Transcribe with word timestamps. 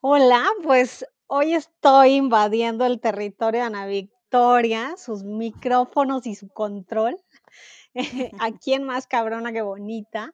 Hola, 0.00 0.46
pues 0.62 1.04
hoy 1.26 1.54
estoy 1.54 2.14
invadiendo 2.14 2.86
el 2.86 3.00
territorio 3.00 3.62
de 3.62 3.66
Ana 3.66 3.86
Victoria, 3.86 4.94
sus 4.96 5.24
micrófonos 5.24 6.24
y 6.28 6.36
su 6.36 6.48
control, 6.50 7.16
a 8.40 8.52
quién 8.62 8.84
más 8.84 9.08
cabrona 9.08 9.52
que 9.52 9.60
bonita, 9.60 10.32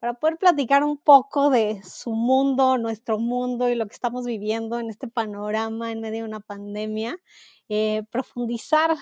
para 0.00 0.14
poder 0.14 0.36
platicar 0.36 0.82
un 0.82 0.98
poco 0.98 1.50
de 1.50 1.80
su 1.84 2.10
mundo, 2.10 2.76
nuestro 2.76 3.20
mundo 3.20 3.68
y 3.68 3.76
lo 3.76 3.86
que 3.86 3.94
estamos 3.94 4.26
viviendo 4.26 4.80
en 4.80 4.90
este 4.90 5.06
panorama 5.06 5.92
en 5.92 6.00
medio 6.00 6.24
de 6.24 6.28
una 6.28 6.40
pandemia, 6.40 7.16
eh, 7.68 8.02
profundizar 8.10 8.96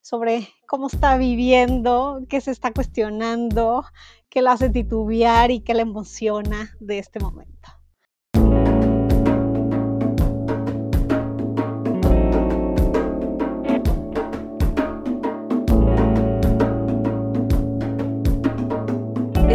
sobre 0.00 0.48
cómo 0.68 0.86
está 0.86 1.16
viviendo, 1.16 2.20
qué 2.28 2.40
se 2.40 2.52
está 2.52 2.72
cuestionando, 2.72 3.84
qué 4.28 4.42
la 4.42 4.52
hace 4.52 4.70
titubear 4.70 5.50
y 5.50 5.58
qué 5.58 5.74
le 5.74 5.82
emociona 5.82 6.70
de 6.78 7.00
este 7.00 7.18
momento. 7.18 7.75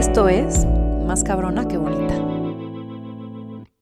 Esto 0.02 0.28
es 0.28 0.66
Más 1.06 1.24
cabrona 1.24 1.68
que 1.68 1.78
bonita. 1.78 2.16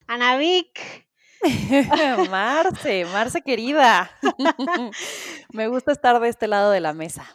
Anavic. 0.05 1.08
Marce, 2.30 3.05
Marce 3.05 3.42
querida. 3.42 4.12
me 5.54 5.70
gusta 5.70 5.94
estar 5.94 6.20
de 6.20 6.28
este 6.28 6.50
lado 6.50 6.72
de 6.72 6.82
la 6.82 6.92
mesa. 6.92 7.26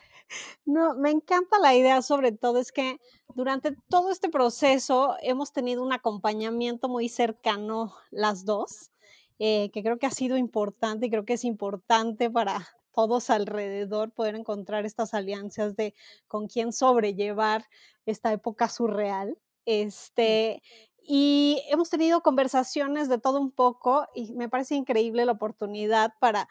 No, 0.66 0.95
me 0.97 1.10
encanta 1.10 1.59
la 1.60 1.74
idea, 1.74 2.02
sobre 2.02 2.33
todo 2.33 2.59
es 2.59 2.73
que 2.73 3.01
durante 3.34 3.74
todo 3.88 4.12
este 4.12 4.29
proceso 4.29 5.16
hemos 5.23 5.55
tenido 5.55 5.82
un 5.82 5.95
acompañamiento 5.95 6.91
muy 6.91 7.09
cercano 7.09 7.95
las 8.10 8.45
dos, 8.45 8.91
eh, 9.38 9.71
que 9.73 9.82
creo 9.82 9.98
que 9.98 10.09
ha 10.09 10.10
sido 10.10 10.37
importante 10.37 11.07
y 11.07 11.10
creo 11.10 11.24
que 11.24 11.32
es 11.32 11.45
importante 11.45 12.29
para 12.29 12.69
todos 12.95 13.30
alrededor 13.30 14.12
poder 14.12 14.34
encontrar 14.37 14.87
estas 14.87 15.14
alianzas 15.14 15.76
de 15.76 15.95
con 16.28 16.46
quién 16.46 16.73
sobrellevar 16.73 17.66
esta 18.06 18.32
época 18.32 18.68
surreal. 18.68 19.37
Este, 19.66 20.62
y 21.02 21.62
hemos 21.68 21.90
tenido 21.90 22.22
conversaciones 22.22 23.09
de 23.09 23.18
todo 23.18 23.40
un 23.40 23.50
poco 23.50 24.06
y 24.15 24.32
me 24.32 24.48
parece 24.48 24.74
increíble 24.74 25.26
la 25.26 25.32
oportunidad 25.32 26.15
para 26.20 26.48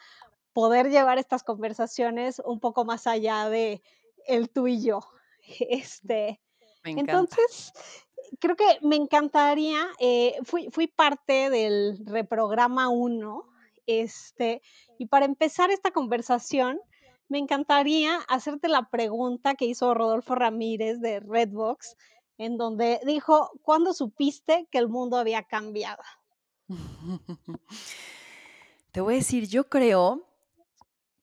poder 0.53 0.89
llevar 0.89 1.17
estas 1.17 1.43
conversaciones 1.43 2.41
un 2.45 2.59
poco 2.59 2.85
más 2.85 3.07
allá 3.07 3.49
de 3.49 3.81
el 4.27 4.49
tú 4.49 4.67
y 4.67 4.81
yo. 4.81 4.99
Este, 5.59 6.39
entonces, 6.85 7.73
creo 8.39 8.55
que 8.55 8.77
me 8.81 8.95
encantaría, 8.95 9.87
eh, 9.99 10.37
fui, 10.43 10.69
fui 10.71 10.87
parte 10.87 11.49
del 11.49 11.97
reprograma 12.05 12.87
1, 12.87 13.45
este, 13.85 14.61
y 14.97 15.07
para 15.07 15.25
empezar 15.25 15.71
esta 15.71 15.91
conversación, 15.91 16.79
me 17.29 17.39
encantaría 17.39 18.17
hacerte 18.27 18.67
la 18.67 18.89
pregunta 18.89 19.55
que 19.55 19.65
hizo 19.65 19.93
Rodolfo 19.93 20.35
Ramírez 20.35 20.99
de 20.99 21.19
Redbox, 21.19 21.95
en 22.37 22.57
donde 22.57 22.99
dijo, 23.05 23.51
¿cuándo 23.61 23.93
supiste 23.93 24.67
que 24.71 24.77
el 24.77 24.89
mundo 24.89 25.17
había 25.17 25.43
cambiado? 25.43 26.03
Te 28.91 29.01
voy 29.01 29.15
a 29.15 29.17
decir, 29.17 29.47
yo 29.47 29.69
creo 29.69 30.27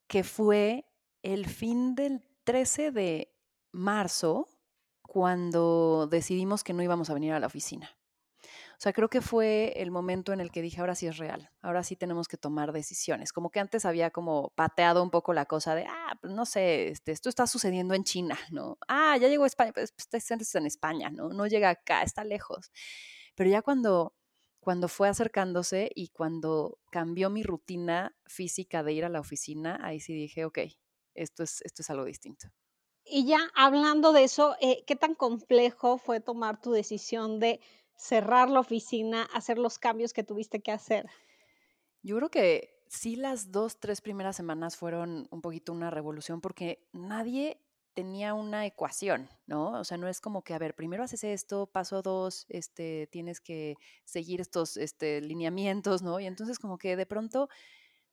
que 0.06 0.24
fue 0.24 0.84
el 1.22 1.46
fin 1.46 1.94
del 1.94 2.26
13 2.44 2.90
de 2.90 3.32
marzo 3.70 4.48
cuando 5.02 6.08
decidimos 6.08 6.64
que 6.64 6.72
no 6.72 6.82
íbamos 6.82 7.10
a 7.10 7.14
venir 7.14 7.32
a 7.32 7.40
la 7.40 7.46
oficina. 7.46 7.90
O 8.80 8.82
sea, 8.82 8.94
creo 8.94 9.10
que 9.10 9.20
fue 9.20 9.74
el 9.76 9.90
momento 9.90 10.32
en 10.32 10.40
el 10.40 10.50
que 10.50 10.62
dije, 10.62 10.80
ahora 10.80 10.94
sí 10.94 11.06
es 11.06 11.18
real, 11.18 11.50
ahora 11.60 11.84
sí 11.84 11.96
tenemos 11.96 12.28
que 12.28 12.38
tomar 12.38 12.72
decisiones. 12.72 13.30
Como 13.30 13.50
que 13.50 13.60
antes 13.60 13.84
había 13.84 14.10
como 14.10 14.54
pateado 14.54 15.02
un 15.02 15.10
poco 15.10 15.34
la 15.34 15.44
cosa 15.44 15.74
de, 15.74 15.84
ah, 15.84 16.16
pues 16.22 16.32
no 16.32 16.46
sé, 16.46 16.88
este, 16.88 17.12
esto 17.12 17.28
está 17.28 17.46
sucediendo 17.46 17.92
en 17.92 18.04
China, 18.04 18.38
¿no? 18.50 18.78
Ah, 18.88 19.18
ya 19.18 19.28
llegó 19.28 19.44
a 19.44 19.48
España, 19.48 19.72
pues, 19.74 19.92
pues 19.92 20.24
está 20.24 20.58
en 20.58 20.64
España, 20.64 21.10
¿no? 21.10 21.28
No 21.28 21.46
llega 21.46 21.68
acá, 21.68 22.00
está 22.00 22.24
lejos. 22.24 22.72
Pero 23.34 23.50
ya 23.50 23.60
cuando, 23.60 24.14
cuando 24.60 24.88
fue 24.88 25.10
acercándose 25.10 25.90
y 25.94 26.08
cuando 26.08 26.78
cambió 26.90 27.28
mi 27.28 27.42
rutina 27.42 28.16
física 28.24 28.82
de 28.82 28.94
ir 28.94 29.04
a 29.04 29.10
la 29.10 29.20
oficina, 29.20 29.78
ahí 29.82 30.00
sí 30.00 30.14
dije, 30.14 30.46
ok, 30.46 30.58
esto 31.14 31.42
es, 31.42 31.60
esto 31.66 31.82
es 31.82 31.90
algo 31.90 32.06
distinto. 32.06 32.48
Y 33.04 33.26
ya 33.26 33.40
hablando 33.54 34.14
de 34.14 34.24
eso, 34.24 34.56
eh, 34.62 34.84
¿qué 34.86 34.96
tan 34.96 35.14
complejo 35.14 35.98
fue 35.98 36.20
tomar 36.20 36.62
tu 36.62 36.72
decisión 36.72 37.40
de 37.40 37.60
cerrar 38.00 38.48
la 38.48 38.60
oficina, 38.60 39.28
hacer 39.34 39.58
los 39.58 39.78
cambios 39.78 40.12
que 40.12 40.24
tuviste 40.24 40.60
que 40.60 40.72
hacer? 40.72 41.06
Yo 42.02 42.16
creo 42.16 42.30
que 42.30 42.82
sí 42.88 43.14
las 43.16 43.52
dos, 43.52 43.78
tres 43.78 44.00
primeras 44.00 44.36
semanas 44.36 44.76
fueron 44.76 45.28
un 45.30 45.42
poquito 45.42 45.72
una 45.72 45.90
revolución 45.90 46.40
porque 46.40 46.88
nadie 46.92 47.60
tenía 47.92 48.32
una 48.32 48.64
ecuación, 48.64 49.28
¿no? 49.46 49.72
O 49.72 49.84
sea, 49.84 49.98
no 49.98 50.08
es 50.08 50.20
como 50.20 50.42
que, 50.42 50.54
a 50.54 50.58
ver, 50.58 50.74
primero 50.74 51.02
haces 51.02 51.24
esto, 51.24 51.66
paso 51.66 52.00
dos, 52.00 52.46
este, 52.48 53.06
tienes 53.08 53.40
que 53.40 53.76
seguir 54.04 54.40
estos 54.40 54.78
este, 54.78 55.20
lineamientos, 55.20 56.00
¿no? 56.00 56.20
Y 56.20 56.26
entonces 56.26 56.58
como 56.58 56.78
que 56.78 56.96
de 56.96 57.04
pronto, 57.04 57.50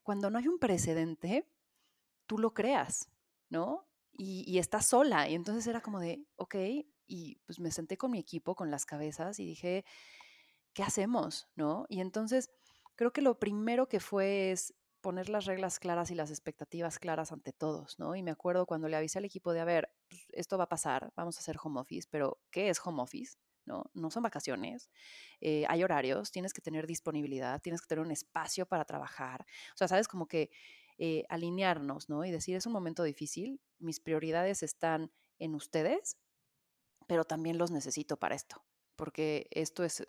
cuando 0.04 0.30
no 0.30 0.38
hay 0.40 0.50
un 0.50 0.60
precedente, 0.60 1.48
tú 2.26 2.38
lo 2.38 2.54
creas, 2.54 3.10
¿no? 3.50 3.87
Y, 4.18 4.58
estás 4.58 4.88
sola. 4.88 5.30
Y 5.30 5.36
entonces 5.36 5.68
era 5.68 5.82
como 5.82 6.00
de, 6.00 6.26
ok, 6.36 6.56
y 7.06 7.36
pues 7.46 7.60
me 7.60 7.72
senté 7.72 7.98
con 7.98 8.12
mi 8.12 8.20
equipo, 8.20 8.56
con 8.56 8.72
las 8.72 8.86
cabezas 8.86 9.40
y 9.40 9.46
dije, 9.46 9.86
¿qué 10.74 10.84
hacemos? 10.84 11.48
¿No? 11.56 11.86
Y 11.90 12.02
entonces 12.02 12.50
creo 12.96 13.14
que 13.14 13.22
lo 13.22 13.40
primero 13.40 13.88
que 13.88 14.00
fue 14.00 14.52
es 14.52 14.74
poner 15.02 15.30
las 15.30 15.46
reglas 15.46 15.80
claras 15.80 16.12
y 16.12 16.16
las 16.16 16.32
expectativas 16.32 17.00
claras 17.00 17.32
ante 17.32 17.54
todos, 17.54 18.00
¿no? 18.00 18.16
Y 18.16 18.24
me 18.24 18.32
acuerdo 18.32 18.66
cuando 18.66 18.90
le 18.90 18.98
avisé 18.98 19.20
al 19.20 19.26
equipo 19.26 19.54
de, 19.54 19.62
a 19.62 19.66
ver, 19.66 19.90
pues, 20.10 20.26
esto 20.34 20.58
va 20.58 20.66
a 20.66 20.70
pasar, 20.70 21.14
vamos 21.16 21.38
a 21.38 21.40
hacer 21.40 21.58
home 21.64 21.80
office, 21.80 22.08
pero 22.12 22.42
¿qué 22.52 22.70
es 22.70 22.80
home 22.84 23.02
office? 23.02 23.38
¿no? 23.68 23.92
No 23.94 24.10
son 24.10 24.24
vacaciones, 24.24 24.90
eh, 25.42 25.66
hay 25.68 25.84
horarios, 25.84 26.32
tienes 26.32 26.54
que 26.54 26.62
tener 26.62 26.88
disponibilidad, 26.88 27.62
tienes 27.62 27.82
que 27.82 27.88
tener 27.88 28.04
un 28.04 28.12
espacio 28.12 28.66
para 28.66 28.86
trabajar. 28.86 29.46
O 29.74 29.78
sea, 29.78 29.88
sabes, 29.88 30.08
como 30.08 30.28
que 30.28 30.50
eh, 30.98 31.24
alinearnos, 31.30 32.10
¿no? 32.10 32.26
Y 32.26 32.32
decir, 32.32 32.56
es 32.56 32.66
un 32.66 32.74
momento 32.74 33.04
difícil, 33.04 33.62
mis 33.80 34.00
prioridades 34.00 34.64
están 34.64 35.12
en 35.40 35.56
ustedes 35.56 36.18
pero 37.08 37.24
también 37.24 37.58
los 37.58 37.72
necesito 37.72 38.18
para 38.18 38.36
esto, 38.36 38.64
porque 38.96 39.48
esto 39.52 39.84
es, 39.84 40.06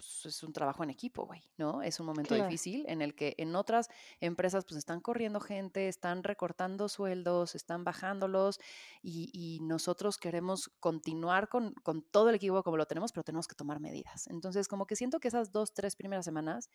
pues, 0.00 0.24
es 0.24 0.42
un 0.42 0.52
trabajo 0.54 0.82
en 0.82 0.88
equipo, 0.88 1.26
güey, 1.26 1.42
¿no? 1.58 1.82
Es 1.82 2.00
un 2.00 2.06
momento 2.06 2.34
difícil 2.34 2.86
en 2.88 3.02
el 3.02 3.14
que 3.14 3.34
en 3.36 3.54
otras 3.54 3.88
empresas 4.20 4.64
pues 4.64 4.78
están 4.78 5.00
corriendo 5.00 5.40
gente, 5.40 5.88
están 5.88 6.24
recortando 6.24 6.88
sueldos, 6.88 7.54
están 7.54 7.84
bajándolos 7.84 8.58
y, 9.02 9.30
y 9.32 9.60
nosotros 9.60 10.16
queremos 10.16 10.70
continuar 10.80 11.48
con, 11.48 11.74
con, 11.82 12.02
todo 12.02 12.30
el 12.30 12.34
equipo 12.34 12.62
como 12.62 12.78
lo 12.78 12.86
tenemos, 12.86 13.12
pero 13.12 13.24
tenemos 13.24 13.46
que 13.46 13.54
tomar 13.54 13.78
medidas. 13.78 14.26
Entonces, 14.28 14.68
como 14.68 14.86
que 14.86 14.96
siento 14.96 15.20
que 15.20 15.28
esas 15.28 15.52
dos, 15.52 15.74
tres 15.74 15.96
primeras 15.96 16.24
semanas 16.24 16.70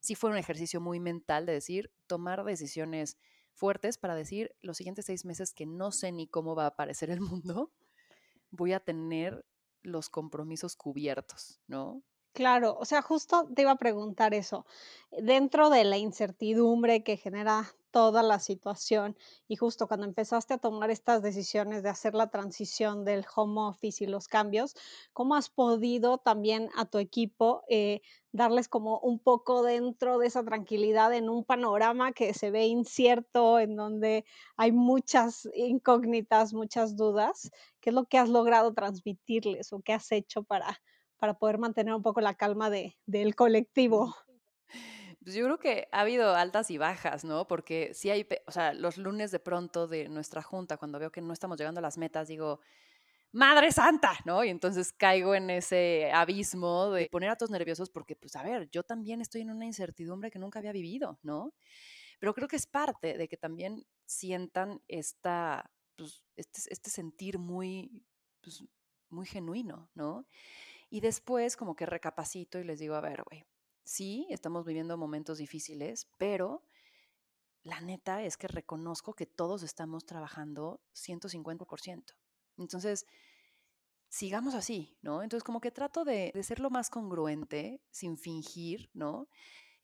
sí 0.00 0.14
fue 0.14 0.30
un 0.30 0.36
ejercicio 0.36 0.80
muy 0.80 1.00
mental 1.00 1.46
de 1.46 1.54
decir, 1.54 1.90
tomar 2.06 2.44
decisiones 2.44 3.16
fuertes 3.54 3.96
para 3.96 4.14
decir 4.14 4.54
los 4.60 4.76
siguientes 4.76 5.06
seis 5.06 5.24
meses 5.24 5.54
que 5.54 5.64
no 5.64 5.92
sé 5.92 6.12
ni 6.12 6.28
cómo 6.28 6.54
va 6.54 6.64
a 6.64 6.68
aparecer 6.68 7.08
el 7.08 7.20
mundo, 7.22 7.72
voy 8.50 8.74
a 8.74 8.80
tener 8.80 9.46
los 9.82 10.10
compromisos 10.10 10.76
cubiertos, 10.76 11.60
¿no? 11.66 12.02
Claro, 12.36 12.76
o 12.78 12.84
sea, 12.84 13.00
justo 13.00 13.48
te 13.54 13.62
iba 13.62 13.70
a 13.70 13.76
preguntar 13.78 14.34
eso. 14.34 14.66
Dentro 15.10 15.70
de 15.70 15.84
la 15.84 15.96
incertidumbre 15.96 17.02
que 17.02 17.16
genera 17.16 17.64
toda 17.90 18.22
la 18.22 18.40
situación 18.40 19.16
y 19.48 19.56
justo 19.56 19.88
cuando 19.88 20.04
empezaste 20.04 20.52
a 20.52 20.58
tomar 20.58 20.90
estas 20.90 21.22
decisiones 21.22 21.82
de 21.82 21.88
hacer 21.88 22.12
la 22.14 22.28
transición 22.28 23.06
del 23.06 23.24
home 23.34 23.58
office 23.62 24.04
y 24.04 24.06
los 24.06 24.28
cambios, 24.28 24.74
¿cómo 25.14 25.34
has 25.34 25.48
podido 25.48 26.18
también 26.18 26.68
a 26.76 26.84
tu 26.84 26.98
equipo 26.98 27.62
eh, 27.70 28.02
darles 28.32 28.68
como 28.68 28.98
un 29.00 29.18
poco 29.18 29.62
dentro 29.62 30.18
de 30.18 30.26
esa 30.26 30.44
tranquilidad 30.44 31.14
en 31.14 31.30
un 31.30 31.42
panorama 31.42 32.12
que 32.12 32.34
se 32.34 32.50
ve 32.50 32.66
incierto, 32.66 33.58
en 33.58 33.76
donde 33.76 34.26
hay 34.58 34.72
muchas 34.72 35.48
incógnitas, 35.54 36.52
muchas 36.52 36.96
dudas? 36.98 37.50
¿Qué 37.80 37.88
es 37.90 37.94
lo 37.94 38.04
que 38.04 38.18
has 38.18 38.28
logrado 38.28 38.74
transmitirles 38.74 39.72
o 39.72 39.80
qué 39.80 39.94
has 39.94 40.12
hecho 40.12 40.42
para 40.42 40.78
para 41.18 41.34
poder 41.34 41.58
mantener 41.58 41.94
un 41.94 42.02
poco 42.02 42.20
la 42.20 42.34
calma 42.34 42.70
de, 42.70 42.96
del 43.06 43.34
colectivo? 43.34 44.14
Pues 45.22 45.34
yo 45.34 45.44
creo 45.44 45.58
que 45.58 45.88
ha 45.90 46.02
habido 46.02 46.36
altas 46.36 46.70
y 46.70 46.78
bajas, 46.78 47.24
¿no? 47.24 47.48
Porque 47.48 47.92
sí 47.94 48.10
hay, 48.10 48.28
o 48.46 48.52
sea, 48.52 48.72
los 48.74 48.96
lunes 48.96 49.32
de 49.32 49.40
pronto 49.40 49.88
de 49.88 50.08
nuestra 50.08 50.40
junta, 50.40 50.76
cuando 50.76 51.00
veo 51.00 51.10
que 51.10 51.20
no 51.20 51.32
estamos 51.32 51.58
llegando 51.58 51.80
a 51.80 51.82
las 51.82 51.98
metas, 51.98 52.28
digo, 52.28 52.60
Madre 53.32 53.72
Santa, 53.72 54.18
¿no? 54.24 54.44
Y 54.44 54.50
entonces 54.50 54.92
caigo 54.92 55.34
en 55.34 55.50
ese 55.50 56.10
abismo 56.12 56.90
de 56.90 57.08
poner 57.10 57.30
a 57.30 57.36
todos 57.36 57.50
nerviosos 57.50 57.90
porque, 57.90 58.16
pues, 58.16 58.36
a 58.36 58.42
ver, 58.42 58.70
yo 58.70 58.82
también 58.82 59.20
estoy 59.20 59.42
en 59.42 59.50
una 59.50 59.66
incertidumbre 59.66 60.30
que 60.30 60.38
nunca 60.38 60.60
había 60.60 60.72
vivido, 60.72 61.18
¿no? 61.22 61.52
Pero 62.18 62.32
creo 62.32 62.48
que 62.48 62.56
es 62.56 62.66
parte 62.66 63.18
de 63.18 63.28
que 63.28 63.36
también 63.36 63.84
sientan 64.06 64.80
esta, 64.88 65.70
pues, 65.96 66.22
este, 66.36 66.60
este 66.70 66.88
sentir 66.88 67.38
muy, 67.38 68.06
pues, 68.40 68.64
muy 69.10 69.26
genuino, 69.26 69.90
¿no? 69.94 70.26
Y 70.88 71.00
después 71.00 71.56
como 71.56 71.74
que 71.74 71.86
recapacito 71.86 72.58
y 72.58 72.64
les 72.64 72.78
digo, 72.78 72.94
a 72.94 73.00
ver, 73.00 73.22
güey, 73.28 73.44
sí, 73.84 74.26
estamos 74.30 74.64
viviendo 74.64 74.96
momentos 74.96 75.38
difíciles, 75.38 76.08
pero 76.18 76.62
la 77.62 77.80
neta 77.80 78.22
es 78.22 78.36
que 78.36 78.48
reconozco 78.48 79.14
que 79.14 79.26
todos 79.26 79.62
estamos 79.62 80.06
trabajando 80.06 80.80
150%. 80.94 82.14
Entonces, 82.58 83.06
sigamos 84.08 84.54
así, 84.54 84.96
¿no? 85.02 85.22
Entonces, 85.22 85.44
como 85.44 85.60
que 85.60 85.72
trato 85.72 86.04
de, 86.04 86.30
de 86.32 86.42
ser 86.42 86.60
lo 86.60 86.70
más 86.70 86.90
congruente, 86.90 87.82
sin 87.90 88.16
fingir, 88.16 88.90
¿no? 88.94 89.28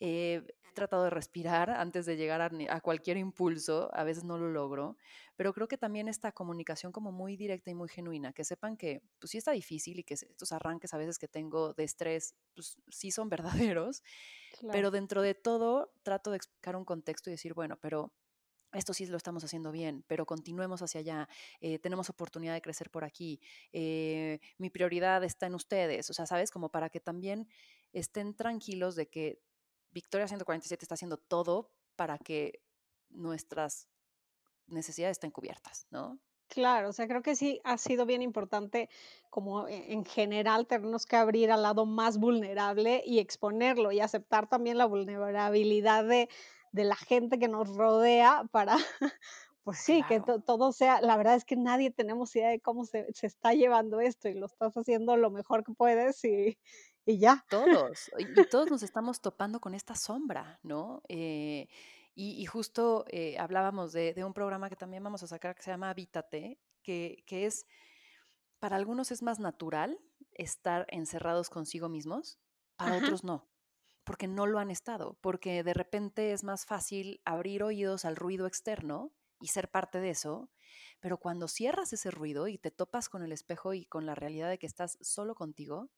Eh, 0.04 0.42
he 0.68 0.72
tratado 0.72 1.04
de 1.04 1.10
respirar 1.10 1.70
antes 1.70 2.06
de 2.06 2.16
llegar 2.16 2.40
a, 2.42 2.80
cualquier 2.80 3.18
impulso, 3.18 3.88
a 3.92 4.02
veces 4.02 4.24
no 4.24 4.36
lo 4.36 4.50
logro, 4.50 4.96
pero 5.36 5.52
creo 5.52 5.68
que 5.68 5.78
también 5.78 6.08
esta 6.08 6.32
comunicación 6.32 6.90
como 6.90 7.12
muy 7.12 7.36
directa 7.36 7.70
y 7.70 7.74
muy 7.74 7.88
genuina, 7.88 8.32
que 8.32 8.42
sepan 8.42 8.76
que 8.76 9.00
pues 9.20 9.30
sí 9.30 9.38
está 9.38 9.52
difícil 9.52 10.00
y 10.00 10.02
que 10.02 10.14
estos 10.14 10.50
arranques 10.50 10.92
a 10.92 10.98
veces 10.98 11.20
que 11.20 11.28
tengo 11.28 11.72
de 11.74 11.84
estrés, 11.84 12.34
pues 12.52 12.78
sí 12.88 13.12
son 13.12 13.28
verdaderos, 13.76 14.02
pero 14.72 14.90
dentro 14.90 15.22
de 15.22 15.34
todo 15.34 15.92
trato 16.02 16.32
de 16.32 16.38
explicar 16.38 16.74
un 16.74 16.84
contexto 16.84 17.30
y 17.30 17.34
decir, 17.34 17.54
bueno, 17.54 17.78
pero 17.80 18.12
esto 18.72 18.94
sí 18.94 19.06
lo 19.06 19.18
estamos 19.18 19.44
haciendo 19.44 19.70
bien, 19.70 20.02
pero 20.08 20.26
continuemos 20.26 20.82
hacia 20.82 21.00
allá, 21.00 21.28
eh, 21.60 21.78
tenemos 21.78 22.10
oportunidad 22.10 22.54
de 22.54 22.62
crecer 22.62 22.90
por 22.90 23.04
aquí, 23.04 23.40
eh, 23.72 24.40
mi 24.58 24.68
prioridad 24.68 25.22
está 25.22 25.46
en 25.46 25.54
ustedes, 25.54 26.10
o 26.10 26.12
sea, 26.12 26.26
¿sabes? 26.26 26.50
Como 26.50 26.70
para 26.70 26.88
que 26.88 26.98
también 26.98 27.46
estén 27.92 28.34
tranquilos 28.34 28.96
de 28.96 29.08
que 29.08 29.38
Victoria 29.92 30.26
147 30.26 30.84
está 30.84 30.94
haciendo 30.94 31.16
todo 31.16 31.70
para 31.96 32.18
que 32.18 32.60
nuestras 33.10 33.88
necesidades 34.66 35.16
estén 35.16 35.30
cubiertas, 35.30 35.86
¿no? 35.90 36.18
Claro, 36.48 36.90
o 36.90 36.92
sea, 36.92 37.08
creo 37.08 37.22
que 37.22 37.34
sí 37.34 37.60
ha 37.64 37.78
sido 37.78 38.04
bien 38.04 38.20
importante 38.20 38.90
como 39.30 39.68
e, 39.68 39.92
en 39.92 40.04
general 40.04 40.66
tenernos 40.66 41.06
que 41.06 41.16
abrir 41.16 41.50
al 41.50 41.62
lado 41.62 41.86
más 41.86 42.18
vulnerable 42.18 43.02
y 43.06 43.20
exponerlo 43.20 43.90
y 43.90 44.00
aceptar 44.00 44.48
también 44.48 44.76
la 44.76 44.84
vulnerabilidad 44.84 46.04
de, 46.04 46.28
la 46.72 46.96
gente 46.96 47.38
que 47.38 47.48
nos 47.48 47.68
rodea 47.74 48.44
para, 48.50 48.76
pues 49.64 49.78
sí, 49.78 50.02
que 50.08 50.20
todo 50.20 50.72
sea, 50.72 51.00
la 51.00 51.16
verdad 51.16 51.36
es 51.36 51.46
que 51.46 51.56
nadie 51.56 51.90
tenemos 51.90 52.36
idea 52.36 52.50
de 52.50 52.60
cómo 52.60 52.84
se, 52.84 53.10
se, 53.14 53.26
está 53.26 53.54
llevando 53.54 54.00
esto 54.00 54.28
y 54.28 54.34
lo 54.34 54.46
estás 54.46 54.74
haciendo 54.74 55.16
lo 55.16 55.30
mejor 55.30 55.64
que 55.64 55.72
puedes 55.72 56.22
y, 56.24 56.58
y 57.04 57.18
ya. 57.18 57.44
Todos, 57.48 58.10
y, 58.18 58.46
todos 58.46 58.70
nos 58.70 58.82
estamos 58.82 59.20
topando 59.20 59.60
con 59.60 59.74
esta 59.74 59.94
sombra, 59.94 60.58
¿no? 60.62 61.02
Eh, 61.08 61.68
y, 62.14 62.44
justo 62.44 63.04
eh, 63.08 63.38
hablábamos 63.38 63.92
de, 63.92 64.14
un 64.24 64.34
programa 64.34 64.68
que 64.68 64.76
también 64.76 65.02
vamos 65.02 65.22
a 65.22 65.26
sacar 65.26 65.54
que 65.54 65.62
se 65.62 65.70
llama 65.70 65.90
Habítate, 65.90 66.58
que, 66.82 67.24
que 67.26 67.46
es, 67.46 67.66
para 68.58 68.76
algunos 68.76 69.10
es 69.10 69.22
más 69.22 69.38
natural 69.38 69.98
estar 70.32 70.86
encerrados 70.90 71.48
consigo 71.48 71.88
mismos, 71.88 72.38
para 72.76 72.98
otros 72.98 73.24
no, 73.24 73.48
porque 74.04 74.28
no 74.28 74.46
lo 74.46 74.58
han 74.58 74.70
estado, 74.70 75.16
porque 75.20 75.62
de 75.62 75.74
repente 75.74 76.32
es 76.32 76.44
más 76.44 76.66
fácil 76.66 77.20
abrir 77.24 77.62
oídos 77.62 78.04
al 78.04 78.16
ruido 78.16 78.46
externo 78.46 79.12
y 79.40 79.48
ser 79.48 79.70
parte 79.70 79.98
de 79.98 80.10
eso, 80.10 80.50
pero 81.00 81.18
cuando 81.18 81.48
cierras 81.48 81.92
ese 81.92 82.10
ruido 82.10 82.46
y 82.46 82.58
te 82.58 82.70
topas 82.70 83.08
con 83.08 83.22
el 83.22 83.32
espejo 83.32 83.74
y 83.74 83.86
con 83.86 84.06
la 84.06 84.14
realidad 84.14 84.48
de 84.48 84.58
que 84.58 84.66
estás 84.66 84.98
solo 85.00 85.34
contigo, 85.34 85.90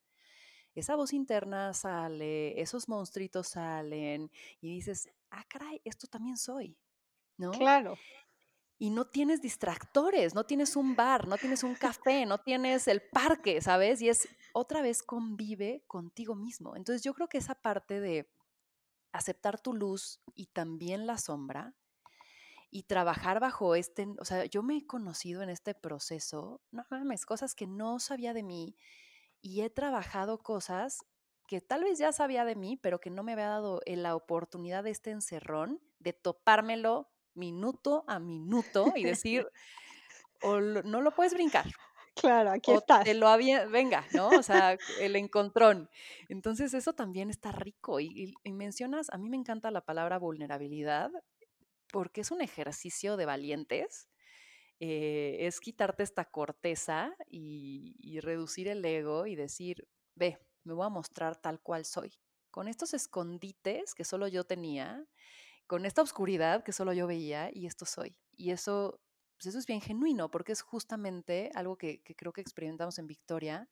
esa 0.75 0.97
voz 0.97 1.13
interna 1.13 1.73
sale, 1.73 2.61
esos 2.61 2.89
monstruitos 2.89 3.49
salen 3.49 4.31
y 4.61 4.75
dices, 4.75 5.09
ah, 5.31 5.45
caray, 5.49 5.81
esto 5.85 6.07
también 6.07 6.37
soy, 6.37 6.77
¿no? 7.37 7.53
Claro. 7.53 7.97
Y 8.79 8.91
no 8.91 9.07
tienes 9.07 9.41
distractores, 9.41 10.35
no 10.35 10.45
tienes 10.45 10.77
un 10.77 10.97
bar, 10.97 11.29
no 11.29 11.39
tienes 11.39 11.63
un 11.63 11.75
café, 11.75 12.27
no 12.27 12.39
tienes 12.39 12.89
el 12.89 13.03
parque, 13.03 13.61
¿sabes? 13.61 14.03
Y 14.03 14.09
es 14.09 14.29
otra 14.53 14.83
vez 14.83 15.03
convive 15.03 15.85
contigo 15.87 16.35
mismo. 16.35 16.77
Entonces 16.77 17.03
yo 17.03 17.15
creo 17.15 17.29
que 17.29 17.39
esa 17.39 17.55
parte 17.55 18.01
de 18.01 18.29
aceptar 19.13 19.61
tu 19.61 19.73
luz 19.73 20.21
y 20.35 20.47
también 20.47 21.07
la 21.07 21.19
sombra 21.19 21.73
y 22.69 22.83
trabajar 22.83 23.39
bajo 23.39 23.77
este, 23.77 24.09
o 24.19 24.25
sea, 24.25 24.47
yo 24.47 24.65
me 24.65 24.77
he 24.77 24.87
conocido 24.87 25.43
en 25.43 25.51
este 25.51 25.75
proceso, 25.75 26.61
no 26.73 26.85
mames, 26.91 27.25
cosas 27.25 27.55
que 27.55 27.69
no 27.69 28.01
sabía 28.01 28.35
de 28.35 28.43
mí 28.43 28.75
y 29.45 29.61
he 29.61 29.69
trabajado 29.69 30.39
cosas 30.39 31.05
que 31.47 31.61
tal 31.61 31.85
vez 31.85 31.99
ya 31.99 32.13
sabía 32.13 32.47
de 32.47 32.57
mí, 32.57 32.79
pero 32.79 32.99
que 32.99 33.11
no 33.11 33.23
me 33.23 33.35
había 33.35 33.49
dado 33.49 33.83
la 33.85 34.17
oportunidad 34.17 34.83
de 34.83 34.91
este 34.91 35.11
encerrón, 35.11 35.83
de 35.99 36.15
topármelo 36.15 37.11
minuto 37.35 38.05
a 38.09 38.19
minuto 38.19 38.95
y 38.97 39.05
decir, 39.05 39.47
o 40.43 40.61
no 40.61 41.03
lo 41.03 41.15
puedes 41.15 41.35
brincar. 41.35 41.67
Claro, 42.15 42.53
aquí 42.53 42.73
está. 42.73 43.05
Te 43.05 43.13
lo 43.13 43.29
había, 43.29 43.67
venga, 43.67 44.07
¿no? 44.15 44.31
O 44.31 44.43
sea, 44.43 44.79
el 44.99 45.15
encontrón. 45.15 45.91
Entonces, 46.31 46.73
eso 46.73 46.95
también 46.95 47.29
está 47.29 47.53
rico. 47.53 48.01
Y, 48.01 48.35
y, 48.43 48.53
mencionas, 48.53 49.11
a 49.11 49.19
mí 49.19 49.29
me 49.29 49.37
encanta 49.37 49.71
la 49.71 49.83
palabra 49.83 50.19
vulnerabilidad, 50.19 51.11
porque 51.93 52.23
es 52.23 52.31
un 52.31 52.41
ejercicio 52.41 53.19
de 53.19 53.27
valientes 53.27 54.09
eh, 54.87 55.47
es 55.47 55.61
quitarte 55.61 56.03
esta 56.03 56.27
corteza 56.27 57.17
y, 57.27 58.21
reducir 58.21 58.69
el 58.69 58.85
ego 58.85 59.27
y 59.27 59.35
decir, 59.35 59.89
ve, 60.15 60.39
me 60.63 60.75
voy 60.75 60.85
a 60.85 60.91
mostrar 60.91 61.41
tal 61.41 61.59
cual 61.63 61.87
soy. 61.87 62.13
Con 62.51 62.69
estos 62.69 62.93
escondites 62.93 63.95
que 63.95 64.05
solo 64.05 64.29
yo 64.29 64.45
tenía, 64.45 65.07
con 65.67 65.87
esta 65.87 66.03
oscuridad 66.03 66.63
que 66.63 66.73
solo 66.73 66.93
yo 66.93 67.07
veía 67.07 67.51
y 67.51 67.65
esto 67.65 67.87
soy. 67.87 68.19
Y 68.37 68.51
eso, 68.51 69.01
pues 69.39 69.47
eso 69.47 69.59
es 69.59 69.67
bien 69.67 69.81
genuino 69.81 70.31
porque 70.31 70.53
es 70.53 70.61
justamente 70.61 71.51
algo 71.55 71.79
que, 71.79 72.03
que 72.03 72.15
creo 72.15 72.35
que 72.35 72.43
experimentamos 72.43 72.99
en 72.99 73.07
Victoria, 73.07 73.71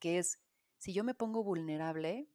que 0.00 0.18
es, 0.18 0.42
si 0.78 0.92
yo 0.92 1.04
me 1.04 1.14
pongo 1.14 1.44
vulnerable, 1.44 2.28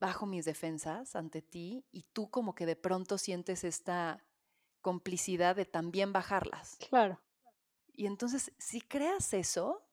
bajo 0.00 0.24
mis 0.24 0.46
defensas 0.46 1.16
ante 1.16 1.42
ti 1.42 1.84
y 1.92 2.04
tú 2.14 2.30
como 2.30 2.54
que 2.54 2.64
de 2.64 2.76
pronto 2.76 3.18
sientes 3.18 3.62
esta 3.62 4.24
complicidad 4.82 5.56
de 5.56 5.64
también 5.64 6.12
bajarlas. 6.12 6.76
Claro. 6.90 7.20
Y 7.94 8.06
entonces, 8.06 8.52
si 8.58 8.80
creas 8.80 9.32
eso, 9.32 9.86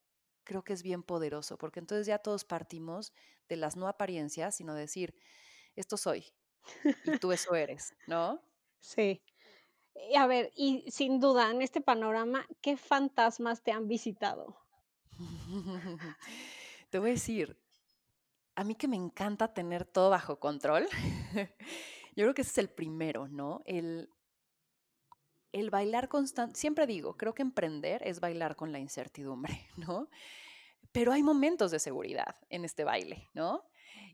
creo 0.43 0.63
que 0.63 0.73
es 0.73 0.83
bien 0.83 1.03
poderoso, 1.03 1.57
porque 1.57 1.79
entonces 1.79 2.07
ya 2.07 2.17
todos 2.19 2.43
partimos 2.43 3.13
de 3.47 3.55
las 3.55 3.75
no 3.75 3.87
apariencias, 3.87 4.55
sino 4.55 4.73
decir, 4.73 5.15
esto 5.75 5.95
soy 5.97 6.25
y 7.03 7.17
tú 7.19 7.31
eso 7.31 7.55
eres, 7.55 7.93
¿no? 8.07 8.41
Sí. 8.81 9.21
Y 10.09 10.15
a 10.15 10.25
ver, 10.25 10.53
y 10.55 10.89
sin 10.89 11.19
duda, 11.19 11.51
en 11.51 11.61
este 11.61 11.81
panorama, 11.81 12.47
¿qué 12.61 12.77
fantasmas 12.77 13.61
te 13.61 13.73
han 13.73 13.89
visitado? 13.89 14.57
te 16.89 16.97
voy 16.97 17.09
a 17.09 17.13
decir, 17.13 17.59
a 18.55 18.63
mí 18.63 18.75
que 18.75 18.87
me 18.87 18.95
encanta 18.95 19.53
tener 19.53 19.83
todo 19.83 20.09
bajo 20.09 20.39
control, 20.39 20.87
yo 22.15 22.23
creo 22.23 22.33
que 22.33 22.43
ese 22.43 22.51
es 22.51 22.57
el 22.59 22.69
primero, 22.69 23.27
¿no? 23.27 23.61
El 23.65 24.09
el 25.51 25.69
bailar 25.69 26.09
constante, 26.09 26.59
siempre 26.59 26.87
digo, 26.87 27.17
creo 27.17 27.33
que 27.33 27.41
emprender 27.41 28.01
es 28.05 28.19
bailar 28.19 28.55
con 28.55 28.71
la 28.71 28.79
incertidumbre, 28.79 29.67
¿no? 29.77 30.09
Pero 30.91 31.11
hay 31.11 31.23
momentos 31.23 31.71
de 31.71 31.79
seguridad 31.79 32.35
en 32.49 32.65
este 32.65 32.83
baile, 32.83 33.29
¿no? 33.33 33.63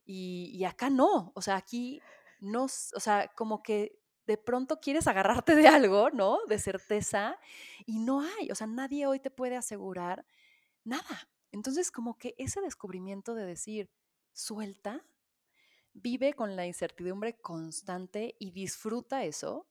Y, 0.06 0.63
acá 0.65 0.89
no, 0.89 1.32
o 1.36 1.42
sea, 1.42 1.56
aquí 1.56 2.01
no, 2.39 2.63
o 2.65 3.00
sea, 3.00 3.32
como 3.36 3.63
que 3.63 4.00
de 4.27 4.38
pronto 4.38 4.80
quieres 4.80 5.08
agarrarte 5.08 5.56
de 5.56 5.68
algo, 5.68 6.10
¿no? 6.12 6.39
De 6.48 6.60
certeza, 6.60 7.39
y 7.86 8.00
no 8.00 8.22
hay, 8.22 8.51
o 8.51 8.56
sea, 8.56 8.68
nadie 8.68 9.08
hoy 9.08 9.20
te 9.20 9.32
puede 9.32 9.56
asegurar 9.56 10.25
nada. 10.84 11.30
Entonces, 11.51 11.92
como 11.92 12.18
que 12.18 12.36
ese 12.38 12.62
descubrimiento 12.62 13.36
de 13.36 13.46
decir, 13.46 13.89
suelta, 14.34 15.06
vive 15.94 16.34
con 16.34 16.56
la 16.56 16.65
incertidumbre 16.65 17.38
constante 17.39 18.36
y 18.39 18.51
disfruta 18.51 19.24
eso, 19.24 19.68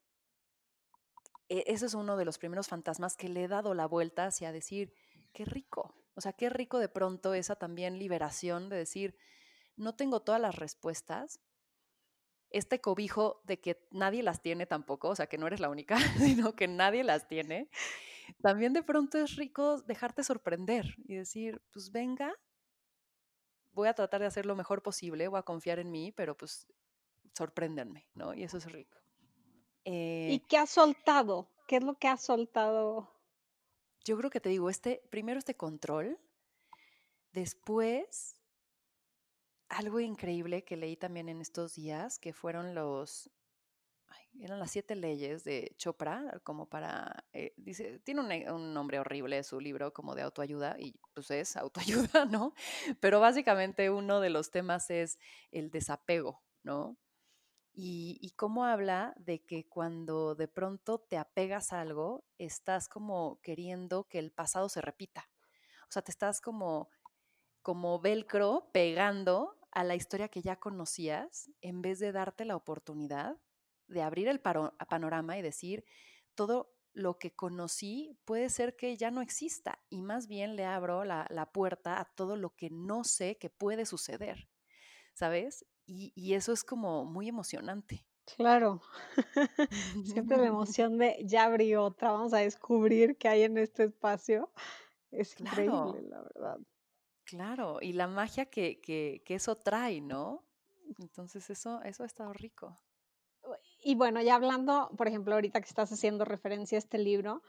e, 1.48 1.64
ese 1.66 1.86
es 1.86 1.94
uno 1.94 2.16
de 2.16 2.24
los 2.24 2.38
primeros 2.38 2.68
fantasmas 2.68 3.16
que 3.16 3.28
le 3.28 3.44
he 3.44 3.48
dado 3.48 3.74
la 3.74 3.86
vuelta 3.86 4.26
hacia 4.26 4.52
decir, 4.52 4.92
qué 5.32 5.44
rico. 5.44 5.94
O 6.14 6.20
sea, 6.20 6.32
qué 6.32 6.48
rico 6.48 6.78
de 6.78 6.88
pronto 6.88 7.34
esa 7.34 7.56
también 7.56 7.98
liberación 7.98 8.68
de 8.68 8.76
decir, 8.76 9.16
no 9.76 9.96
tengo 9.96 10.22
todas 10.22 10.40
las 10.40 10.56
respuestas. 10.56 11.40
Este 12.50 12.80
cobijo 12.80 13.42
de 13.44 13.60
que 13.60 13.86
nadie 13.90 14.22
las 14.22 14.40
tiene 14.40 14.66
tampoco, 14.66 15.08
o 15.08 15.16
sea, 15.16 15.26
que 15.26 15.38
no 15.38 15.46
eres 15.48 15.60
la 15.60 15.70
única, 15.70 15.96
sino 16.18 16.54
que 16.54 16.68
nadie 16.68 17.02
las 17.02 17.26
tiene. 17.26 17.68
También 18.42 18.72
de 18.72 18.82
pronto 18.82 19.18
es 19.18 19.36
rico 19.36 19.82
dejarte 19.82 20.24
sorprender 20.24 20.94
y 21.04 21.16
decir, 21.16 21.62
pues 21.72 21.90
venga, 21.90 22.34
voy 23.72 23.88
a 23.88 23.94
tratar 23.94 24.20
de 24.20 24.26
hacer 24.26 24.46
lo 24.46 24.56
mejor 24.56 24.82
posible, 24.82 25.28
voy 25.28 25.38
a 25.38 25.42
confiar 25.42 25.78
en 25.78 25.90
mí, 25.90 26.12
pero 26.12 26.36
pues 26.36 26.66
sorpréndanme, 27.36 28.08
¿no? 28.14 28.34
Y 28.34 28.44
eso 28.44 28.58
es 28.58 28.70
rico. 28.70 29.03
¿Y 29.84 30.36
eh 30.36 30.42
qué 30.48 30.58
has 30.58 30.70
soltado? 30.70 31.48
¿Qué 31.66 31.76
es 31.76 31.84
lo 31.84 31.94
que 31.94 32.08
has 32.08 32.22
soltado? 32.22 33.10
Yo 34.04 34.16
creo 34.18 34.30
que 34.30 34.40
te 34.40 34.48
digo, 34.48 34.68
este, 34.68 35.02
primero 35.10 35.38
este 35.38 35.56
control, 35.56 36.18
después 37.32 38.36
algo 39.68 40.00
increíble 40.00 40.64
que 40.64 40.76
leí 40.76 40.96
también 40.96 41.28
en 41.28 41.40
estos 41.40 41.74
días, 41.74 42.18
que 42.18 42.32
fueron 42.32 42.74
los, 42.74 43.30
eran 44.40 44.58
las 44.58 44.70
siete 44.70 44.94
leyes 44.94 45.44
de 45.44 45.74
Chopra, 45.76 46.40
como 46.44 46.68
para, 46.68 47.24
eh, 47.32 47.54
dice, 47.56 47.98
tiene 48.00 48.50
un, 48.52 48.74
nombre 48.74 48.98
horrible 48.98 49.42
su 49.42 49.60
libro 49.60 49.92
como 49.92 50.14
de 50.14 50.22
autoayuda 50.22 50.76
y 50.78 50.94
pues 51.14 51.30
es 51.30 51.56
autoayuda, 51.56 52.24
¿no? 52.30 52.54
Pero 53.00 53.20
básicamente 53.20 53.90
uno 53.90 54.20
de 54.20 54.30
los 54.30 54.50
temas 54.50 54.90
es 54.90 55.18
el 55.50 55.70
desapego, 55.70 56.42
¿no? 56.62 56.96
Y, 57.74 58.18
y 58.20 58.30
cómo 58.30 58.64
habla 58.64 59.14
de 59.18 59.44
que 59.44 59.68
cuando 59.68 60.34
de 60.34 60.46
pronto 60.46 61.00
te 61.00 61.16
apegas 61.18 61.72
a 61.72 61.80
algo, 61.80 62.24
estás 62.38 62.88
como 62.88 63.40
queriendo 63.42 64.04
que 64.04 64.20
el 64.20 64.30
pasado 64.30 64.68
se 64.68 64.80
repita. 64.80 65.28
O 65.88 65.92
sea, 65.92 66.02
te 66.02 66.12
estás 66.12 66.40
como, 66.40 66.88
como 67.62 67.98
velcro 67.98 68.70
pegando 68.72 69.58
a 69.72 69.82
la 69.82 69.96
historia 69.96 70.28
que 70.28 70.40
ya 70.40 70.56
conocías 70.56 71.50
en 71.60 71.82
vez 71.82 71.98
de 71.98 72.12
darte 72.12 72.44
la 72.44 72.56
oportunidad 72.56 73.36
de 73.88 74.02
abrir 74.02 74.28
el 74.28 74.40
panorama 74.40 75.36
y 75.36 75.42
decir, 75.42 75.84
todo 76.34 76.74
lo 76.92 77.18
que 77.18 77.34
conocí 77.34 78.16
puede 78.24 78.48
ser 78.48 78.76
que 78.76 78.96
ya 78.96 79.10
no 79.10 79.20
exista 79.20 79.82
y 79.90 80.00
más 80.00 80.28
bien 80.28 80.56
le 80.56 80.64
abro 80.64 81.04
la, 81.04 81.50
puerta 81.52 82.00
a 82.00 82.04
todo 82.04 82.36
lo 82.36 82.54
que 82.54 82.70
no 82.70 83.04
sé 83.04 83.36
que 83.36 83.50
puede 83.50 83.84
suceder, 83.84 84.48
¿sabes? 85.14 85.64
Y, 85.86 86.34
eso 86.34 86.52
es 86.52 86.64
como 86.64 87.04
muy 87.04 87.28
emocionante. 87.28 88.06
Claro, 88.36 88.80
siempre 90.04 90.36
la 90.36 90.46
emoción 90.46 90.98
de 90.98 91.18
ya 91.24 91.44
abrí 91.44 91.74
otra, 91.74 92.12
vamos 92.12 92.32
a 92.32 92.38
descubrir 92.38 93.16
qué 93.16 93.28
hay 93.28 93.42
en 93.42 93.58
este 93.58 93.84
espacio. 93.84 94.50
Es 95.10 95.38
increíble, 95.38 96.02
la 96.08 96.22
verdad. 96.22 96.58
Claro, 97.24 97.78
y 97.80 97.92
la 97.92 98.06
magia 98.06 98.46
que, 98.46 98.80
que, 98.80 99.22
que, 99.24 99.34
eso 99.34 99.56
trae, 99.56 100.00
¿no? 100.00 100.44
Entonces 100.98 101.48
eso, 101.50 101.80
eso 101.82 102.02
ha 102.02 102.06
estado 102.06 102.32
rico 102.32 102.78
y 103.82 103.94
bueno, 103.94 104.20
ya 104.22 104.36
hablando, 104.36 104.90
por 104.96 105.08
ejemplo, 105.08 105.34
ahorita 105.34 105.60
que 105.60 105.68
estás 105.68 105.92
haciendo 105.92 106.24
referencia 106.24 106.76
a 106.76 106.80
este 106.80 106.98
libro, 106.98 107.42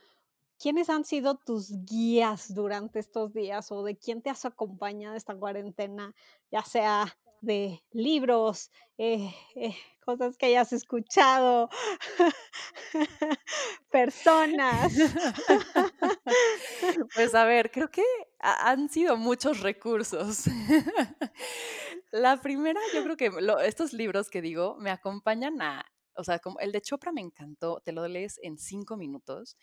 ¿quiénes 0.59 0.89
han 0.89 1.05
sido 1.05 1.35
tus 1.35 1.71
guías 1.85 2.53
durante 2.53 2.99
estos 2.99 3.33
días 3.33 3.71
o 3.71 3.83
de 3.83 3.97
quién 3.97 4.21
te 4.21 4.29
has 4.29 4.43
acompañado 4.45 5.15
esta 5.15 5.35
cuarentena, 5.35 6.13
ya 6.51 6.61
sea 6.63 7.17
de 7.45 7.83
libros, 7.91 8.71
eh, 8.97 9.33
eh, 9.55 9.75
cosas 10.03 10.37
que 10.37 10.47
hayas 10.47 10.73
escuchado, 10.73 11.69
personas? 13.91 14.93
Pues 17.13 17.33
a 17.35 17.45
ver, 17.45 17.71
creo 17.71 17.89
que 17.89 18.03
han 18.39 18.89
sido 18.89 19.17
muchos 19.17 19.61
recursos. 19.61 20.45
La 22.11 22.41
primera, 22.41 22.79
yo 22.93 23.03
creo 23.03 23.17
que 23.17 23.31
estos 23.65 23.93
libros 23.93 24.29
que 24.29 24.41
digo 24.41 24.75
me 24.79 24.91
acompañan 24.91 25.61
a 25.61 25.85
o 26.15 26.23
sea, 26.23 26.39
como 26.39 26.59
el 26.59 26.71
de 26.71 26.81
Chopra 26.81 27.11
me 27.11 27.21
encantó, 27.21 27.81
te 27.83 27.91
lo 27.91 28.07
lees 28.07 28.39
en 28.41 28.57
cinco 28.57 28.97
minutos 28.97 29.57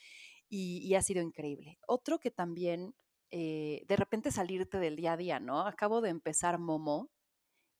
y, 0.48 0.94
ha 0.94 1.02
sido 1.02 1.22
increíble. 1.22 1.78
Otro 1.86 2.18
que 2.18 2.30
también, 2.30 2.94
eh, 3.30 3.84
de 3.86 3.96
repente 3.96 4.30
salirte 4.30 4.78
del 4.78 4.96
día 4.96 5.14
a 5.14 5.16
día, 5.16 5.40
¿no? 5.40 5.66
Acabo 5.66 6.02
de 6.02 6.10
empezar 6.10 6.58
Momo, 6.58 7.10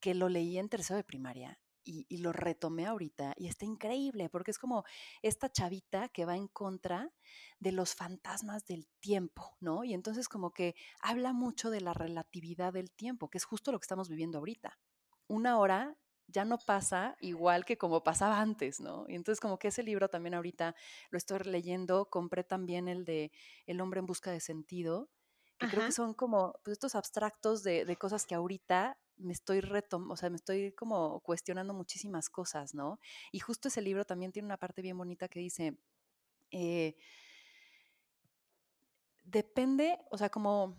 que 0.03 0.15
lo 0.15 0.29
leí 0.29 0.59
en 0.59 0.69
tercero 0.69 0.99
de 0.99 1.05
primaria 1.05 1.59
y, 1.85 2.07
y, 2.09 2.19
lo 2.19 2.33
retomé 2.33 2.87
ahorita 2.87 3.35
y 3.37 3.49
está 3.49 3.65
increíble 3.65 4.29
porque 4.29 4.51
es 4.51 4.59
como 4.59 4.85
esta 5.23 5.51
chavita 5.51 6.09
que 6.11 6.25
va 6.25 6.37
en 6.37 6.49
contra 6.49 7.11
de 7.59 7.73
los 7.73 7.95
fantasmas 7.95 8.67
del 8.67 8.87
tiempo, 9.01 9.57
¿no? 9.61 9.83
Y 9.83 9.95
entonces 9.95 10.29
como 10.29 10.53
que 10.53 10.75
habla 11.01 11.33
mucho 11.33 11.71
de 11.71 11.81
la 11.81 11.95
relatividad 11.95 12.73
del 12.73 12.93
tiempo, 12.93 13.31
que 13.31 13.39
es 13.39 13.45
justo 13.45 13.73
lo 13.73 13.81
que 13.81 13.85
estamos 13.85 14.09
viviendo 14.09 14.39
ahorita. 14.39 14.79
Una 15.27 15.59
hora 15.59 15.97
ya 16.29 16.45
no 16.45 16.59
pasa 16.59 17.17
igual 17.21 17.65
que 17.65 17.79
como 17.79 18.03
pasaba 18.03 18.41
antes, 18.41 18.81
¿no? 18.81 19.05
Y 19.09 19.15
entonces 19.15 19.41
como 19.41 19.59
que 19.59 19.69
ese 19.69 19.83
libro 19.83 20.09
también 20.09 20.35
ahorita 20.35 20.75
lo 21.11 21.19
estoy 21.19 21.41
leyendo, 21.45 22.09
compré 22.11 22.45
también 22.45 22.89
el 22.89 23.05
de 23.05 23.33
El 23.67 23.81
hombre 23.81 24.01
en 24.01 24.07
busca 24.07 24.31
de 24.31 24.41
sentido, 24.41 25.11
que 25.59 25.69
creo 25.69 25.87
que 25.87 25.93
son 25.93 26.15
como 26.15 26.55
pues, 26.65 26.73
estos 26.73 26.95
abstractos 26.95 27.63
de, 27.63 27.97
cosas 27.97 28.27
que 28.27 28.35
ahorita 28.35 28.99
me 29.17 29.33
estoy 29.33 29.61
retomando, 29.61 30.15
o 30.15 30.17
sea, 30.17 30.31
me 30.31 30.37
estoy 30.37 30.73
como 30.73 31.21
cuestionando 31.21 31.75
muchísimas 31.75 32.29
cosas, 32.31 32.75
¿no? 32.75 33.01
Y 33.31 33.39
justo 33.41 33.69
ese 33.69 33.83
libro 33.83 34.05
también 34.05 34.33
tiene 34.33 34.47
una 34.47 34.57
parte 34.57 34.83
bien 34.83 34.99
bonita 34.99 35.29
que 35.29 35.41
dice, 35.41 35.77
eh, 36.51 36.97
depende, 39.25 39.99
o 40.11 40.19
sea, 40.19 40.29
como 40.29 40.77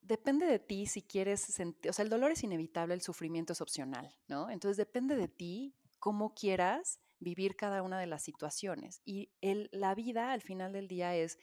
depende 0.00 0.46
de 0.46 0.58
ti 0.58 0.86
si 0.86 1.02
quieres 1.02 1.40
sentir, 1.40 1.90
o 1.90 1.92
sea, 1.92 2.02
el 2.04 2.10
dolor 2.10 2.32
es 2.32 2.42
inevitable, 2.42 2.94
el 2.94 3.02
sufrimiento 3.02 3.52
es 3.52 3.60
opcional, 3.60 4.16
¿no? 4.28 4.50
Entonces 4.50 4.76
depende 4.76 5.16
de 5.16 5.28
ti 5.28 5.74
cómo 5.98 6.34
quieras 6.34 7.00
vivir 7.20 7.54
cada 7.54 7.82
una 7.82 8.00
de 8.00 8.06
las 8.06 8.22
situaciones. 8.22 9.02
Y 9.04 9.30
el, 9.40 9.68
la 9.72 9.94
vida 9.94 10.32
al 10.32 10.40
final 10.40 10.72
del 10.72 10.88
día 10.88 11.14
es 11.14 11.38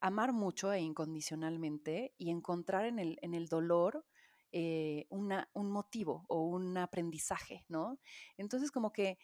amar 0.00 0.32
mucho 0.32 0.72
e 0.72 0.80
incondicionalmente 0.80 2.14
y 2.16 2.30
encontrar 2.30 2.84
en 2.86 2.98
el, 2.98 3.18
en 3.20 3.34
el 3.34 3.48
dolor 3.48 4.06
eh, 4.52 5.06
un 5.10 5.70
motivo 5.70 6.24
o 6.28 6.42
un 6.42 6.76
aprendizaje, 6.76 7.64
¿no? 7.68 7.98
Entonces 8.36 8.70
como 8.70 8.92
que 8.92 9.18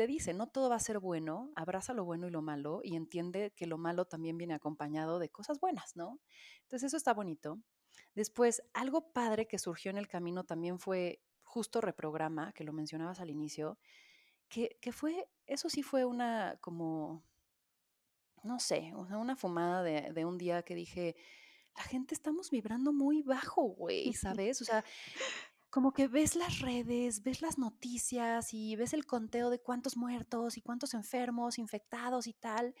te 0.00 0.06
dice, 0.06 0.32
no 0.32 0.46
todo 0.46 0.70
va 0.70 0.76
a 0.76 0.80
ser 0.80 0.98
bueno, 0.98 1.52
abraza 1.54 1.92
lo 1.92 2.06
bueno 2.06 2.26
y 2.26 2.30
lo 2.30 2.40
malo 2.40 2.80
y 2.82 2.96
entiende 2.96 3.52
que 3.54 3.66
lo 3.66 3.76
malo 3.76 4.06
también 4.06 4.38
viene 4.38 4.54
acompañado 4.54 5.18
de 5.18 5.28
cosas 5.28 5.60
buenas, 5.60 5.94
¿no? 5.94 6.18
Entonces 6.62 6.86
eso 6.86 6.96
está 6.96 7.12
bonito. 7.12 7.60
Después, 8.14 8.62
algo 8.72 9.12
padre 9.12 9.46
que 9.46 9.58
surgió 9.58 9.90
en 9.90 9.98
el 9.98 10.08
camino 10.08 10.44
también 10.44 10.78
fue 10.78 11.20
justo 11.42 11.80
reprograma, 11.82 12.52
que 12.52 12.64
lo 12.64 12.72
mencionabas 12.72 13.20
al 13.20 13.28
inicio, 13.28 13.78
que, 14.48 14.78
fue, 14.90 15.28
eso 15.46 15.68
sí 15.68 15.82
fue 15.82 16.04
una 16.04 16.56
como, 16.60 17.22
no 18.42 18.58
sé, 18.58 18.92
una 18.94 19.36
fumada 19.36 19.82
de, 19.82 20.12
de 20.12 20.24
un 20.24 20.38
día 20.38 20.62
que 20.62 20.74
dije, 20.74 21.14
la 21.76 21.82
gente 21.82 22.14
estamos 22.14 22.50
vibrando 22.50 22.92
muy 22.92 23.22
bajo, 23.22 23.62
güey, 23.62 24.12
¿sabes? 24.40 24.60
O 24.60 24.64
sea, 24.64 24.84
como 25.70 25.92
que 25.92 26.08
ves 26.08 26.34
las 26.34 26.60
redes, 26.60 27.22
ves 27.22 27.42
las 27.42 27.58
noticias 27.58 28.52
y 28.52 28.74
ves 28.76 28.92
el 28.92 29.06
conteo 29.06 29.50
de 29.50 29.60
cuántos 29.60 29.96
muertos 29.96 30.56
y 30.56 30.62
cuántos 30.62 30.94
enfermos, 30.94 31.58
infectados 31.58 32.26
y 32.26 32.32
tal, 32.32 32.74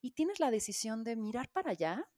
y 0.00 0.10
tienes 0.10 0.40
la 0.40 0.50
decisión 0.50 1.04
de 1.04 1.14
mirar 1.14 1.48
para 1.52 1.70
allá 1.70 2.08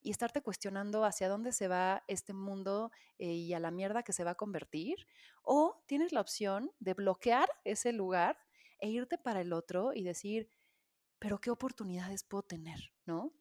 y 0.00 0.10
estarte 0.10 0.42
cuestionando 0.42 1.04
hacia 1.04 1.28
dónde 1.28 1.52
se 1.52 1.68
va 1.68 2.02
este 2.08 2.32
mundo 2.32 2.90
eh, 3.18 3.32
y 3.32 3.52
a 3.54 3.60
la 3.60 3.70
mierda 3.70 4.02
que 4.02 4.12
se 4.12 4.24
va 4.24 4.32
a 4.32 4.36
convertir, 4.36 5.06
o 5.42 5.82
tienes 5.86 6.12
la 6.12 6.20
opción 6.20 6.72
de 6.80 6.94
bloquear 6.94 7.48
ese 7.64 7.92
lugar 7.92 8.38
e 8.80 8.90
irte 8.90 9.18
para 9.18 9.40
el 9.40 9.52
otro 9.52 9.92
y 9.92 10.02
decir, 10.02 10.50
pero 11.18 11.40
qué 11.40 11.50
oportunidades 11.50 12.24
puedo 12.24 12.42
tener, 12.42 12.92
¿no? 13.06 13.32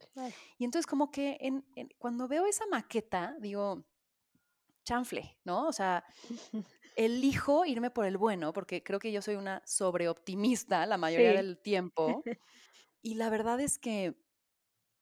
Y 0.57 0.65
entonces 0.65 0.87
como 0.87 1.11
que 1.11 1.37
cuando 1.97 2.27
veo 2.27 2.45
esa 2.45 2.65
maqueta, 2.67 3.35
digo, 3.39 3.85
chanfle, 4.83 5.37
¿no? 5.43 5.67
O 5.67 5.73
sea, 5.73 6.03
elijo 6.95 7.65
irme 7.65 7.91
por 7.91 8.05
el 8.05 8.17
bueno, 8.17 8.53
porque 8.53 8.83
creo 8.83 8.99
que 8.99 9.11
yo 9.11 9.21
soy 9.21 9.35
una 9.35 9.61
sobreoptimista 9.65 10.85
la 10.85 10.97
mayoría 10.97 11.33
del 11.33 11.59
tiempo. 11.59 12.23
Y 12.99 13.13
la 13.13 13.29
verdad 13.29 13.61
es 13.61 13.77
que 13.77 14.17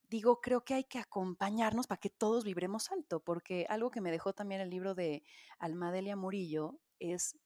digo, 0.09 0.41
creo 0.41 0.63
que 0.63 0.73
hay 0.75 0.83
que 0.83 0.99
acompañarnos 0.99 1.87
para 1.87 1.99
que 1.99 2.09
todos 2.09 2.43
vibremos 2.43 2.91
alto, 2.91 3.23
porque 3.23 3.65
algo 3.69 3.89
que 3.89 4.01
me 4.01 4.11
dejó 4.11 4.33
también 4.33 4.61
el 4.61 4.69
libro 4.69 4.95
de 4.95 5.23
Almadelia 5.59 6.15
Murillo 6.15 6.79
es 6.99 7.37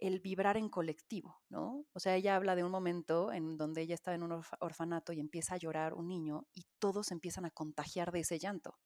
el 0.00 0.20
vibrar 0.20 0.56
en 0.56 0.68
colectivo, 0.68 1.40
¿no? 1.48 1.86
O 1.92 2.00
sea, 2.00 2.16
ella 2.16 2.36
habla 2.36 2.56
de 2.56 2.64
un 2.64 2.70
momento 2.70 3.32
en 3.32 3.56
donde 3.56 3.82
ella 3.82 3.94
estaba 3.94 4.14
en 4.14 4.22
un 4.22 4.42
orfanato 4.60 5.12
y 5.12 5.20
empieza 5.20 5.54
a 5.54 5.58
llorar 5.58 5.94
un 5.94 6.08
niño 6.08 6.46
y 6.54 6.64
todos 6.78 7.10
empiezan 7.10 7.44
a 7.44 7.50
contagiar 7.50 8.10
de 8.12 8.20
ese 8.20 8.38
llanto. 8.38 8.78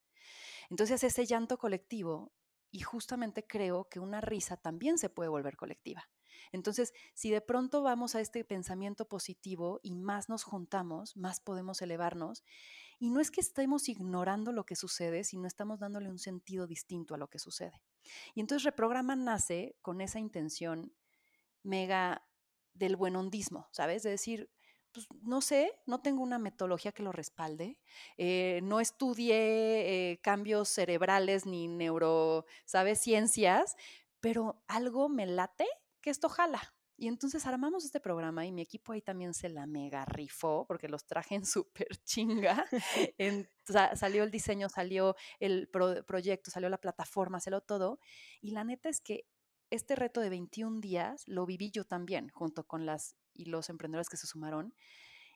Entonces, 0.70 1.04
ese 1.04 1.26
llanto 1.26 1.58
colectivo, 1.58 2.32
y 2.70 2.80
justamente 2.80 3.46
creo 3.46 3.88
que 3.88 4.00
una 4.00 4.20
risa 4.20 4.56
también 4.56 4.98
se 4.98 5.08
puede 5.08 5.28
volver 5.28 5.56
colectiva. 5.56 6.08
Entonces, 6.50 6.92
si 7.14 7.30
de 7.30 7.40
pronto 7.40 7.82
vamos 7.82 8.16
a 8.16 8.20
este 8.20 8.44
pensamiento 8.44 9.06
positivo 9.08 9.78
y 9.82 9.94
más 9.94 10.28
nos 10.28 10.42
juntamos, 10.42 11.16
más 11.16 11.40
podemos 11.40 11.80
elevarnos 11.82 12.42
y 12.98 13.10
no 13.10 13.20
es 13.20 13.30
que 13.30 13.40
estemos 13.40 13.88
ignorando 13.88 14.52
lo 14.52 14.64
que 14.64 14.76
sucede, 14.76 15.24
sino 15.24 15.46
estamos 15.46 15.78
dándole 15.78 16.10
un 16.10 16.18
sentido 16.18 16.66
distinto 16.66 17.14
a 17.14 17.18
lo 17.18 17.28
que 17.28 17.38
sucede. 17.38 17.82
Y 18.34 18.40
entonces 18.40 18.64
Reprograma 18.64 19.16
nace 19.16 19.76
con 19.80 20.00
esa 20.00 20.18
intención 20.18 20.92
mega 21.64 22.24
del 22.74 22.96
buenondismo, 22.96 23.68
¿sabes? 23.72 24.02
De 24.04 24.10
decir, 24.10 24.50
pues 24.92 25.06
no 25.22 25.40
sé, 25.40 25.72
no 25.86 26.00
tengo 26.00 26.22
una 26.22 26.38
metodología 26.38 26.92
que 26.92 27.02
lo 27.02 27.10
respalde, 27.10 27.80
eh, 28.16 28.60
no 28.62 28.78
estudié 28.78 30.12
eh, 30.12 30.20
cambios 30.22 30.68
cerebrales 30.68 31.46
ni 31.46 31.66
neuro, 31.66 32.46
¿sabes? 32.64 33.00
Ciencias, 33.00 33.74
pero 34.20 34.62
algo 34.68 35.08
me 35.08 35.26
late 35.26 35.66
que 36.00 36.10
esto 36.10 36.28
jala, 36.28 36.74
y 36.96 37.08
entonces 37.08 37.44
armamos 37.46 37.84
este 37.84 37.98
programa 37.98 38.46
y 38.46 38.52
mi 38.52 38.62
equipo 38.62 38.92
ahí 38.92 39.02
también 39.02 39.34
se 39.34 39.48
la 39.48 39.66
mega 39.66 40.04
rifó 40.04 40.64
porque 40.66 40.88
los 40.88 41.04
traje 41.06 41.34
en 41.34 41.44
súper 41.44 41.88
chinga. 42.04 42.64
salió 43.94 44.22
el 44.22 44.30
diseño, 44.30 44.68
salió 44.68 45.16
el 45.40 45.68
proyecto, 45.68 46.50
salió 46.52 46.68
la 46.68 46.80
plataforma, 46.80 47.40
salió 47.40 47.60
todo. 47.60 47.98
Y 48.40 48.52
la 48.52 48.62
neta 48.62 48.88
es 48.88 49.00
que 49.00 49.26
este 49.74 49.96
reto 49.96 50.20
de 50.20 50.30
21 50.30 50.80
días 50.80 51.24
lo 51.26 51.46
viví 51.46 51.70
yo 51.70 51.84
también, 51.84 52.30
junto 52.30 52.66
con 52.66 52.86
las 52.86 53.16
y 53.32 53.46
los 53.46 53.68
emprendedores 53.68 54.08
que 54.08 54.16
se 54.16 54.26
sumaron. 54.26 54.74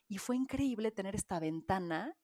Y 0.07 0.17
fue 0.17 0.35
increíble 0.35 0.91
tener 0.91 1.15
esta 1.15 1.39
ventana 1.39 2.17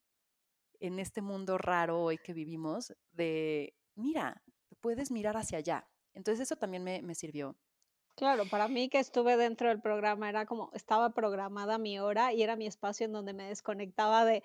en 0.80 1.00
este 1.00 1.22
mundo 1.22 1.58
raro 1.58 2.02
hoy 2.02 2.18
que 2.18 2.34
vivimos 2.34 2.94
de, 3.12 3.76
mira, 3.96 4.44
puedes 4.82 5.12
mirar 5.12 5.38
hacia 5.38 5.60
allá. 5.60 5.88
Entonces 6.14 6.44
eso 6.48 6.56
también 6.56 6.84
me, 6.84 7.02
me 7.02 7.16
sirvió. 7.16 7.58
Claro, 8.16 8.46
para 8.50 8.70
mí 8.70 8.88
que 8.88 9.00
estuve 9.00 9.36
dentro 9.36 9.68
del 9.68 9.82
programa 9.82 10.30
era 10.30 10.46
como, 10.46 10.72
estaba 10.74 11.10
programada 11.10 11.78
mi 11.78 12.00
hora 12.00 12.32
y 12.32 12.42
era 12.42 12.56
mi 12.56 12.66
espacio 12.66 13.06
en 13.06 13.12
donde 13.12 13.34
me 13.34 13.50
desconectaba 13.50 14.24
de 14.24 14.42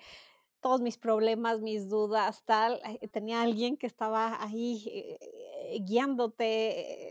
todos 0.61 0.79
mis 0.79 0.97
problemas, 0.97 1.59
mis 1.59 1.89
dudas, 1.89 2.43
tal. 2.45 2.79
Eh, 2.85 3.07
tenía 3.07 3.41
alguien 3.41 3.77
que 3.77 3.87
estaba 3.87 4.41
ahí 4.41 4.83
eh, 4.87 5.79
guiándote, 5.81 7.10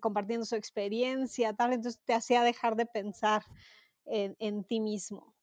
compartiendo 0.00 0.46
su 0.46 0.56
experiencia, 0.56 1.52
tal, 1.54 1.72
entonces 1.72 2.00
te 2.04 2.14
hacía 2.14 2.42
dejar 2.42 2.76
de 2.76 2.86
pensar 2.86 3.42
en, 4.06 4.36
en 4.38 4.64
ti 4.64 4.80
mismo. 4.80 5.34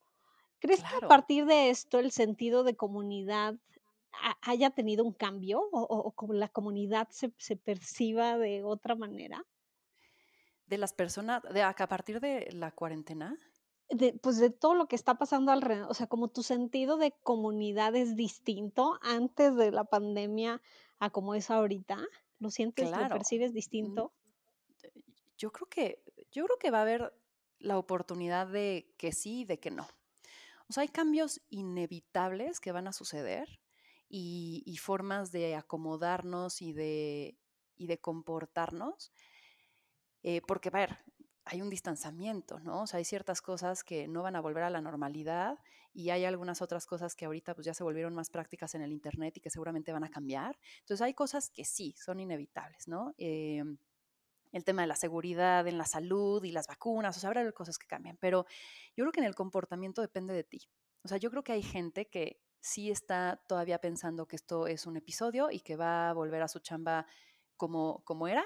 ¿Crees 0.59 0.83
que 0.83 0.95
a 0.95 1.07
partir 1.07 1.45
de 1.45 1.69
esto 1.69 1.99
el 1.99 2.11
sentido 2.11 2.63
de 2.63 2.75
comunidad 2.75 3.55
ha- 4.13 4.37
haya 4.41 4.71
tenido 4.71 5.03
un 5.05 5.13
cambio 5.13 5.61
o, 5.71 5.81
o- 5.81 5.99
o 6.07 6.11
como 6.13 6.33
la 6.33 6.49
comunidad 6.49 7.09
se, 7.11 7.33
se 7.37 7.57
perciba 7.57 8.37
de 8.37 8.63
otra 8.63 8.95
manera? 8.95 9.45
de 10.67 10.77
las 10.77 10.93
personas, 10.93 11.41
de 11.53 11.61
a 11.63 11.69
a 11.69 11.87
partir 11.87 12.19
de 12.19 12.49
la 12.51 12.71
cuarentena, 12.71 13.39
De, 13.89 14.13
pues 14.13 14.37
de 14.39 14.49
todo 14.49 14.73
lo 14.73 14.87
que 14.87 14.95
está 14.95 15.15
pasando 15.15 15.51
alrededor, 15.51 15.89
o 15.91 15.93
sea, 15.93 16.07
como 16.07 16.27
tu 16.29 16.41
sentido 16.41 16.97
de 16.97 17.11
comunidad 17.23 17.95
es 17.95 18.15
distinto 18.15 18.97
antes 19.01 19.55
de 19.55 19.71
la 19.71 19.83
pandemia 19.83 20.59
a 20.99 21.11
como 21.11 21.35
es 21.35 21.51
ahorita, 21.51 21.99
¿lo 22.39 22.49
sientes, 22.49 22.89
lo 22.89 22.97
claro. 22.97 23.15
percibes 23.15 23.51
mm, 23.51 23.55
distinto? 23.55 24.13
Yo 25.37 25.51
creo 25.51 25.67
que, 25.67 26.03
yo 26.31 26.45
creo 26.45 26.57
que 26.57 26.71
va 26.71 26.79
a 26.79 26.83
haber 26.83 27.13
la 27.59 27.77
oportunidad 27.77 28.47
de 28.47 28.93
que 28.97 29.11
sí 29.11 29.41
y 29.41 29.45
de 29.45 29.59
que 29.59 29.71
no. 29.71 29.87
O 30.69 30.73
sea, 30.73 30.81
hay 30.81 30.89
cambios 30.89 31.41
inevitables 31.49 32.59
que 32.59 32.71
van 32.71 32.87
a 32.87 32.93
suceder 32.93 33.59
y, 34.09 34.63
y 34.65 34.77
formas 34.77 35.31
de 35.31 35.55
acomodarnos 35.55 36.61
y 36.61 36.73
de, 36.73 37.37
y 37.75 37.87
de 37.87 37.99
comportarnos, 37.99 39.11
eh, 40.23 40.41
porque, 40.47 40.69
a 40.69 40.71
ver, 40.71 40.97
hay 41.45 41.61
un 41.61 41.69
distanciamiento, 41.69 42.59
¿no? 42.59 42.81
O 42.81 42.87
sea, 42.87 42.97
hay 42.97 43.05
ciertas 43.05 43.41
cosas 43.41 43.83
que 43.83 44.07
no 44.07 44.23
van 44.23 44.35
a 44.35 44.41
volver 44.41 44.63
a 44.63 44.69
la 44.69 44.81
normalidad 44.81 45.59
y 45.95 46.09
hay 46.09 46.25
algunas 46.25 46.61
otras 46.61 46.85
cosas 46.85 47.15
que 47.15 47.25
ahorita 47.25 47.55
pues 47.55 47.65
ya 47.65 47.73
se 47.73 47.83
volvieron 47.83 48.13
más 48.13 48.29
prácticas 48.29 48.75
en 48.75 48.81
el 48.81 48.91
Internet 48.91 49.37
y 49.37 49.39
que 49.39 49.49
seguramente 49.49 49.93
van 49.93 50.03
a 50.03 50.09
cambiar. 50.09 50.59
Entonces, 50.79 51.01
hay 51.01 51.13
cosas 51.13 51.49
que 51.49 51.63
sí 51.63 51.95
son 51.97 52.19
inevitables, 52.19 52.89
¿no? 52.89 53.15
Em, 53.17 53.77
el 54.51 54.65
tema 54.65 54.81
de 54.81 54.89
la 54.89 54.97
seguridad 54.97 55.65
en 55.67 55.77
la 55.77 55.85
salud 55.85 56.43
y 56.43 56.51
las 56.51 56.67
vacunas, 56.67 57.15
o 57.15 57.19
sea, 57.21 57.29
habrá 57.29 57.49
cosas 57.53 57.77
que 57.77 57.87
cambian, 57.87 58.17
pero 58.19 58.45
yo 58.95 59.03
creo 59.05 59.11
que 59.13 59.21
en 59.21 59.25
el 59.25 59.35
comportamiento 59.35 60.01
depende 60.01 60.33
de 60.33 60.43
ti. 60.43 60.67
O 61.03 61.07
sea, 61.07 61.17
yo 61.17 61.29
creo 61.29 61.43
que 61.43 61.53
hay 61.53 61.63
gente 61.63 62.07
que 62.09 62.41
sí 62.59 62.91
está 62.91 63.41
todavía 63.47 63.79
pensando 63.79 64.27
que 64.27 64.35
esto 64.35 64.67
es 64.67 64.85
un 64.87 64.97
episodio 64.97 65.49
y 65.49 65.61
que 65.61 65.77
va 65.77 66.09
a 66.09 66.13
volver 66.13 66.41
a 66.41 66.49
su 66.49 66.59
chamba 66.59 67.05
como, 67.55 68.03
como 68.03 68.27
era, 68.27 68.45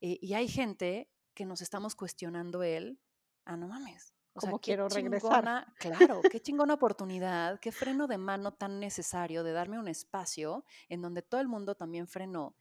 eh, 0.00 0.18
y 0.20 0.34
hay 0.34 0.48
gente 0.48 1.08
que 1.34 1.44
nos 1.44 1.62
estamos 1.62 1.94
cuestionando 1.94 2.62
él, 2.64 3.00
ah, 3.44 3.56
no 3.56 3.68
mames. 3.68 4.13
O 4.34 4.40
sea, 4.40 4.52
Como 4.52 4.60
quiero 4.60 4.88
regresar. 4.88 5.48
chingona, 5.48 5.74
claro, 5.78 6.26
qué 6.28 6.40
chingona 6.40 6.74
oportunidad, 6.74 7.60
qué 7.60 7.72
freno 7.72 8.06
de 8.08 8.18
mano 8.18 8.52
tan 8.54 8.80
necesario 8.80 9.44
de 9.44 9.52
darme 9.52 9.78
un 9.78 9.88
espacio 9.88 10.64
en 10.88 11.02
donde 11.02 11.22
todo 11.22 11.40
el 11.40 11.48
mundo 11.48 11.76
también 11.76 12.08
frenó 12.08 12.56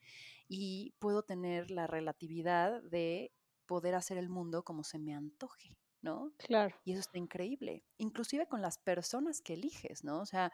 y 0.48 0.94
puedo 1.00 1.24
tener 1.24 1.72
la 1.72 1.88
relatividad 1.88 2.82
de 2.84 3.34
poder 3.66 3.96
hacer 3.96 4.18
el 4.18 4.30
mundo 4.30 4.64
como 4.64 4.84
se 4.84 5.00
me 5.00 5.16
antoje, 5.16 5.76
¿no? 6.02 6.34
Claro, 6.38 6.76
Y 6.84 6.92
eso 6.92 7.02
está 7.02 7.18
increíble, 7.18 7.84
inclusive 7.98 8.48
con 8.48 8.62
las 8.62 8.78
personas 8.78 9.42
que 9.42 9.54
eliges, 9.54 10.04
¿no? 10.04 10.20
O 10.22 10.26
sea, 10.26 10.52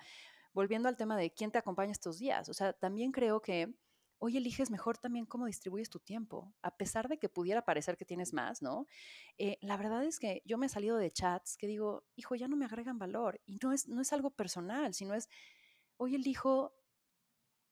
volviendo 0.54 0.88
al 0.90 0.96
tema 0.98 1.18
de 1.18 1.32
quién 1.34 1.52
te 1.52 1.58
acompaña 1.58 1.92
estos 1.92 2.18
días, 2.20 2.48
o 2.50 2.54
sea, 2.54 2.72
también 2.74 3.12
creo 3.12 3.42
que 3.42 3.74
hoy 4.20 4.38
eliges 4.38 4.70
mejor 4.70 4.98
también 4.98 5.26
cómo 5.26 5.46
distribuyes 5.46 5.90
tu 5.90 6.00
tiempo, 6.00 6.54
a 6.62 6.78
pesar 6.78 7.08
de 7.08 7.18
que 7.18 7.30
pudiera 7.30 7.64
parecer 7.64 7.98
que 7.98 8.06
tienes 8.06 8.34
más, 8.34 8.62
¿no? 8.62 8.86
Eh, 9.38 9.58
la 9.62 9.78
verdad 9.78 10.04
es 10.04 10.20
que 10.20 10.42
yo 10.46 10.58
me 10.58 10.68
he 10.68 10.70
salido 10.70 10.98
de 10.98 11.10
chats 11.10 11.58
que 11.58 11.68
digo, 11.68 12.06
hijo, 12.16 12.36
ya 12.36 12.48
no 12.48 12.58
me 12.58 12.66
agregan 12.66 13.00
valor, 13.00 13.42
y 13.46 13.58
no 13.64 13.72
es, 13.72 13.88
no 13.88 14.02
es 14.02 14.14
algo 14.14 14.30
personal, 14.30 14.94
sino 14.94 15.16
es, 15.16 15.30
hoy 15.98 16.16
elijo, 16.16 16.74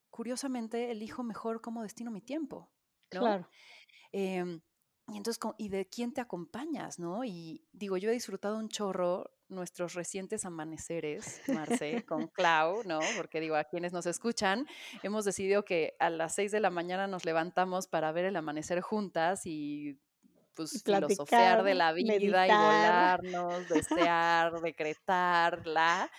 curiosamente, 0.10 0.92
elijo 0.92 1.22
mejor 1.22 1.62
cómo 1.62 1.84
destino 1.84 2.12
mi 2.12 2.22
tiempo, 2.22 2.72
¿no? 3.14 3.20
claro. 3.20 3.50
Em, 4.12 4.62
y 5.10 5.18
entonces, 5.18 5.40
¿y 5.58 5.70
de 5.70 5.88
quién 5.88 6.14
te 6.14 6.22
acompañas, 6.22 7.00
no? 7.00 7.24
Y 7.24 7.66
digo, 7.72 7.98
yo 7.98 8.10
he 8.10 8.14
disfrutado 8.14 8.58
un 8.58 8.68
chorro 8.68 9.37
nuestros 9.50 9.94
recientes 9.94 10.46
amaneceres, 10.46 11.44
Marce, 11.48 12.06
con 12.06 12.28
Clau, 12.28 12.84
¿no? 12.84 13.12
Porque 13.16 13.40
digo, 13.40 13.56
a 13.56 13.64
quienes 13.66 13.94
nos 13.94 14.06
escuchan, 14.06 14.66
hemos 15.04 15.26
decidido 15.26 15.64
que 15.66 15.96
a 16.00 16.10
las 16.10 16.36
seis 16.36 16.52
de 16.52 16.60
la 16.60 16.70
mañana 16.70 17.08
nos 17.08 17.26
levantamos 17.26 17.88
para 17.88 18.12
ver 18.12 18.26
el 18.26 18.36
amanecer 18.36 18.82
juntas 18.82 19.46
y 19.46 20.00
Y 20.72 20.80
pues 20.80 20.84
filosofear 20.84 21.02
platicar, 21.08 21.64
de 21.64 21.76
la 21.76 21.94
vida 21.94 22.48
y 22.48 22.56
meditar. 22.56 22.56
volarnos, 22.56 23.68
desear, 23.70 24.60
decretarla. 24.62 26.12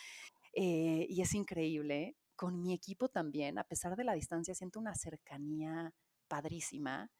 eh, 0.52 1.06
y 1.08 1.22
es 1.22 1.34
increíble. 1.34 2.16
Con 2.36 2.60
mi 2.62 2.72
equipo 2.72 3.08
también, 3.08 3.58
a 3.58 3.64
pesar 3.64 3.96
de 3.96 4.04
la 4.04 4.14
distancia, 4.14 4.54
siento 4.54 4.78
una 4.80 4.94
cercanía 4.94 5.92
padrísima 6.28 7.10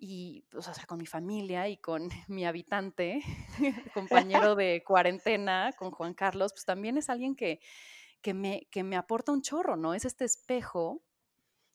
y, 0.00 0.46
pues, 0.50 0.66
o 0.66 0.74
sea, 0.74 0.86
con 0.86 0.98
mi 0.98 1.06
familia 1.06 1.68
y 1.68 1.76
con 1.76 2.08
mi 2.28 2.46
habitante, 2.46 3.20
compañero 3.94 4.56
de 4.56 4.82
cuarentena, 4.84 5.72
con 5.78 5.90
Juan 5.90 6.14
Carlos, 6.14 6.52
pues 6.52 6.64
también 6.64 6.96
es 6.96 7.10
alguien 7.10 7.36
que, 7.36 7.60
que, 8.22 8.34
me, 8.34 8.66
que 8.70 8.82
me 8.82 8.96
aporta 8.96 9.30
un 9.30 9.42
chorro, 9.42 9.76
¿no? 9.76 9.94
Es 9.94 10.06
este 10.06 10.24
espejo, 10.24 11.02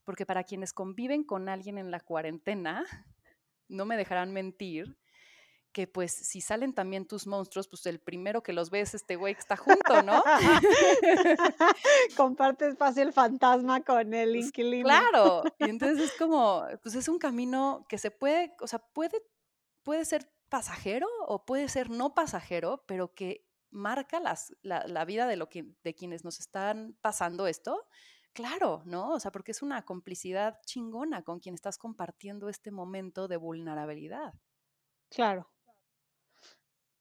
porque 0.03 0.25
para 0.25 0.43
quienes 0.43 0.73
conviven 0.73 1.23
con 1.23 1.47
alguien 1.47 1.77
en 1.77 1.91
la 1.91 1.99
cuarentena, 1.99 2.83
no 3.67 3.85
me 3.85 3.97
dejarán 3.97 4.33
mentir, 4.33 4.97
que 5.75 5.87
pues 5.87 6.13
si 6.13 6.39
salen 6.39 6.73
también 6.73 7.05
tus 7.05 7.27
monstruos, 7.27 7.67
pues 7.67 7.85
el 7.85 7.99
primero 7.99 8.41
que 8.41 8.53
los 8.53 8.69
ve 8.69 8.79
es 8.79 8.93
este 8.95 9.17
güey 9.17 9.33
que 9.35 9.41
está 9.41 9.57
junto, 9.57 10.01
¿no? 10.03 10.23
Comparte 12.15 12.69
espacio 12.69 13.03
el 13.03 13.11
fantasma 13.11 13.81
con 13.83 14.13
el 14.13 14.29
Pues, 14.31 14.45
inquilino. 14.47 14.87
claro, 14.87 15.43
y 15.59 15.69
entonces 15.69 15.99
es 16.11 16.13
como, 16.17 16.63
pues 16.81 16.95
es 16.95 17.09
un 17.09 17.19
camino 17.19 17.85
que 17.89 17.97
se 17.97 18.09
puede, 18.09 18.55
o 18.61 18.67
sea, 18.67 18.79
puede, 18.79 19.21
puede 19.83 20.05
ser 20.05 20.31
pasajero 20.47 21.07
o 21.27 21.43
puede 21.45 21.67
ser 21.67 21.89
no 21.89 22.13
pasajero, 22.13 22.85
pero 22.87 23.13
que 23.13 23.45
marca 23.69 24.21
las, 24.21 24.55
la, 24.61 24.87
la 24.87 25.03
vida 25.03 25.27
de, 25.27 25.35
lo 25.35 25.49
que, 25.49 25.65
de 25.83 25.93
quienes 25.93 26.23
nos 26.23 26.39
están 26.39 26.97
pasando 27.01 27.47
esto. 27.47 27.85
Claro, 28.31 28.81
¿no? 28.85 29.11
O 29.11 29.19
sea, 29.19 29.31
porque 29.31 29.51
es 29.51 29.61
una 29.61 29.83
complicidad 29.83 30.61
chingona 30.65 31.23
con 31.23 31.39
quien 31.41 31.55
estás 31.55 31.77
compartiendo 31.77 32.47
este 32.47 32.71
momento 32.71 33.27
de 33.27 33.35
vulnerabilidad. 33.37 34.33
Claro. 35.09 35.49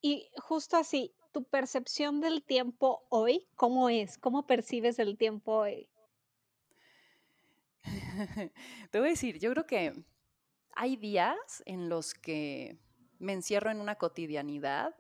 Y 0.07 0.29
justo 0.37 0.77
así, 0.77 1.15
tu 1.33 1.45
percepción 1.45 2.21
del 2.21 2.45
tiempo 2.45 3.07
hoy, 3.09 3.49
¿cómo 3.57 3.89
es? 3.89 4.19
¿Cómo 4.19 4.47
percibes 4.47 4.99
el 4.99 5.17
tiempo 5.17 5.61
hoy? 5.61 5.89
Te 8.91 8.99
voy 8.99 9.09
a 9.09 9.13
decir, 9.13 9.39
yo 9.39 9.51
creo 9.53 9.67
que 9.67 10.05
hay 10.77 10.97
días 10.97 11.63
en 11.65 11.89
los 11.89 12.13
que 12.13 12.77
me 13.19 13.33
encierro 13.33 13.71
en 13.71 13.81
una 13.81 13.95
cotidianidad 13.95 14.95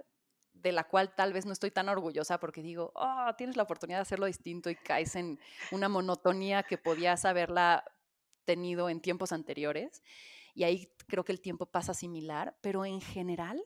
de 0.54 0.72
la 0.72 0.84
cual 0.84 1.14
tal 1.14 1.34
vez 1.34 1.44
no 1.44 1.52
estoy 1.52 1.70
tan 1.70 1.90
orgullosa 1.90 2.40
porque 2.40 2.62
digo, 2.62 2.90
oh, 2.94 3.30
tienes 3.36 3.58
la 3.58 3.64
oportunidad 3.64 3.98
de 3.98 4.02
hacerlo 4.04 4.24
distinto 4.24 4.70
y 4.70 4.74
caes 4.74 5.16
en 5.16 5.38
una 5.70 5.90
monotonía 5.90 6.62
que 6.62 6.78
podías 6.78 7.26
haberla 7.26 7.84
tenido 8.46 8.88
en 8.88 9.02
tiempos 9.02 9.32
anteriores. 9.32 10.02
Y 10.54 10.64
ahí 10.64 10.90
creo 11.08 11.26
que 11.26 11.32
el 11.32 11.42
tiempo 11.42 11.66
pasa 11.66 11.92
similar, 11.92 12.56
pero 12.62 12.86
en 12.86 13.02
general, 13.02 13.62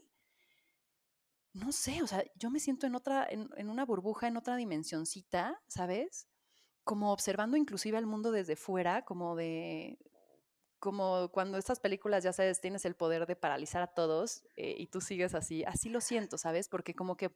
no 1.52 1.72
sé, 1.72 2.02
o 2.02 2.06
sea, 2.06 2.24
yo 2.36 2.50
me 2.50 2.60
siento 2.60 2.86
en 2.86 2.94
otra, 2.94 3.26
en, 3.28 3.50
en 3.56 3.70
una 3.70 3.84
burbuja, 3.84 4.28
en 4.28 4.36
otra 4.36 4.56
dimensioncita, 4.56 5.60
¿sabes? 5.68 6.28
Como 6.84 7.12
observando 7.12 7.56
inclusive 7.56 7.98
al 7.98 8.06
mundo 8.06 8.30
desde 8.30 8.56
fuera, 8.56 9.04
como 9.04 9.36
de, 9.36 9.98
como 10.78 11.30
cuando 11.32 11.58
estas 11.58 11.80
películas, 11.80 12.22
ya 12.22 12.32
sabes, 12.32 12.60
tienes 12.60 12.84
el 12.84 12.94
poder 12.94 13.26
de 13.26 13.36
paralizar 13.36 13.82
a 13.82 13.88
todos 13.88 14.44
eh, 14.56 14.76
y 14.78 14.86
tú 14.86 15.00
sigues 15.00 15.34
así, 15.34 15.64
así 15.64 15.88
lo 15.88 16.00
siento, 16.00 16.38
¿sabes? 16.38 16.68
Porque 16.68 16.94
como 16.94 17.16
que, 17.16 17.34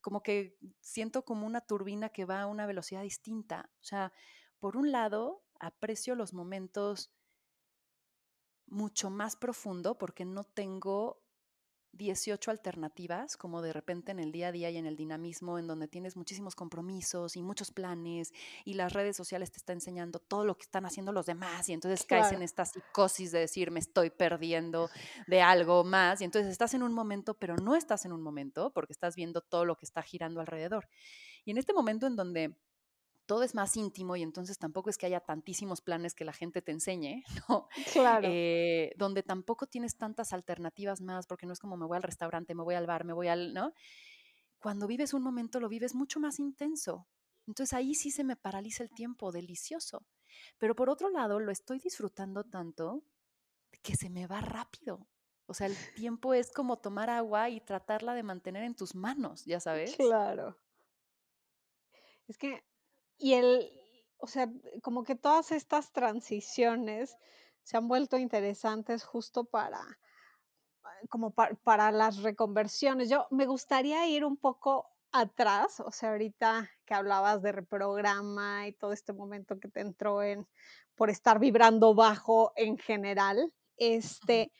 como 0.00 0.22
que 0.22 0.56
siento 0.80 1.24
como 1.24 1.46
una 1.46 1.60
turbina 1.60 2.10
que 2.10 2.24
va 2.24 2.42
a 2.42 2.46
una 2.46 2.66
velocidad 2.66 3.02
distinta. 3.02 3.70
O 3.80 3.84
sea, 3.84 4.12
por 4.60 4.76
un 4.76 4.92
lado, 4.92 5.42
aprecio 5.58 6.14
los 6.14 6.32
momentos 6.32 7.12
mucho 8.66 9.10
más 9.10 9.34
profundo 9.34 9.98
porque 9.98 10.24
no 10.24 10.44
tengo 10.44 11.22
18 11.92 12.50
alternativas, 12.50 13.36
como 13.36 13.62
de 13.62 13.72
repente 13.72 14.12
en 14.12 14.20
el 14.20 14.32
día 14.32 14.48
a 14.48 14.52
día 14.52 14.70
y 14.70 14.76
en 14.76 14.86
el 14.86 14.96
dinamismo, 14.96 15.58
en 15.58 15.66
donde 15.66 15.88
tienes 15.88 16.16
muchísimos 16.16 16.54
compromisos 16.54 17.36
y 17.36 17.42
muchos 17.42 17.70
planes 17.70 18.32
y 18.64 18.74
las 18.74 18.92
redes 18.92 19.16
sociales 19.16 19.50
te 19.50 19.58
están 19.58 19.76
enseñando 19.76 20.18
todo 20.18 20.44
lo 20.44 20.56
que 20.56 20.62
están 20.62 20.86
haciendo 20.86 21.12
los 21.12 21.26
demás 21.26 21.68
y 21.68 21.72
entonces 21.72 22.04
caes 22.04 22.32
en 22.32 22.42
esta 22.42 22.64
psicosis 22.64 23.32
de 23.32 23.40
decir 23.40 23.70
me 23.70 23.80
estoy 23.80 24.10
perdiendo 24.10 24.90
de 25.26 25.42
algo 25.42 25.84
más 25.84 26.20
y 26.20 26.24
entonces 26.24 26.52
estás 26.52 26.74
en 26.74 26.82
un 26.82 26.92
momento, 26.92 27.34
pero 27.34 27.56
no 27.56 27.74
estás 27.74 28.04
en 28.04 28.12
un 28.12 28.22
momento 28.22 28.70
porque 28.72 28.92
estás 28.92 29.16
viendo 29.16 29.40
todo 29.40 29.64
lo 29.64 29.76
que 29.76 29.84
está 29.84 30.02
girando 30.02 30.40
alrededor. 30.40 30.88
Y 31.44 31.50
en 31.50 31.58
este 31.58 31.72
momento 31.72 32.06
en 32.06 32.16
donde 32.16 32.54
todo 33.28 33.42
es 33.42 33.54
más 33.54 33.76
íntimo 33.76 34.16
y 34.16 34.22
entonces 34.22 34.58
tampoco 34.58 34.88
es 34.88 34.96
que 34.96 35.04
haya 35.04 35.20
tantísimos 35.20 35.82
planes 35.82 36.14
que 36.14 36.24
la 36.24 36.32
gente 36.32 36.62
te 36.62 36.72
enseñe, 36.72 37.22
¿no? 37.48 37.68
Claro. 37.92 38.26
Eh, 38.26 38.92
donde 38.96 39.22
tampoco 39.22 39.66
tienes 39.66 39.96
tantas 39.96 40.32
alternativas 40.32 41.02
más, 41.02 41.26
porque 41.26 41.46
no 41.46 41.52
es 41.52 41.58
como 41.58 41.76
me 41.76 41.86
voy 41.86 41.96
al 41.98 42.02
restaurante, 42.02 42.54
me 42.54 42.62
voy 42.62 42.74
al 42.74 42.86
bar, 42.86 43.04
me 43.04 43.12
voy 43.12 43.28
al, 43.28 43.52
¿no? 43.52 43.74
Cuando 44.58 44.86
vives 44.86 45.12
un 45.12 45.22
momento 45.22 45.60
lo 45.60 45.68
vives 45.68 45.94
mucho 45.94 46.18
más 46.18 46.40
intenso. 46.40 47.06
Entonces 47.46 47.74
ahí 47.74 47.94
sí 47.94 48.10
se 48.10 48.24
me 48.24 48.34
paraliza 48.34 48.82
el 48.82 48.90
tiempo, 48.90 49.30
delicioso. 49.30 50.06
Pero 50.56 50.74
por 50.74 50.88
otro 50.88 51.10
lado, 51.10 51.38
lo 51.38 51.52
estoy 51.52 51.78
disfrutando 51.78 52.44
tanto 52.44 53.04
que 53.82 53.94
se 53.94 54.08
me 54.08 54.26
va 54.26 54.40
rápido. 54.40 55.06
O 55.46 55.52
sea, 55.52 55.66
el 55.66 55.76
tiempo 55.94 56.32
es 56.32 56.50
como 56.50 56.78
tomar 56.78 57.10
agua 57.10 57.50
y 57.50 57.60
tratarla 57.60 58.14
de 58.14 58.22
mantener 58.22 58.64
en 58.64 58.74
tus 58.74 58.94
manos, 58.94 59.44
ya 59.44 59.60
sabes. 59.60 59.96
Claro. 59.96 60.58
Es 62.26 62.36
que 62.36 62.67
y 63.18 63.34
el, 63.34 63.70
o 64.18 64.26
sea, 64.26 64.48
como 64.82 65.04
que 65.04 65.16
todas 65.16 65.52
estas 65.52 65.92
transiciones 65.92 67.16
se 67.62 67.76
han 67.76 67.88
vuelto 67.88 68.16
interesantes 68.16 69.04
justo 69.04 69.44
para, 69.44 69.80
como 71.10 71.32
para 71.32 71.92
las 71.92 72.22
reconversiones. 72.22 73.10
Yo 73.10 73.26
me 73.30 73.46
gustaría 73.46 74.06
ir 74.06 74.24
un 74.24 74.36
poco 74.36 74.86
atrás, 75.12 75.80
o 75.80 75.90
sea, 75.90 76.10
ahorita 76.10 76.70
que 76.84 76.94
hablabas 76.94 77.42
de 77.42 77.52
reprograma 77.52 78.66
y 78.68 78.72
todo 78.72 78.92
este 78.92 79.12
momento 79.12 79.58
que 79.58 79.68
te 79.68 79.80
entró 79.80 80.22
en 80.22 80.46
por 80.94 81.10
estar 81.10 81.38
vibrando 81.38 81.94
bajo 81.94 82.52
en 82.56 82.76
general, 82.76 83.52
este, 83.76 84.50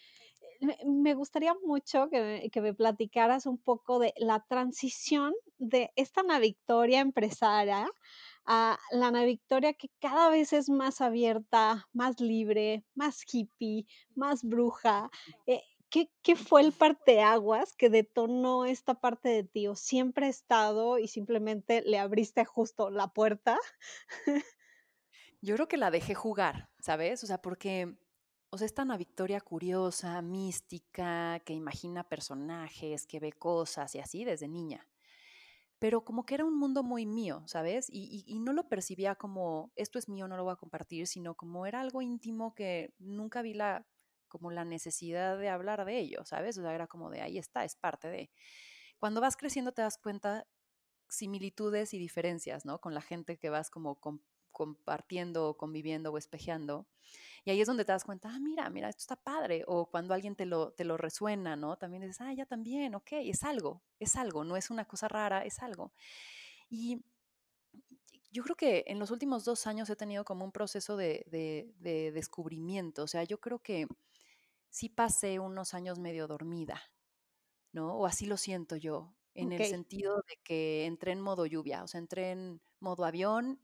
me 0.85 1.15
gustaría 1.15 1.55
mucho 1.65 2.09
que 2.11 2.49
que 2.53 2.61
me 2.61 2.75
platicaras 2.75 3.47
un 3.47 3.59
poco 3.59 3.99
de 3.99 4.15
la 4.17 4.45
transición 4.49 5.35
de 5.59 5.93
esta 5.97 6.21
Ana 6.21 6.39
Victoria 6.39 7.01
empresaria 7.01 7.89
a 8.51 8.79
la 8.93 9.09
Ana 9.09 9.25
Victoria 9.25 9.75
que 9.75 9.91
cada 10.01 10.31
vez 10.31 10.55
es 10.55 10.71
más 10.71 11.03
abierta, 11.03 11.87
más 11.93 12.19
libre, 12.19 12.83
más 12.95 13.23
hippie, 13.31 13.87
más 14.15 14.43
bruja. 14.43 15.11
Eh, 15.47 15.63
¿qué, 15.91 16.11
¿Qué 16.23 16.35
fue 16.35 16.63
el 16.63 16.73
parteaguas 16.73 17.77
que 17.77 17.91
detonó 17.91 18.65
esta 18.65 18.95
parte 18.95 19.29
de 19.29 19.45
ti? 19.45 19.69
¿O 19.69 19.77
siempre 19.77 20.27
ha 20.27 20.31
estado 20.31 20.99
y 20.99 21.09
simplemente 21.09 21.83
le 21.83 21.99
abriste 21.99 22.47
justo 22.47 22.89
la 22.89 23.09
puerta? 23.09 23.59
Yo 25.43 25.55
creo 25.55 25.69
que 25.69 25.77
la 25.77 25.91
dejé 25.91 26.15
jugar, 26.15 26.71
¿sabes? 26.81 27.23
O 27.23 27.27
sea, 27.27 27.43
porque, 27.43 27.99
o 28.49 28.57
sea, 28.57 28.65
esta 28.65 28.81
Ana 28.81 28.97
Victoria 28.97 29.43
curiosa, 29.43 30.23
mística, 30.23 31.41
que 31.45 31.53
imagina 31.53 32.09
personajes, 32.09 33.07
que 33.07 33.21
ve 33.21 33.33
cosas 33.33 33.95
y 33.95 33.99
así 33.99 34.25
desde 34.25 34.49
niña 34.49 34.89
pero 35.79 36.05
como 36.05 36.25
que 36.25 36.35
era 36.35 36.45
un 36.45 36.59
mundo 36.59 36.83
muy 36.83 37.07
mío, 37.07 37.45
¿sabes? 37.47 37.87
Y, 37.91 38.39
no 38.41 38.53
lo 38.53 38.69
percibía 38.69 39.15
como, 39.15 39.73
esto 39.77 39.99
es 39.99 40.09
mío, 40.09 40.27
no 40.29 40.37
lo 40.37 40.45
voy 40.45 40.53
a 40.53 40.57
compartir, 40.57 41.07
sino 41.07 41.35
como 41.37 41.67
era 41.67 41.81
algo 41.81 42.03
íntimo 42.03 42.55
que 42.55 42.95
nunca 42.99 43.43
vi 43.43 43.55
la, 43.55 43.87
como 44.29 44.51
la 44.51 44.65
necesidad 44.65 45.39
de 45.39 45.49
hablar 45.49 45.85
de 45.85 45.99
ello, 45.99 46.25
¿sabes? 46.25 46.59
O 46.59 46.63
sea, 46.63 46.75
era 46.75 46.87
como 46.89 47.11
de, 47.11 47.23
ahí 47.23 47.39
está, 47.39 47.65
es 47.65 47.77
parte 47.77 48.09
de. 48.09 48.31
Cuando 48.99 49.21
vas 49.21 49.37
creciendo 49.37 49.73
te 49.73 49.83
das 49.83 49.99
cuenta 49.99 50.47
similitudes 51.09 51.95
y 51.95 51.99
diferencias, 51.99 52.65
¿no? 52.65 52.81
Con 52.81 52.95
la 52.95 53.03
gente 53.03 53.39
que 53.39 53.51
vas 53.51 53.71
como 53.71 54.01
compartiendo, 54.59 55.57
conviviendo 55.57 56.11
o 56.13 56.19
espejeando. 56.19 56.85
Y 57.45 57.51
ahí 57.51 57.61
es 57.61 57.69
donde 57.69 57.85
te 57.85 57.93
das 57.93 58.05
cuenta, 58.05 58.29
ah, 58.29 58.41
mira, 58.41 58.69
mira, 58.71 58.89
esto 58.89 59.03
está 59.03 59.17
padre. 59.17 59.63
O 59.69 59.87
cuando 59.87 60.15
alguien 60.15 60.35
te 60.35 60.47
lo, 60.47 60.73
te 60.73 60.85
lo 60.85 60.97
resuena, 60.97 61.55
¿no? 61.55 61.79
También 61.79 62.03
dices, 62.03 62.21
ah, 62.21 62.33
ya 62.35 62.45
también, 62.45 62.97
ok, 62.97 63.13
es 63.13 63.45
algo, 63.45 63.81
es 64.01 64.17
algo, 64.17 64.43
no 64.43 64.57
es 64.57 64.69
una 64.71 64.85
cosa 64.85 65.07
rara, 65.07 65.45
es 65.45 65.61
algo. 65.61 65.93
Y 66.69 67.05
yo 68.33 68.43
creo 68.43 68.57
que 68.57 68.85
en 68.89 68.99
los 68.99 69.13
últimos 69.13 69.45
dos 69.45 69.69
años 69.69 69.89
he 69.89 69.97
tenido 69.97 70.25
como 70.25 70.45
un 70.45 70.51
proceso 70.51 70.97
de, 70.97 71.25
de, 71.79 72.13
descubrimiento. 72.13 73.05
O 73.05 73.07
sea, 73.07 73.23
yo 73.23 73.39
creo 73.39 73.61
que 73.61 73.87
sí 74.69 74.89
pasé 74.89 75.39
unos 75.39 75.73
años 75.73 76.01
medio 76.01 76.27
dormida, 76.27 76.83
¿no? 77.73 77.95
O 77.97 78.07
así 78.07 78.27
lo 78.27 78.37
siento 78.37 78.75
yo, 78.75 79.15
en 79.35 79.53
el 79.53 79.65
sentido 79.67 80.17
de 80.29 80.37
que 80.43 80.85
entré 80.87 81.13
en 81.13 81.21
modo 81.21 81.47
lluvia, 81.47 81.85
o 81.85 81.87
sea, 81.87 82.01
entré 82.01 82.33
en 82.33 82.61
modo 82.81 83.05
avión 83.05 83.61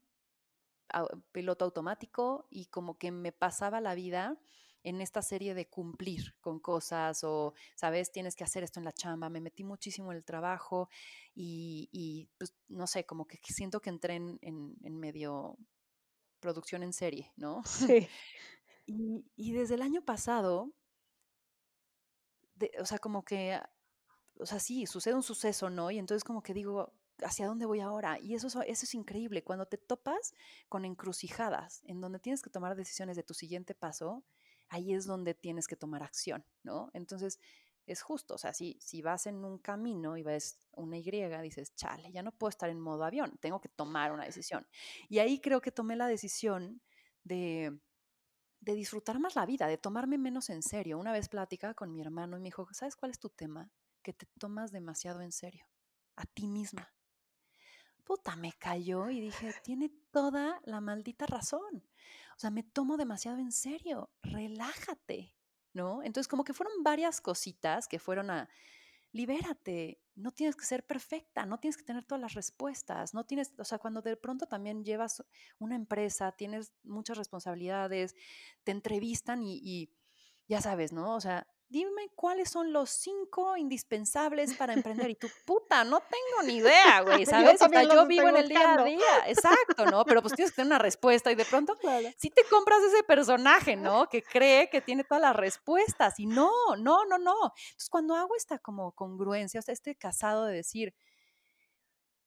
piloto 1.32 1.64
automático 1.64 2.46
y 2.50 2.66
como 2.66 2.98
que 2.98 3.10
me 3.10 3.32
pasaba 3.32 3.80
la 3.80 3.94
vida 3.94 4.38
en 4.84 5.00
esta 5.00 5.22
serie 5.22 5.54
de 5.54 5.66
cumplir 5.66 6.34
con 6.40 6.60
cosas 6.60 7.24
o, 7.24 7.54
sabes, 7.74 8.12
tienes 8.12 8.36
que 8.36 8.44
hacer 8.44 8.62
esto 8.62 8.78
en 8.78 8.84
la 8.84 8.92
chamba. 8.92 9.30
Me 9.30 9.40
metí 9.40 9.64
muchísimo 9.64 10.12
en 10.12 10.18
el 10.18 10.24
trabajo 10.24 10.90
y, 11.34 12.28
pues, 12.38 12.54
no 12.68 12.86
sé, 12.86 13.06
como 13.06 13.26
que 13.26 13.38
siento 13.42 13.80
que 13.80 13.90
entré 13.90 14.16
en, 14.16 14.78
medio 14.82 15.56
producción 16.38 16.82
en 16.82 16.92
serie, 16.92 17.32
¿no? 17.36 17.62
Sí. 17.64 18.08
y, 18.86 19.24
y, 19.36 19.52
desde 19.52 19.76
el 19.76 19.82
año 19.82 20.02
pasado, 20.04 20.74
o 22.78 22.84
sea, 22.84 22.98
como 22.98 23.24
que, 23.24 23.58
o 24.38 24.44
sea, 24.44 24.60
sí, 24.60 24.86
sucede 24.86 25.14
un 25.14 25.22
suceso, 25.22 25.70
¿no? 25.70 25.90
Y 25.90 25.98
entonces 25.98 26.24
como 26.24 26.42
que 26.42 26.52
digo, 26.52 26.92
¿hacia 27.24 27.46
dónde 27.46 27.66
voy 27.66 27.80
ahora? 27.80 28.18
Y 28.20 28.34
eso, 28.34 28.46
eso 28.48 28.62
es 28.62 28.94
increíble. 28.94 29.42
Cuando 29.42 29.66
te 29.66 29.78
topas 29.78 30.34
con 30.68 30.84
encrucijadas, 30.84 31.82
en 31.86 32.00
donde 32.00 32.18
tienes 32.18 32.42
que 32.42 32.50
tomar 32.50 32.76
decisiones 32.76 33.16
de 33.16 33.22
tu 33.22 33.34
siguiente 33.34 33.74
paso, 33.74 34.24
ahí 34.68 34.92
es 34.92 35.06
donde 35.06 35.34
tienes 35.34 35.66
que 35.66 35.76
tomar 35.76 36.02
acción, 36.02 36.44
¿no? 36.62 36.90
Entonces, 36.92 37.38
es 37.86 38.02
justo, 38.02 38.34
o 38.34 38.38
sea, 38.38 38.54
si, 38.54 38.78
si 38.80 39.02
vas 39.02 39.26
en 39.26 39.44
un 39.44 39.58
camino 39.58 40.16
y 40.16 40.22
ves 40.22 40.58
una 40.72 40.96
Y, 40.96 41.42
dices, 41.42 41.74
chale, 41.74 42.10
ya 42.12 42.22
no 42.22 42.32
puedo 42.32 42.48
estar 42.48 42.70
en 42.70 42.80
modo 42.80 43.04
avión, 43.04 43.36
tengo 43.40 43.60
que 43.60 43.68
tomar 43.68 44.12
una 44.12 44.24
decisión. 44.24 44.66
Y 45.08 45.18
ahí 45.18 45.40
creo 45.40 45.60
que 45.60 45.70
tomé 45.70 45.96
la 45.96 46.06
decisión 46.06 46.80
de, 47.24 47.78
de 48.60 48.74
disfrutar 48.74 49.18
más 49.20 49.36
la 49.36 49.44
vida, 49.44 49.66
de 49.66 49.76
tomarme 49.76 50.16
menos 50.16 50.48
en 50.48 50.62
serio. 50.62 50.98
Una 50.98 51.12
vez 51.12 51.28
platicaba 51.28 51.74
con 51.74 51.92
mi 51.92 52.00
hermano 52.00 52.38
y 52.38 52.40
me 52.40 52.46
dijo, 52.46 52.66
¿sabes 52.72 52.96
cuál 52.96 53.10
es 53.10 53.18
tu 53.18 53.28
tema? 53.28 53.70
Que 54.02 54.14
te 54.14 54.26
tomas 54.38 54.72
demasiado 54.72 55.20
en 55.20 55.32
serio, 55.32 55.66
a 56.16 56.24
ti 56.24 56.46
misma 56.46 56.93
puta, 58.04 58.36
me 58.36 58.52
cayó 58.52 59.10
y 59.10 59.20
dije, 59.20 59.54
tiene 59.62 59.90
toda 60.10 60.60
la 60.64 60.80
maldita 60.80 61.26
razón. 61.26 61.84
O 62.36 62.38
sea, 62.38 62.50
me 62.50 62.62
tomo 62.62 62.96
demasiado 62.96 63.38
en 63.38 63.52
serio, 63.52 64.10
relájate, 64.22 65.34
¿no? 65.72 66.02
Entonces, 66.02 66.28
como 66.28 66.44
que 66.44 66.52
fueron 66.52 66.82
varias 66.82 67.20
cositas 67.20 67.88
que 67.88 67.98
fueron 67.98 68.30
a, 68.30 68.48
libérate, 69.12 70.00
no 70.16 70.32
tienes 70.32 70.56
que 70.56 70.64
ser 70.64 70.84
perfecta, 70.84 71.46
no 71.46 71.58
tienes 71.58 71.76
que 71.76 71.84
tener 71.84 72.04
todas 72.04 72.20
las 72.20 72.34
respuestas, 72.34 73.14
no 73.14 73.24
tienes, 73.24 73.52
o 73.58 73.64
sea, 73.64 73.78
cuando 73.78 74.02
de 74.02 74.16
pronto 74.16 74.46
también 74.46 74.84
llevas 74.84 75.24
una 75.58 75.76
empresa, 75.76 76.32
tienes 76.32 76.72
muchas 76.82 77.16
responsabilidades, 77.16 78.14
te 78.64 78.72
entrevistan 78.72 79.42
y, 79.42 79.60
y 79.62 79.90
ya 80.48 80.60
sabes, 80.60 80.92
¿no? 80.92 81.14
O 81.14 81.20
sea, 81.20 81.46
dime 81.74 82.08
cuáles 82.14 82.50
son 82.50 82.72
los 82.72 82.88
cinco 82.88 83.56
indispensables 83.56 84.54
para 84.54 84.74
emprender. 84.74 85.10
Y 85.10 85.16
tu 85.16 85.26
puta, 85.44 85.82
no 85.82 85.98
tengo 85.98 86.46
ni 86.46 86.58
idea, 86.58 87.00
güey, 87.02 87.26
¿sabes? 87.26 87.58
Yo, 87.60 87.82
yo 87.82 88.06
vivo 88.06 88.28
en 88.28 88.36
el 88.36 88.48
día 88.48 88.74
a 88.74 88.84
día, 88.84 89.26
exacto, 89.26 89.84
¿no? 89.86 90.04
Pero 90.04 90.22
pues 90.22 90.34
tienes 90.34 90.52
que 90.52 90.56
tener 90.56 90.68
una 90.68 90.78
respuesta 90.78 91.32
y 91.32 91.34
de 91.34 91.44
pronto 91.44 91.76
si 92.16 92.30
te 92.30 92.44
compras 92.44 92.78
ese 92.84 93.02
personaje, 93.02 93.74
¿no? 93.76 94.08
Que 94.08 94.22
cree 94.22 94.70
que 94.70 94.80
tiene 94.80 95.02
todas 95.02 95.20
las 95.20 95.34
respuestas 95.34 96.20
y 96.20 96.26
no, 96.26 96.52
no, 96.78 97.04
no, 97.06 97.18
no. 97.18 97.34
Entonces 97.42 97.90
cuando 97.90 98.14
hago 98.14 98.36
esta 98.36 98.60
como 98.60 98.92
congruencia, 98.92 99.58
o 99.58 99.62
sea, 99.62 99.72
este 99.72 99.96
casado 99.96 100.44
de 100.46 100.54
decir, 100.54 100.94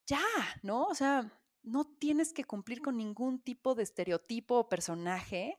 ya, 0.05 0.25
¿no? 0.61 0.83
O 0.87 0.93
sea, 0.93 1.31
no 1.63 1.85
tienes 1.85 2.33
que 2.33 2.43
cumplir 2.43 2.81
con 2.81 2.97
ningún 2.97 3.41
tipo 3.41 3.75
de 3.75 3.83
estereotipo 3.83 4.55
o 4.55 4.67
personaje 4.67 5.57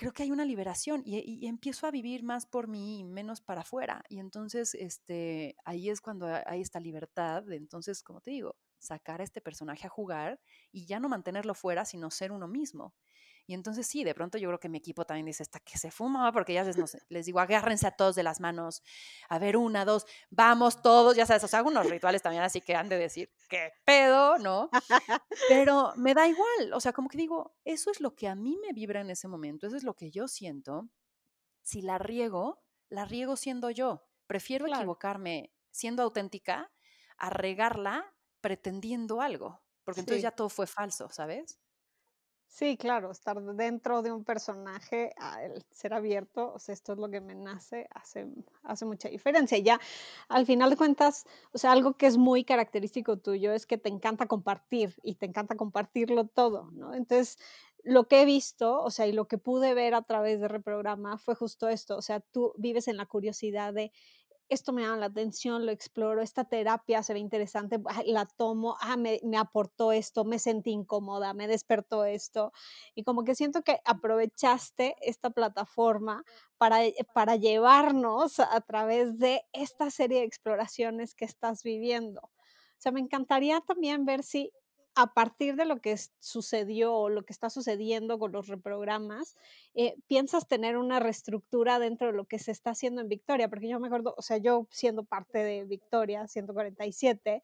creo 0.00 0.14
que 0.14 0.22
hay 0.22 0.30
una 0.30 0.46
liberación 0.46 1.02
y, 1.04 1.46
empiezo 1.46 1.86
a 1.86 1.90
vivir 1.90 2.22
más 2.22 2.46
por 2.46 2.68
mí 2.68 3.00
y 3.00 3.04
menos 3.04 3.42
para 3.42 3.60
afuera. 3.60 4.02
Y 4.08 4.18
entonces, 4.18 4.74
este, 4.74 5.56
ahí 5.66 5.90
es 5.90 6.00
cuando 6.00 6.26
hay 6.46 6.62
esta 6.62 6.80
libertad 6.80 7.42
de 7.42 7.56
entonces, 7.56 8.02
como 8.02 8.22
te 8.22 8.30
digo, 8.30 8.56
sacar 8.78 9.20
a 9.20 9.24
este 9.24 9.42
personaje 9.42 9.86
a 9.86 9.90
jugar 9.90 10.40
y 10.72 10.86
ya 10.86 11.00
no 11.00 11.10
mantenerlo 11.10 11.52
fuera, 11.52 11.84
sino 11.84 12.10
ser 12.10 12.32
uno 12.32 12.48
mismo. 12.48 12.94
Y 13.50 13.54
entonces 13.54 13.84
sí, 13.84 14.04
de 14.04 14.14
pronto 14.14 14.38
yo 14.38 14.46
creo 14.46 14.60
que 14.60 14.68
mi 14.68 14.78
equipo 14.78 15.04
también 15.04 15.26
dice, 15.26 15.42
hasta 15.42 15.58
que 15.58 15.76
se 15.76 15.90
fuma, 15.90 16.30
porque 16.32 16.54
ya 16.54 16.62
les, 16.62 16.76
no 16.76 16.86
sé, 16.86 17.02
les 17.08 17.26
digo, 17.26 17.40
agárrense 17.40 17.84
a 17.84 17.90
todos 17.90 18.14
de 18.14 18.22
las 18.22 18.38
manos, 18.38 18.80
a 19.28 19.40
ver, 19.40 19.56
una, 19.56 19.84
dos, 19.84 20.06
vamos 20.30 20.82
todos, 20.82 21.16
ya 21.16 21.26
sabes, 21.26 21.42
o 21.42 21.48
sea, 21.48 21.58
hago 21.58 21.68
unos 21.68 21.90
rituales 21.90 22.22
también, 22.22 22.44
así 22.44 22.60
que 22.60 22.76
han 22.76 22.88
de 22.88 22.96
decir, 22.96 23.28
qué 23.48 23.72
pedo, 23.84 24.38
¿no? 24.38 24.70
Pero 25.48 25.92
me 25.96 26.14
da 26.14 26.28
igual, 26.28 26.72
o 26.72 26.80
sea, 26.80 26.92
como 26.92 27.08
que 27.08 27.18
digo, 27.18 27.56
eso 27.64 27.90
es 27.90 28.00
lo 28.00 28.14
que 28.14 28.28
a 28.28 28.36
mí 28.36 28.56
me 28.64 28.72
vibra 28.72 29.00
en 29.00 29.10
ese 29.10 29.26
momento, 29.26 29.66
eso 29.66 29.76
es 29.76 29.82
lo 29.82 29.94
que 29.96 30.12
yo 30.12 30.28
siento. 30.28 30.88
Si 31.62 31.82
la 31.82 31.98
riego, 31.98 32.62
la 32.88 33.04
riego 33.04 33.34
siendo 33.34 33.70
yo, 33.70 34.06
Prefiero 34.28 34.68
equivocarme 34.68 35.52
siendo 35.72 36.04
auténtica 36.04 36.70
a 37.16 37.30
regarla 37.30 38.14
pretendiendo 38.40 39.20
algo, 39.20 39.60
porque 39.82 40.02
entonces 40.02 40.22
ya 40.22 40.30
todo 40.30 40.48
fue 40.48 40.68
falso, 40.68 41.10
¿sabes? 41.10 41.58
Sí, 42.52 42.76
claro, 42.76 43.12
estar 43.12 43.40
dentro 43.54 44.02
de 44.02 44.10
un 44.10 44.24
personaje, 44.24 45.12
el 45.40 45.64
ser 45.70 45.94
abierto, 45.94 46.52
o 46.52 46.58
sea, 46.58 46.72
esto 46.72 46.92
es 46.94 46.98
lo 46.98 47.08
que 47.08 47.20
me 47.20 47.36
nace, 47.36 47.86
hace, 47.94 48.26
hace 48.64 48.84
mucha 48.84 49.08
diferencia. 49.08 49.56
Ya, 49.58 49.78
al 50.28 50.46
final 50.46 50.68
de 50.68 50.76
cuentas, 50.76 51.26
o 51.52 51.58
sea, 51.58 51.70
algo 51.70 51.96
que 51.96 52.06
es 52.06 52.16
muy 52.16 52.42
característico 52.42 53.18
tuyo 53.18 53.52
es 53.52 53.66
que 53.66 53.78
te 53.78 53.88
encanta 53.88 54.26
compartir 54.26 54.96
y 55.04 55.14
te 55.14 55.26
encanta 55.26 55.54
compartirlo 55.54 56.26
todo, 56.26 56.72
¿no? 56.72 56.92
Entonces, 56.92 57.38
lo 57.84 58.08
que 58.08 58.22
he 58.22 58.24
visto, 58.24 58.82
o 58.82 58.90
sea, 58.90 59.06
y 59.06 59.12
lo 59.12 59.28
que 59.28 59.38
pude 59.38 59.72
ver 59.72 59.94
a 59.94 60.02
través 60.02 60.40
de 60.40 60.48
Reprograma 60.48 61.18
fue 61.18 61.36
justo 61.36 61.68
esto, 61.68 61.96
o 61.96 62.02
sea, 62.02 62.18
tú 62.18 62.52
vives 62.58 62.88
en 62.88 62.96
la 62.96 63.06
curiosidad 63.06 63.72
de 63.72 63.92
esto 64.50 64.72
me 64.72 64.82
llama 64.82 64.96
la 64.96 65.06
atención, 65.06 65.64
lo 65.64 65.72
exploro, 65.72 66.20
esta 66.20 66.44
terapia 66.44 67.02
se 67.04 67.12
ve 67.14 67.20
interesante, 67.20 67.80
la 68.04 68.26
tomo, 68.26 68.76
ah, 68.80 68.96
me, 68.96 69.20
aportó 69.38 69.92
esto, 69.92 70.24
me 70.24 70.40
sentí 70.40 70.72
incómoda, 70.72 71.32
me 71.34 71.46
despertó 71.46 72.04
esto. 72.04 72.52
Y 72.94 73.04
como 73.04 73.24
que 73.24 73.36
siento 73.36 73.62
que 73.62 73.78
aprovechaste 73.84 74.96
esta 75.00 75.30
plataforma 75.30 76.24
para, 76.58 76.84
eh, 76.84 76.94
para 77.14 77.36
llevarnos 77.36 78.40
a 78.40 78.60
través 78.60 79.18
de 79.18 79.42
esta 79.52 79.90
serie 79.90 80.18
de 80.18 80.26
exploraciones 80.26 81.14
que 81.14 81.24
estás 81.24 81.62
viviendo. 81.62 82.20
O 82.22 82.82
sea, 82.82 82.92
me 82.92 83.00
encantaría 83.00 83.60
también 83.60 84.04
ver 84.04 84.24
si 84.24 84.52
a 85.00 85.14
partir 85.14 85.56
de 85.56 85.64
lo 85.64 85.80
que 85.80 85.96
sucedió 86.18 86.94
o 86.94 87.08
lo 87.08 87.24
que 87.24 87.32
está 87.32 87.48
sucediendo 87.48 88.18
con 88.18 88.32
los 88.32 88.48
reprogramas, 88.48 89.34
eh, 89.74 89.96
piensas 90.06 90.46
tener 90.46 90.76
una 90.76 91.00
reestructura 91.00 91.78
dentro 91.78 92.08
de 92.08 92.12
lo 92.12 92.26
que 92.26 92.38
se 92.38 92.50
está 92.50 92.72
haciendo 92.72 93.00
en 93.00 93.08
Victoria? 93.08 93.48
Porque 93.48 93.68
yo 93.68 93.80
me 93.80 93.86
acuerdo, 93.86 94.14
o 94.18 94.20
sea, 94.20 94.36
yo 94.36 94.66
siendo 94.70 95.04
parte 95.04 95.38
de 95.38 95.64
Victoria 95.64 96.28
147, 96.28 97.42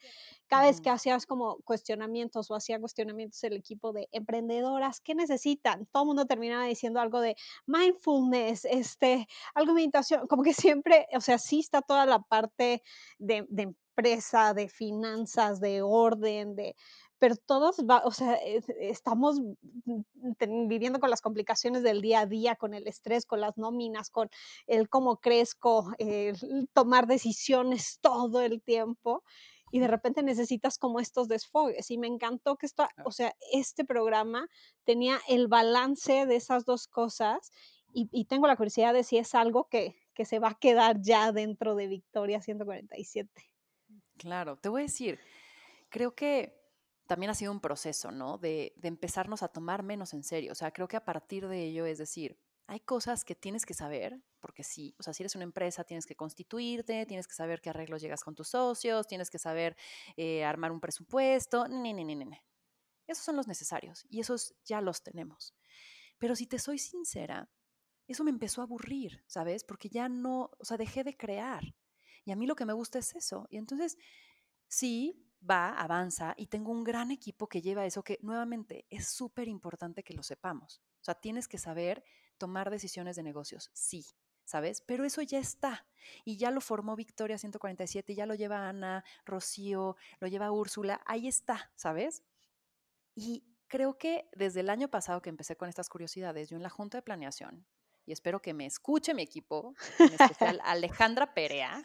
cada 0.48 0.66
vez 0.66 0.82
que 0.82 0.90
hacías 0.90 1.24
como 1.24 1.56
cuestionamientos 1.62 2.50
o 2.50 2.54
hacía 2.54 2.78
cuestionamientos 2.78 3.42
el 3.44 3.54
equipo 3.54 3.94
de 3.94 4.08
emprendedoras, 4.12 5.00
¿qué 5.00 5.14
necesitan? 5.14 5.86
Todo 5.86 6.02
el 6.02 6.08
mundo 6.08 6.26
terminaba 6.26 6.66
diciendo 6.66 7.00
algo 7.00 7.20
de 7.20 7.36
mindfulness, 7.64 8.66
este, 8.66 9.26
algo 9.54 9.72
de 9.72 9.76
meditación, 9.76 10.26
como 10.26 10.42
que 10.42 10.52
siempre, 10.52 11.06
o 11.14 11.22
sea, 11.22 11.38
sí 11.38 11.60
está 11.60 11.80
toda 11.80 12.04
la 12.04 12.18
parte 12.18 12.82
de, 13.18 13.46
de 13.48 13.74
empresa, 13.96 14.52
de 14.52 14.68
finanzas, 14.68 15.58
de 15.58 15.80
orden, 15.80 16.54
de 16.54 16.76
pero 17.18 17.36
todos, 17.36 17.78
va, 17.88 18.02
o 18.04 18.10
sea, 18.10 18.34
estamos 18.80 19.40
viviendo 20.68 21.00
con 21.00 21.10
las 21.10 21.20
complicaciones 21.20 21.82
del 21.82 22.02
día 22.02 22.20
a 22.20 22.26
día, 22.26 22.56
con 22.56 22.74
el 22.74 22.86
estrés, 22.86 23.24
con 23.24 23.40
las 23.40 23.56
nóminas, 23.56 24.10
con 24.10 24.28
el 24.66 24.88
cómo 24.88 25.18
crezco, 25.18 25.92
el 25.98 26.68
tomar 26.72 27.06
decisiones 27.06 27.98
todo 28.00 28.40
el 28.40 28.62
tiempo 28.62 29.22
y 29.72 29.80
de 29.80 29.88
repente 29.88 30.22
necesitas 30.22 30.78
como 30.78 31.00
estos 31.00 31.28
desfogues. 31.28 31.90
Y 31.90 31.98
me 31.98 32.06
encantó 32.06 32.56
que 32.56 32.66
esto, 32.66 32.86
o 33.04 33.12
sea, 33.12 33.34
este 33.52 33.84
programa 33.84 34.48
tenía 34.84 35.18
el 35.28 35.48
balance 35.48 36.26
de 36.26 36.36
esas 36.36 36.64
dos 36.64 36.86
cosas 36.86 37.50
y, 37.92 38.08
y 38.12 38.26
tengo 38.26 38.46
la 38.46 38.56
curiosidad 38.56 38.92
de 38.92 39.04
si 39.04 39.18
es 39.18 39.34
algo 39.34 39.68
que, 39.68 39.96
que 40.14 40.24
se 40.24 40.38
va 40.38 40.48
a 40.50 40.58
quedar 40.58 41.00
ya 41.00 41.32
dentro 41.32 41.74
de 41.74 41.88
Victoria 41.88 42.40
147. 42.40 43.30
Claro, 44.16 44.56
te 44.56 44.68
voy 44.68 44.82
a 44.82 44.84
decir, 44.84 45.18
creo 45.88 46.14
que 46.14 46.65
también 47.06 47.30
ha 47.30 47.34
sido 47.34 47.52
un 47.52 47.60
proceso, 47.60 48.10
¿no? 48.10 48.38
De, 48.38 48.74
empezarnos 48.82 49.42
a 49.42 49.48
tomar 49.48 49.82
menos 49.82 50.12
en 50.14 50.22
serio. 50.22 50.52
O 50.52 50.54
sea, 50.54 50.72
creo 50.72 50.88
que 50.88 50.96
a 50.96 51.04
partir 51.04 51.48
de 51.48 51.64
ello, 51.64 51.86
es 51.86 51.98
decir, 51.98 52.38
hay 52.66 52.80
cosas 52.80 53.24
que 53.24 53.34
tienes 53.34 53.64
que 53.64 53.74
saber, 53.74 54.20
porque 54.40 54.64
sí, 54.64 54.94
o 54.98 55.02
sea, 55.02 55.14
si 55.14 55.22
eres 55.22 55.36
una 55.36 55.44
empresa, 55.44 55.84
tienes 55.84 56.04
que 56.04 56.16
constituirte, 56.16 57.06
tienes 57.06 57.28
que 57.28 57.34
saber 57.34 57.60
qué 57.60 57.70
arreglos 57.70 58.02
llegas 58.02 58.24
con 58.24 58.34
tus 58.34 58.48
socios, 58.48 59.06
tienes 59.06 59.30
que 59.30 59.38
saber 59.38 59.76
eh, 60.16 60.44
armar 60.44 60.72
un 60.72 60.80
presupuesto, 60.80 61.68
ni, 61.68 61.92
ni, 61.92 62.04
ni, 62.04 62.16
ni. 62.16 62.42
Esos 63.06 63.24
son 63.24 63.36
los 63.36 63.46
necesarios 63.46 64.04
y 64.10 64.20
esos 64.20 64.54
ya 64.64 64.80
los 64.80 65.02
tenemos. 65.02 65.54
Pero 66.18 66.34
si 66.34 66.46
te 66.46 66.58
soy 66.58 66.78
sincera, 66.78 67.48
eso 68.08 68.24
me 68.24 68.30
empezó 68.30 68.60
a 68.60 68.64
aburrir, 68.64 69.22
¿sabes? 69.26 69.62
Porque 69.62 69.88
ya 69.88 70.08
no, 70.08 70.50
o 70.58 70.64
sea, 70.64 70.76
dejé 70.76 71.04
de 71.04 71.16
crear. 71.16 71.74
Y 72.24 72.32
a 72.32 72.36
mí 72.36 72.46
lo 72.46 72.56
que 72.56 72.64
me 72.64 72.72
gusta 72.72 72.98
es 72.98 73.14
eso. 73.14 73.46
Y 73.50 73.58
entonces, 73.58 73.96
sí, 74.66 75.25
va, 75.48 75.70
avanza 75.70 76.34
y 76.36 76.46
tengo 76.46 76.72
un 76.72 76.84
gran 76.84 77.10
equipo 77.10 77.48
que 77.48 77.62
lleva 77.62 77.86
eso 77.86 78.02
que 78.02 78.18
nuevamente 78.22 78.86
es 78.90 79.08
súper 79.08 79.48
importante 79.48 80.02
que 80.02 80.14
lo 80.14 80.22
sepamos. 80.22 80.82
O 81.00 81.04
sea, 81.04 81.14
tienes 81.14 81.48
que 81.48 81.58
saber 81.58 82.04
tomar 82.38 82.70
decisiones 82.70 83.16
de 83.16 83.22
negocios, 83.22 83.70
sí, 83.72 84.04
¿sabes? 84.44 84.80
Pero 84.80 85.04
eso 85.04 85.22
ya 85.22 85.38
está. 85.38 85.86
Y 86.24 86.36
ya 86.36 86.50
lo 86.50 86.60
formó 86.60 86.96
Victoria 86.96 87.38
147, 87.38 88.14
ya 88.14 88.26
lo 88.26 88.34
lleva 88.34 88.68
Ana, 88.68 89.04
Rocío, 89.24 89.96
lo 90.20 90.28
lleva 90.28 90.52
Úrsula, 90.52 91.02
ahí 91.06 91.28
está, 91.28 91.72
¿sabes? 91.76 92.22
Y 93.14 93.44
creo 93.66 93.98
que 93.98 94.28
desde 94.32 94.60
el 94.60 94.70
año 94.70 94.88
pasado 94.88 95.22
que 95.22 95.30
empecé 95.30 95.56
con 95.56 95.68
estas 95.68 95.88
curiosidades, 95.88 96.48
yo 96.48 96.56
en 96.56 96.62
la 96.62 96.70
junta 96.70 96.98
de 96.98 97.02
planeación 97.02 97.66
y 98.06 98.12
espero 98.12 98.40
que 98.40 98.54
me 98.54 98.66
escuche 98.66 99.12
mi 99.14 99.22
equipo, 99.22 99.74
en 99.98 100.06
especial 100.54 100.60
Alejandra 100.64 101.34
Perea. 101.34 101.82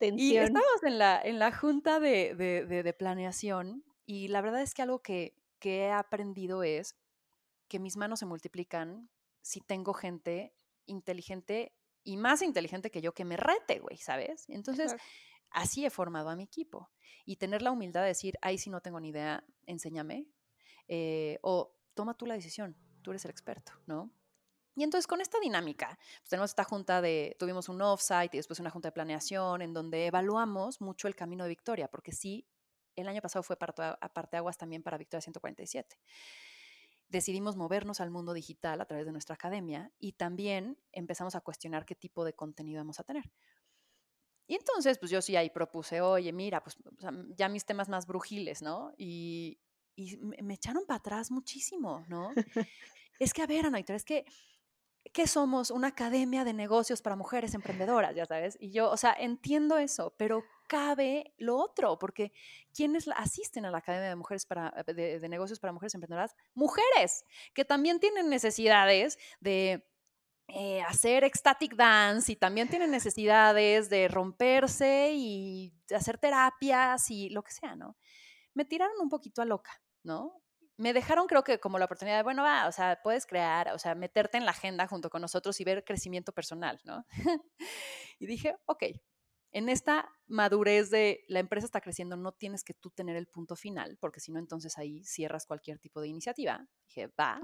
y 0.00 0.36
estamos 0.36 0.82
en 0.82 0.98
la, 0.98 1.22
en 1.22 1.38
la 1.38 1.52
junta 1.52 2.00
de, 2.00 2.34
de, 2.34 2.92
planeación 2.92 3.84
y 4.04 4.28
la 4.28 4.40
verdad 4.40 4.60
es 4.60 4.74
que 4.74 4.82
algo 4.82 5.00
que, 5.00 5.36
que, 5.60 5.84
he 5.84 5.92
aprendido 5.92 6.64
es 6.64 6.96
que 7.68 7.78
mis 7.78 7.96
manos 7.96 8.18
se 8.18 8.26
multiplican 8.26 9.08
si 9.40 9.60
tengo 9.60 9.94
gente 9.94 10.52
inteligente 10.86 11.72
y 12.02 12.16
más 12.16 12.42
inteligente 12.42 12.90
que 12.90 13.00
yo 13.00 13.14
que 13.14 13.24
me 13.24 13.36
rete, 13.36 13.78
güey, 13.78 13.96
¿sabes? 13.98 14.46
Entonces, 14.48 14.96
así 15.50 15.86
he 15.86 15.90
formado 15.90 16.28
a 16.30 16.36
mi 16.36 16.42
equipo. 16.42 16.90
Y 17.24 17.36
tener 17.36 17.62
la 17.62 17.70
humildad 17.70 18.00
de 18.02 18.08
decir, 18.08 18.36
ay, 18.42 18.58
si 18.58 18.70
no 18.70 18.80
tengo 18.80 18.98
ni 18.98 19.10
idea, 19.10 19.44
enséñame. 19.66 20.26
Eh, 20.88 21.38
o 21.42 21.76
toma 21.94 22.14
tú 22.14 22.26
la 22.26 22.34
decisión 22.34 22.76
tú 23.02 23.10
eres 23.10 23.24
el 23.24 23.30
experto, 23.30 23.72
¿no? 23.86 24.10
Y 24.76 24.84
entonces 24.84 25.06
con 25.06 25.20
esta 25.20 25.38
dinámica, 25.40 25.98
pues 26.20 26.30
tenemos 26.30 26.50
esta 26.50 26.64
junta 26.64 27.02
de, 27.02 27.36
tuvimos 27.38 27.68
un 27.68 27.82
offsite 27.82 28.30
y 28.32 28.38
después 28.38 28.60
una 28.60 28.70
junta 28.70 28.88
de 28.88 28.92
planeación 28.92 29.62
en 29.62 29.74
donde 29.74 30.06
evaluamos 30.06 30.80
mucho 30.80 31.08
el 31.08 31.16
camino 31.16 31.44
de 31.44 31.50
Victoria, 31.50 31.88
porque 31.88 32.12
sí, 32.12 32.46
el 32.96 33.08
año 33.08 33.20
pasado 33.20 33.42
fue 33.42 33.56
aparte 33.60 34.36
aguas 34.36 34.56
también 34.56 34.82
para 34.82 34.96
Victoria 34.96 35.20
147. 35.22 35.98
Decidimos 37.08 37.56
movernos 37.56 38.00
al 38.00 38.10
mundo 38.10 38.32
digital 38.32 38.80
a 38.80 38.86
través 38.86 39.04
de 39.04 39.12
nuestra 39.12 39.34
academia 39.34 39.90
y 39.98 40.12
también 40.12 40.78
empezamos 40.92 41.34
a 41.34 41.40
cuestionar 41.40 41.84
qué 41.84 41.96
tipo 41.96 42.24
de 42.24 42.34
contenido 42.34 42.80
vamos 42.80 43.00
a 43.00 43.04
tener. 43.04 43.32
Y 44.46 44.54
entonces, 44.54 44.98
pues 44.98 45.10
yo 45.10 45.20
sí 45.22 45.36
ahí 45.36 45.50
propuse, 45.50 46.00
oye, 46.00 46.32
mira, 46.32 46.62
pues 46.62 46.76
ya 47.36 47.48
mis 47.48 47.64
temas 47.64 47.88
más 47.88 48.06
brujiles, 48.06 48.62
¿no? 48.62 48.92
Y, 48.96 49.60
y 49.96 50.16
me 50.42 50.54
echaron 50.54 50.84
para 50.86 50.98
atrás 50.98 51.30
muchísimo, 51.30 52.04
¿no? 52.08 52.32
es 53.18 53.32
que, 53.32 53.42
a 53.42 53.46
ver, 53.46 53.66
Anaita, 53.66 53.94
es 53.94 54.04
que, 54.04 54.24
¿qué 55.12 55.26
somos? 55.26 55.70
Una 55.70 55.88
academia 55.88 56.44
de 56.44 56.52
negocios 56.52 57.02
para 57.02 57.16
mujeres 57.16 57.54
emprendedoras, 57.54 58.14
ya 58.14 58.26
sabes. 58.26 58.56
Y 58.60 58.70
yo, 58.70 58.90
o 58.90 58.96
sea, 58.96 59.14
entiendo 59.18 59.78
eso, 59.78 60.14
pero 60.16 60.44
cabe 60.68 61.34
lo 61.36 61.56
otro, 61.56 61.98
porque 61.98 62.32
¿quiénes 62.74 63.08
asisten 63.16 63.64
a 63.64 63.70
la 63.70 63.78
Academia 63.78 64.08
de 64.08 64.16
Mujeres 64.16 64.46
para, 64.46 64.72
eh, 64.86 65.18
de, 65.20 65.28
Negocios 65.28 65.58
para 65.58 65.72
Mujeres 65.72 65.94
Emprendedoras? 65.94 66.36
Mujeres, 66.54 67.24
que 67.54 67.64
también 67.64 67.98
tienen 67.98 68.28
necesidades 68.28 69.18
de 69.40 69.84
eh, 70.48 70.82
hacer 70.82 71.24
ecstatic 71.24 71.74
dance 71.74 72.30
y 72.30 72.36
también 72.36 72.68
tienen 72.68 72.90
necesidades 72.90 73.90
de 73.90 74.08
romperse 74.08 75.12
y 75.12 75.72
hacer 75.94 76.18
terapias 76.18 77.10
y 77.10 77.30
lo 77.30 77.42
que 77.42 77.52
sea, 77.52 77.74
¿no? 77.74 77.96
Me 78.54 78.64
tiraron 78.64 79.00
un 79.00 79.08
poquito 79.08 79.42
a 79.42 79.44
loca. 79.44 79.80
¿no? 80.02 80.42
Me 80.76 80.92
dejaron 80.92 81.26
creo 81.26 81.44
que 81.44 81.60
como 81.60 81.78
la 81.78 81.84
oportunidad 81.84 82.16
de, 82.16 82.22
bueno, 82.22 82.42
va, 82.42 82.66
o 82.66 82.72
sea, 82.72 83.00
puedes 83.02 83.26
crear, 83.26 83.72
o 83.72 83.78
sea, 83.78 83.94
meterte 83.94 84.38
en 84.38 84.46
la 84.46 84.52
agenda 84.52 84.86
junto 84.86 85.10
con 85.10 85.20
nosotros 85.20 85.60
y 85.60 85.64
ver 85.64 85.84
crecimiento 85.84 86.32
personal, 86.32 86.80
¿no? 86.84 87.04
y 88.18 88.26
dije, 88.26 88.56
ok, 88.64 88.84
en 89.52 89.68
esta 89.68 90.08
madurez 90.26 90.90
de 90.90 91.24
la 91.28 91.40
empresa 91.40 91.66
está 91.66 91.80
creciendo, 91.82 92.16
no 92.16 92.32
tienes 92.32 92.64
que 92.64 92.72
tú 92.72 92.90
tener 92.90 93.16
el 93.16 93.26
punto 93.26 93.56
final, 93.56 93.98
porque 94.00 94.20
si 94.20 94.32
no, 94.32 94.38
entonces 94.38 94.78
ahí 94.78 95.04
cierras 95.04 95.44
cualquier 95.44 95.78
tipo 95.78 96.00
de 96.00 96.08
iniciativa. 96.08 96.66
Dije, 96.86 97.08
va. 97.08 97.40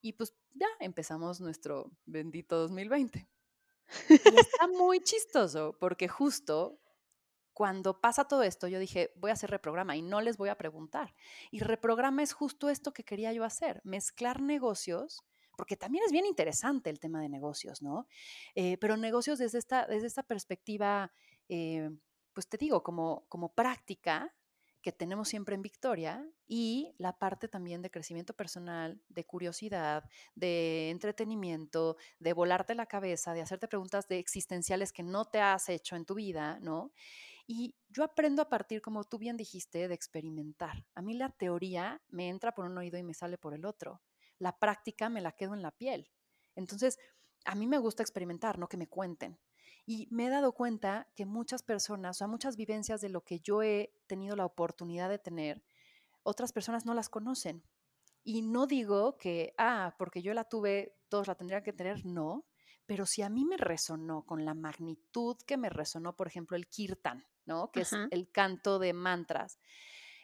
Y 0.00 0.12
pues 0.12 0.34
ya 0.52 0.68
empezamos 0.78 1.40
nuestro 1.40 1.90
bendito 2.04 2.58
2020. 2.58 3.28
Y 4.10 4.14
está 4.38 4.68
muy 4.68 5.00
chistoso, 5.00 5.76
porque 5.80 6.08
justo 6.08 6.78
cuando 7.54 8.00
pasa 8.00 8.26
todo 8.26 8.42
esto, 8.42 8.66
yo 8.68 8.78
dije, 8.78 9.12
voy 9.16 9.30
a 9.30 9.34
hacer 9.34 9.50
reprograma 9.50 9.96
y 9.96 10.02
no 10.02 10.20
les 10.20 10.36
voy 10.36 10.48
a 10.48 10.58
preguntar. 10.58 11.14
Y 11.50 11.60
reprograma 11.60 12.22
es 12.22 12.32
justo 12.32 12.68
esto 12.68 12.92
que 12.92 13.04
quería 13.04 13.32
yo 13.32 13.44
hacer, 13.44 13.80
mezclar 13.84 14.42
negocios, 14.42 15.24
porque 15.56 15.76
también 15.76 16.04
es 16.04 16.10
bien 16.12 16.26
interesante 16.26 16.90
el 16.90 16.98
tema 16.98 17.20
de 17.20 17.28
negocios, 17.28 17.80
¿no? 17.80 18.08
Eh, 18.56 18.76
pero 18.78 18.96
negocios 18.96 19.38
desde 19.38 19.58
esta, 19.58 19.86
desde 19.86 20.08
esta 20.08 20.24
perspectiva, 20.24 21.12
eh, 21.48 21.90
pues 22.32 22.48
te 22.48 22.58
digo, 22.58 22.82
como, 22.82 23.24
como 23.28 23.54
práctica, 23.54 24.34
que 24.84 24.92
tenemos 24.92 25.28
siempre 25.28 25.54
en 25.54 25.62
Victoria 25.62 26.28
y 26.46 26.94
la 26.98 27.18
parte 27.18 27.48
también 27.48 27.80
de 27.80 27.90
crecimiento 27.90 28.34
personal, 28.34 29.00
de 29.08 29.24
curiosidad, 29.24 30.04
de 30.34 30.90
entretenimiento, 30.90 31.96
de 32.18 32.34
volarte 32.34 32.74
la 32.74 32.84
cabeza, 32.84 33.32
de 33.32 33.40
hacerte 33.40 33.66
preguntas 33.66 34.08
de 34.08 34.18
existenciales 34.18 34.92
que 34.92 35.02
no 35.02 35.24
te 35.24 35.40
has 35.40 35.70
hecho 35.70 35.96
en 35.96 36.04
tu 36.04 36.16
vida, 36.16 36.58
¿no? 36.60 36.92
Y 37.46 37.74
yo 37.90 38.04
aprendo 38.04 38.42
a 38.42 38.48
partir, 38.48 38.80
como 38.80 39.04
tú 39.04 39.18
bien 39.18 39.36
dijiste, 39.36 39.86
de 39.88 39.94
experimentar. 39.94 40.86
A 40.94 41.02
mí 41.02 41.14
la 41.14 41.30
teoría 41.30 42.00
me 42.08 42.28
entra 42.28 42.52
por 42.52 42.64
un 42.64 42.78
oído 42.78 42.98
y 42.98 43.02
me 43.02 43.14
sale 43.14 43.36
por 43.36 43.54
el 43.54 43.66
otro. 43.66 44.00
La 44.38 44.58
práctica 44.58 45.08
me 45.08 45.20
la 45.20 45.32
quedo 45.32 45.54
en 45.54 45.62
la 45.62 45.70
piel. 45.70 46.10
Entonces, 46.54 46.98
a 47.44 47.54
mí 47.54 47.66
me 47.66 47.78
gusta 47.78 48.02
experimentar, 48.02 48.58
no 48.58 48.68
que 48.68 48.76
me 48.76 48.88
cuenten. 48.88 49.38
Y 49.86 50.08
me 50.10 50.26
he 50.26 50.30
dado 50.30 50.52
cuenta 50.52 51.08
que 51.14 51.26
muchas 51.26 51.62
personas, 51.62 52.16
o 52.16 52.18
sea, 52.18 52.26
muchas 52.26 52.56
vivencias 52.56 53.02
de 53.02 53.10
lo 53.10 53.22
que 53.22 53.40
yo 53.40 53.62
he 53.62 53.92
tenido 54.06 54.34
la 54.34 54.46
oportunidad 54.46 55.10
de 55.10 55.18
tener, 55.18 55.62
otras 56.22 56.52
personas 56.52 56.86
no 56.86 56.94
las 56.94 57.10
conocen. 57.10 57.62
Y 58.22 58.40
no 58.40 58.66
digo 58.66 59.18
que, 59.18 59.54
ah, 59.58 59.94
porque 59.98 60.22
yo 60.22 60.32
la 60.32 60.44
tuve, 60.44 60.96
todos 61.10 61.28
la 61.28 61.34
tendrían 61.34 61.62
que 61.62 61.74
tener, 61.74 62.06
no. 62.06 62.46
Pero 62.86 63.04
si 63.04 63.20
a 63.20 63.28
mí 63.28 63.44
me 63.44 63.58
resonó 63.58 64.24
con 64.24 64.46
la 64.46 64.54
magnitud 64.54 65.36
que 65.46 65.58
me 65.58 65.68
resonó, 65.68 66.16
por 66.16 66.26
ejemplo, 66.26 66.56
el 66.56 66.66
kirtan, 66.66 67.26
¿no? 67.46 67.70
Que 67.70 67.80
es 67.80 67.92
el 68.10 68.30
canto 68.30 68.78
de 68.78 68.92
mantras. 68.92 69.58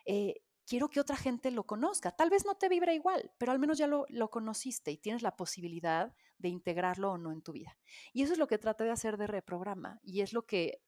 Eh, 0.07 0.43
quiero 0.71 0.89
que 0.89 1.01
otra 1.01 1.17
gente 1.17 1.51
lo 1.51 1.65
conozca. 1.65 2.13
Tal 2.13 2.31
vez 2.31 2.47
no 2.47 2.55
te 2.55 2.69
vibra 2.69 2.95
igual, 2.95 3.33
pero 3.39 3.51
al 3.51 3.59
menos 3.59 3.77
ya 3.77 3.89
lo, 3.89 4.07
conociste 4.31 4.93
y 4.93 4.97
tienes 4.97 5.21
la 5.21 5.35
posibilidad 5.35 6.15
de 6.39 6.49
integrarlo 6.49 7.11
o 7.11 7.19
no 7.19 7.33
en 7.33 7.43
tu 7.43 7.51
vida. 7.51 7.77
Y 8.13 8.23
eso 8.23 8.35
es 8.35 8.39
lo 8.39 8.47
que 8.47 8.57
traté 8.57 8.85
de 8.85 8.93
hacer 8.93 9.17
de 9.17 9.27
reprograma 9.27 9.99
y 10.05 10.21
es 10.21 10.33
lo 10.33 10.47
que 10.47 10.81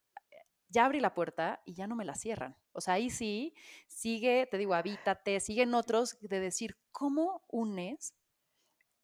ya 0.69 0.85
abrí 0.85 1.01
la 1.01 1.13
puerta 1.13 1.61
y 1.65 1.73
ya 1.73 1.85
no 1.85 1.97
me 1.97 2.05
la 2.05 2.15
cierran. 2.15 2.55
O 2.71 2.79
sea, 2.79 2.93
ahí 2.93 3.09
sí, 3.09 3.53
sigue, 3.87 4.47
te 4.49 4.57
digo, 4.57 4.73
habítate, 4.73 5.41
siguen 5.41 5.73
otros 5.73 6.17
de 6.21 6.39
decir, 6.39 6.77
¿cómo 6.91 7.43
unes? 7.49 8.15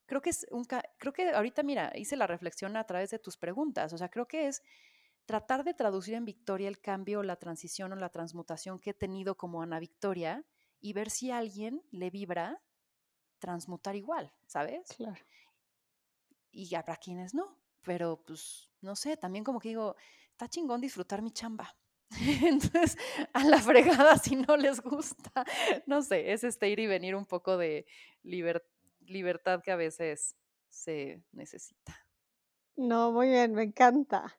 Creo 0.05 0.21
que 0.21 0.29
es 0.29 0.47
un, 0.49 0.65
creo 0.65 1.11
que 1.11 1.29
ahorita, 1.29 1.61
mira, 1.61 1.91
hice 1.93 2.15
la 2.15 2.25
reflexión 2.25 2.77
a 2.77 2.85
través 2.85 3.11
de 3.11 3.19
tus 3.19 3.35
preguntas. 3.35 3.91
O 3.91 3.97
sea, 3.97 4.07
creo 4.07 4.27
que 4.27 4.47
es 4.47 4.63
tratar 5.29 5.63
de 5.63 5.75
traducir 5.75 6.15
en 6.15 6.25
Victoria 6.25 6.67
el 6.67 6.81
cambio, 6.81 7.21
la 7.21 7.35
transición 7.35 7.93
o 7.93 7.95
la 7.95 8.09
transmutación 8.09 8.79
que 8.79 8.89
he 8.89 8.93
tenido 8.95 9.37
como 9.37 9.61
Ana 9.61 9.79
Victoria 9.79 10.43
y 10.81 10.93
ver 10.93 11.11
si 11.11 11.29
a 11.29 11.37
alguien 11.37 11.83
le 11.91 12.09
vibra 12.09 12.63
transmutar 13.37 13.95
igual, 13.95 14.33
¿sabes? 14.47 14.89
Claro. 14.97 15.23
Y 16.49 16.73
habrá 16.73 16.97
quienes 16.97 17.35
no, 17.35 17.59
pero 17.83 18.23
pues 18.25 18.71
no 18.81 18.95
sé, 18.95 19.17
también 19.17 19.43
como 19.43 19.59
que 19.59 19.69
digo, 19.69 19.95
está 20.31 20.49
chingón 20.49 20.81
disfrutar 20.81 21.21
mi 21.21 21.29
chamba. 21.29 21.77
Entonces, 22.43 22.97
a 23.31 23.43
la 23.43 23.59
fregada 23.59 24.17
si 24.17 24.35
no 24.35 24.57
les 24.57 24.81
gusta, 24.81 25.45
no 25.85 26.01
sé, 26.01 26.33
es 26.33 26.43
este 26.43 26.69
ir 26.69 26.79
y 26.79 26.87
venir 26.87 27.13
un 27.13 27.27
poco 27.27 27.55
de 27.55 27.85
libertad 28.23 29.61
que 29.61 29.71
a 29.71 29.75
veces 29.75 30.35
se 30.69 31.21
necesita. 31.33 31.95
No, 32.75 33.11
muy 33.11 33.27
bien, 33.27 33.53
me 33.53 33.61
encanta 33.61 34.38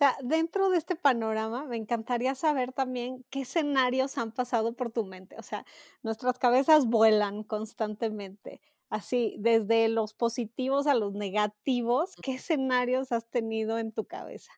sea, 0.00 0.16
dentro 0.22 0.70
de 0.70 0.78
este 0.78 0.96
panorama, 0.96 1.66
me 1.66 1.76
encantaría 1.76 2.34
saber 2.34 2.72
también 2.72 3.24
qué 3.30 3.42
escenarios 3.42 4.18
han 4.18 4.32
pasado 4.32 4.74
por 4.74 4.90
tu 4.90 5.04
mente. 5.04 5.36
O 5.38 5.42
sea, 5.42 5.64
nuestras 6.02 6.38
cabezas 6.38 6.86
vuelan 6.86 7.44
constantemente. 7.44 8.60
Así, 8.88 9.36
desde 9.38 9.88
los 9.88 10.14
positivos 10.14 10.86
a 10.86 10.94
los 10.94 11.12
negativos, 11.12 12.16
¿qué 12.22 12.34
escenarios 12.34 13.12
has 13.12 13.28
tenido 13.30 13.78
en 13.78 13.92
tu 13.92 14.06
cabeza? 14.06 14.52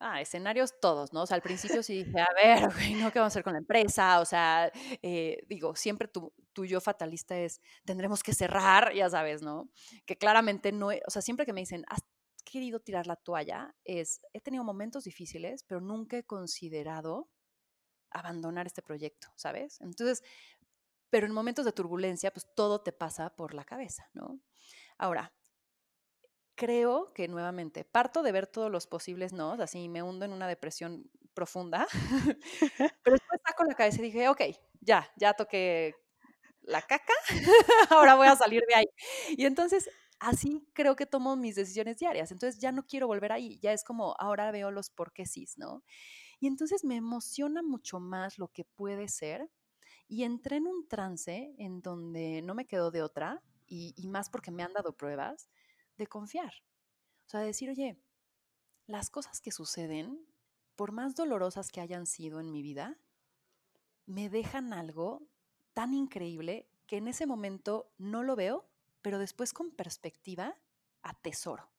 Ah, 0.00 0.20
escenarios 0.20 0.78
todos, 0.80 1.12
¿no? 1.12 1.22
O 1.22 1.26
sea, 1.26 1.34
al 1.36 1.42
principio 1.42 1.82
sí 1.82 2.04
dije, 2.04 2.20
a 2.20 2.34
ver, 2.34 2.62
¿no? 2.96 3.10
¿Qué 3.10 3.18
vamos 3.18 3.32
a 3.32 3.34
hacer 3.34 3.44
con 3.44 3.54
la 3.54 3.58
empresa? 3.58 4.20
O 4.20 4.24
sea, 4.24 4.70
eh, 5.02 5.42
digo, 5.48 5.74
siempre 5.74 6.08
tu, 6.08 6.32
tu, 6.52 6.64
yo 6.64 6.80
fatalista 6.80 7.36
es, 7.38 7.60
tendremos 7.84 8.22
que 8.22 8.32
cerrar, 8.32 8.92
ya 8.94 9.10
sabes, 9.10 9.42
¿no? 9.42 9.70
Que 10.04 10.16
claramente 10.16 10.72
no, 10.72 10.88
o 10.88 11.10
sea, 11.10 11.22
siempre 11.22 11.46
que 11.46 11.52
me 11.52 11.60
dicen, 11.60 11.84
querido 12.50 12.80
tirar 12.80 13.06
la 13.06 13.16
toalla 13.16 13.74
es, 13.84 14.20
he 14.32 14.40
tenido 14.40 14.64
momentos 14.64 15.04
difíciles, 15.04 15.64
pero 15.64 15.80
nunca 15.80 16.16
he 16.16 16.24
considerado 16.24 17.28
abandonar 18.10 18.66
este 18.66 18.82
proyecto, 18.82 19.28
¿sabes? 19.36 19.80
Entonces, 19.80 20.22
pero 21.10 21.26
en 21.26 21.32
momentos 21.32 21.64
de 21.64 21.72
turbulencia, 21.72 22.32
pues 22.32 22.46
todo 22.54 22.82
te 22.82 22.92
pasa 22.92 23.34
por 23.36 23.54
la 23.54 23.64
cabeza, 23.64 24.08
¿no? 24.14 24.40
Ahora, 24.96 25.32
creo 26.54 27.12
que 27.14 27.28
nuevamente 27.28 27.84
parto 27.84 28.22
de 28.22 28.32
ver 28.32 28.46
todos 28.46 28.70
los 28.70 28.86
posibles 28.86 29.32
no, 29.32 29.52
así 29.52 29.88
me 29.88 30.02
hundo 30.02 30.24
en 30.24 30.32
una 30.32 30.48
depresión 30.48 31.10
profunda, 31.34 31.86
pero 33.04 33.16
después 33.16 33.40
saco 33.46 33.64
la 33.64 33.74
cabeza 33.74 34.00
y 34.00 34.04
dije, 34.04 34.28
ok, 34.28 34.42
ya, 34.80 35.10
ya 35.16 35.34
toqué 35.34 35.94
la 36.62 36.82
caca, 36.82 37.12
ahora 37.90 38.14
voy 38.16 38.26
a 38.26 38.36
salir 38.36 38.62
de 38.68 38.74
ahí. 38.74 38.86
Y 39.36 39.46
entonces 39.46 39.88
así 40.20 40.66
creo 40.74 40.96
que 40.96 41.06
tomo 41.06 41.36
mis 41.36 41.54
decisiones 41.56 41.98
diarias. 41.98 42.32
Entonces 42.32 42.60
ya 42.60 42.72
no 42.72 42.86
quiero 42.86 43.06
volver 43.06 43.32
ahí, 43.32 43.58
ya 43.60 43.72
es 43.72 43.84
como 43.84 44.14
ahora 44.18 44.50
veo 44.52 44.70
los 44.70 44.90
por 44.90 45.12
qué 45.12 45.26
sí, 45.26 45.46
¿no? 45.56 45.84
Y 46.40 46.46
entonces 46.48 46.84
me 46.84 46.96
emociona 46.96 47.62
mucho 47.62 48.00
más 48.00 48.38
lo 48.38 48.48
que 48.48 48.64
puede 48.64 49.08
ser 49.08 49.50
y 50.08 50.24
entré 50.24 50.56
en 50.56 50.66
un 50.68 50.88
trance 50.88 51.54
en 51.58 51.82
donde 51.82 52.42
no 52.42 52.54
me 52.54 52.66
quedo 52.66 52.90
de 52.90 53.02
otra 53.02 53.42
y, 53.66 53.94
y 53.96 54.08
más 54.08 54.30
porque 54.30 54.50
me 54.50 54.62
han 54.62 54.72
dado 54.72 54.96
pruebas 54.96 55.50
de 55.98 56.06
confiar. 56.06 56.52
O 57.26 57.30
sea, 57.30 57.40
de 57.40 57.46
decir, 57.46 57.70
oye, 57.70 57.98
las 58.86 59.10
cosas 59.10 59.40
que 59.40 59.52
suceden, 59.52 60.26
por 60.76 60.92
más 60.92 61.14
dolorosas 61.14 61.70
que 61.70 61.80
hayan 61.80 62.06
sido 62.06 62.40
en 62.40 62.50
mi 62.50 62.62
vida, 62.62 62.98
me 64.06 64.30
dejan 64.30 64.72
algo 64.72 65.28
tan 65.74 65.94
increíble 65.94 66.68
que 66.86 66.96
en 66.96 67.08
ese 67.08 67.26
momento 67.26 67.92
no 67.98 68.22
lo 68.22 68.34
veo, 68.34 68.67
pero 69.02 69.18
después 69.18 69.52
con 69.52 69.70
perspectiva 69.70 70.56
atesoro. 71.02 71.70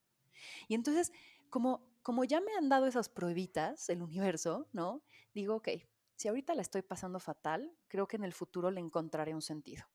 Y 0.68 0.76
entonces, 0.76 1.12
como, 1.50 1.82
como 2.02 2.24
ya 2.24 2.42
me 2.42 2.54
han 2.56 2.70
dado 2.70 2.88
esas 2.88 3.10
pruebitas, 3.10 3.90
el 3.90 4.02
universo, 4.02 4.68
¿no? 4.72 5.04
Digo, 5.34 5.56
ok, 5.56 5.70
si 6.16 6.28
ahorita 6.28 6.54
la 6.56 6.62
estoy 6.62 6.82
pasando 6.82 7.20
fatal, 7.20 7.72
creo 7.88 8.08
que 8.08 8.18
en 8.18 8.24
el 8.24 8.34
futuro 8.34 8.72
le 8.72 8.82
encontraré 8.82 9.34
un 9.34 9.42
sentido. 9.42 9.86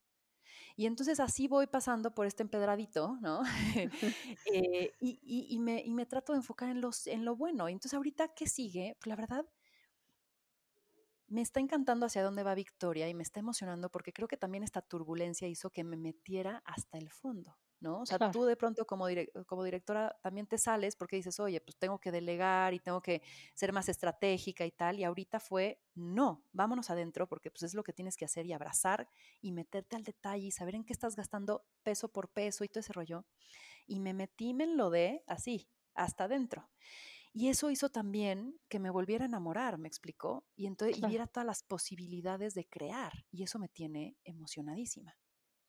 Y 0.77 0.87
entonces 0.87 1.19
así 1.19 1.47
voy 1.47 1.67
pasando 1.67 2.13
por 2.13 2.25
este 2.25 2.43
empedradito, 2.43 3.17
¿no? 3.21 3.41
Eh, 4.53 4.91
y, 4.99 5.59
me, 5.59 5.81
y, 5.81 5.93
me, 5.93 6.05
trato 6.05 6.33
de 6.33 6.37
enfocar 6.37 6.69
en, 6.69 6.81
los, 6.81 7.07
en 7.07 7.25
lo 7.25 7.35
bueno. 7.35 7.67
Y 7.69 7.73
entonces 7.73 7.95
ahorita, 7.95 8.29
¿qué 8.29 8.47
sigue? 8.47 8.95
Pues 8.99 9.07
la 9.07 9.15
verdad, 9.15 9.45
me 11.27 11.41
está 11.41 11.59
encantando 11.59 12.05
hacia 12.05 12.23
dónde 12.23 12.43
va 12.43 12.55
Victoria 12.55 13.09
y 13.09 13.13
me 13.13 13.23
está 13.23 13.39
emocionando 13.39 13.89
porque 13.89 14.13
creo 14.13 14.27
que 14.27 14.37
también 14.37 14.63
esta 14.63 14.81
turbulencia 14.81 15.47
hizo 15.47 15.69
que 15.71 15.83
me 15.83 15.97
metiera 15.97 16.61
hasta 16.65 16.97
el 16.97 17.09
fondo, 17.09 17.57
¿no? 17.79 18.01
O 18.01 18.05
sea, 18.05 18.19
tú 18.19 18.45
de 18.45 18.55
pronto 18.55 18.85
como, 18.85 19.07
como 19.47 19.63
directora 19.63 20.15
también 20.21 20.45
te 20.47 20.57
sales 20.57 20.95
porque 20.95 21.15
dices, 21.15 21.39
oye, 21.39 21.59
pues 21.61 21.77
tengo 21.77 21.99
que 21.99 22.11
delegar 22.11 22.73
y 22.73 22.79
tengo 22.79 23.01
que 23.01 23.21
ser 23.55 23.73
más 23.73 23.89
estratégica 23.89 24.65
y 24.65 24.71
tal, 24.71 24.99
y 24.99 25.03
ahorita 25.03 25.39
fue, 25.39 25.81
no, 25.95 26.45
vámonos 26.51 26.89
adentro 26.89 27.27
porque 27.27 27.49
pues 27.49 27.63
es 27.63 27.73
lo 27.73 27.83
que 27.83 27.93
tienes 27.93 28.17
que 28.17 28.25
hacer 28.25 28.45
y 28.45 28.53
abrazar 28.53 29.09
y 29.41 29.51
meterte 29.51 29.95
al 29.95 30.03
detalle 30.03 30.47
y 30.47 30.51
saber 30.51 30.75
en 30.75 30.83
qué 30.83 30.93
estás 30.93 31.15
gastando 31.15 31.65
peso 31.83 32.11
por 32.11 32.29
peso 32.29 32.63
y 32.63 32.69
todo 32.69 32.81
ese 32.81 32.93
rollo. 32.93 33.25
Y 33.87 33.99
me 33.99 34.13
metí, 34.13 34.53
me 34.53 34.67
lo 34.67 34.89
de 34.89 35.23
así, 35.27 35.69
hasta 35.95 36.25
adentro. 36.25 36.69
Y 37.37 37.49
eso 37.49 37.69
hizo 37.69 37.89
también 37.89 38.57
que 38.69 38.79
me 38.79 38.89
volviera 38.89 39.25
a 39.25 39.27
enamorar, 39.27 39.77
me 39.77 39.89
explicó, 39.89 40.45
y 40.55 40.67
entonces 40.67 40.99
y 40.99 41.05
viera 41.05 41.27
todas 41.27 41.45
las 41.45 41.63
posibilidades 41.63 42.53
de 42.53 42.65
crear. 42.65 43.11
Y 43.29 43.43
eso 43.43 43.59
me 43.59 43.67
tiene 43.67 44.15
emocionadísima 44.23 45.17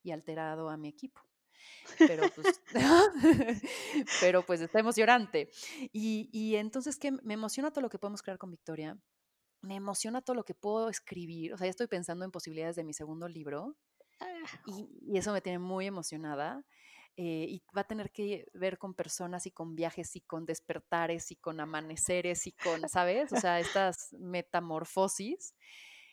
y 0.00 0.12
alterado 0.12 0.70
a 0.70 0.76
mi 0.76 0.88
equipo. 0.88 1.20
Pero 1.98 2.22
pues, 2.37 2.62
pero 4.20 4.46
pues 4.46 4.61
está 4.61 4.79
emocionante. 4.79 5.50
Y, 5.92 6.31
y 6.33 6.55
entonces 6.55 7.00
que 7.00 7.11
me 7.11 7.35
emociona 7.35 7.72
todo 7.72 7.83
lo 7.83 7.90
que 7.90 7.98
podemos 7.98 8.22
crear 8.22 8.38
con 8.38 8.52
Victoria. 8.52 8.96
Me 9.61 9.74
emociona 9.74 10.22
todo 10.22 10.37
lo 10.37 10.44
que 10.44 10.55
puedo 10.55 10.88
escribir. 10.88 11.52
O 11.52 11.59
sea, 11.59 11.66
ya 11.66 11.70
estoy 11.70 11.88
pensando 11.88 12.24
en 12.24 12.31
posibilidades 12.31 12.76
de 12.76 12.85
mi 12.85 12.94
segundo 12.94 13.26
libro. 13.26 13.76
Ah. 14.20 14.61
Y, 14.66 14.88
y 15.00 15.18
eso 15.18 15.33
me 15.33 15.40
tiene 15.40 15.59
muy 15.59 15.87
emocionada. 15.87 16.64
Eh, 17.18 17.46
y 17.48 17.62
va 17.74 17.81
a 17.81 17.87
tener 17.87 18.12
que 18.12 18.46
ver 18.52 18.76
con 18.76 18.92
personas 18.92 19.46
y 19.46 19.50
con 19.50 19.74
viajes 19.74 20.16
y 20.16 20.20
con 20.20 20.44
despertares 20.44 21.31
y 21.31 21.37
con 21.37 21.61
amaneceres 21.61 22.46
y 22.46 22.52
con, 22.52 22.83
¿sabes? 22.90 23.33
O 23.33 23.37
sea, 23.37 23.59
estas 23.59 24.12
metamorfosis. 24.18 25.55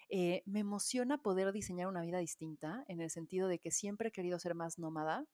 Eh, 0.10 0.44
me 0.46 0.60
emociona 0.60 1.18
poder 1.18 1.52
diseñar 1.52 1.88
una 1.88 2.02
vida 2.02 2.20
distinta 2.20 2.86
en 2.88 3.02
el 3.02 3.10
sentido 3.10 3.48
de 3.48 3.60
que 3.60 3.72
siempre 3.72 4.10
he 4.10 4.12
querido 4.12 4.40
ser 4.40 4.54
más 4.54 4.78
nómada 4.78 5.26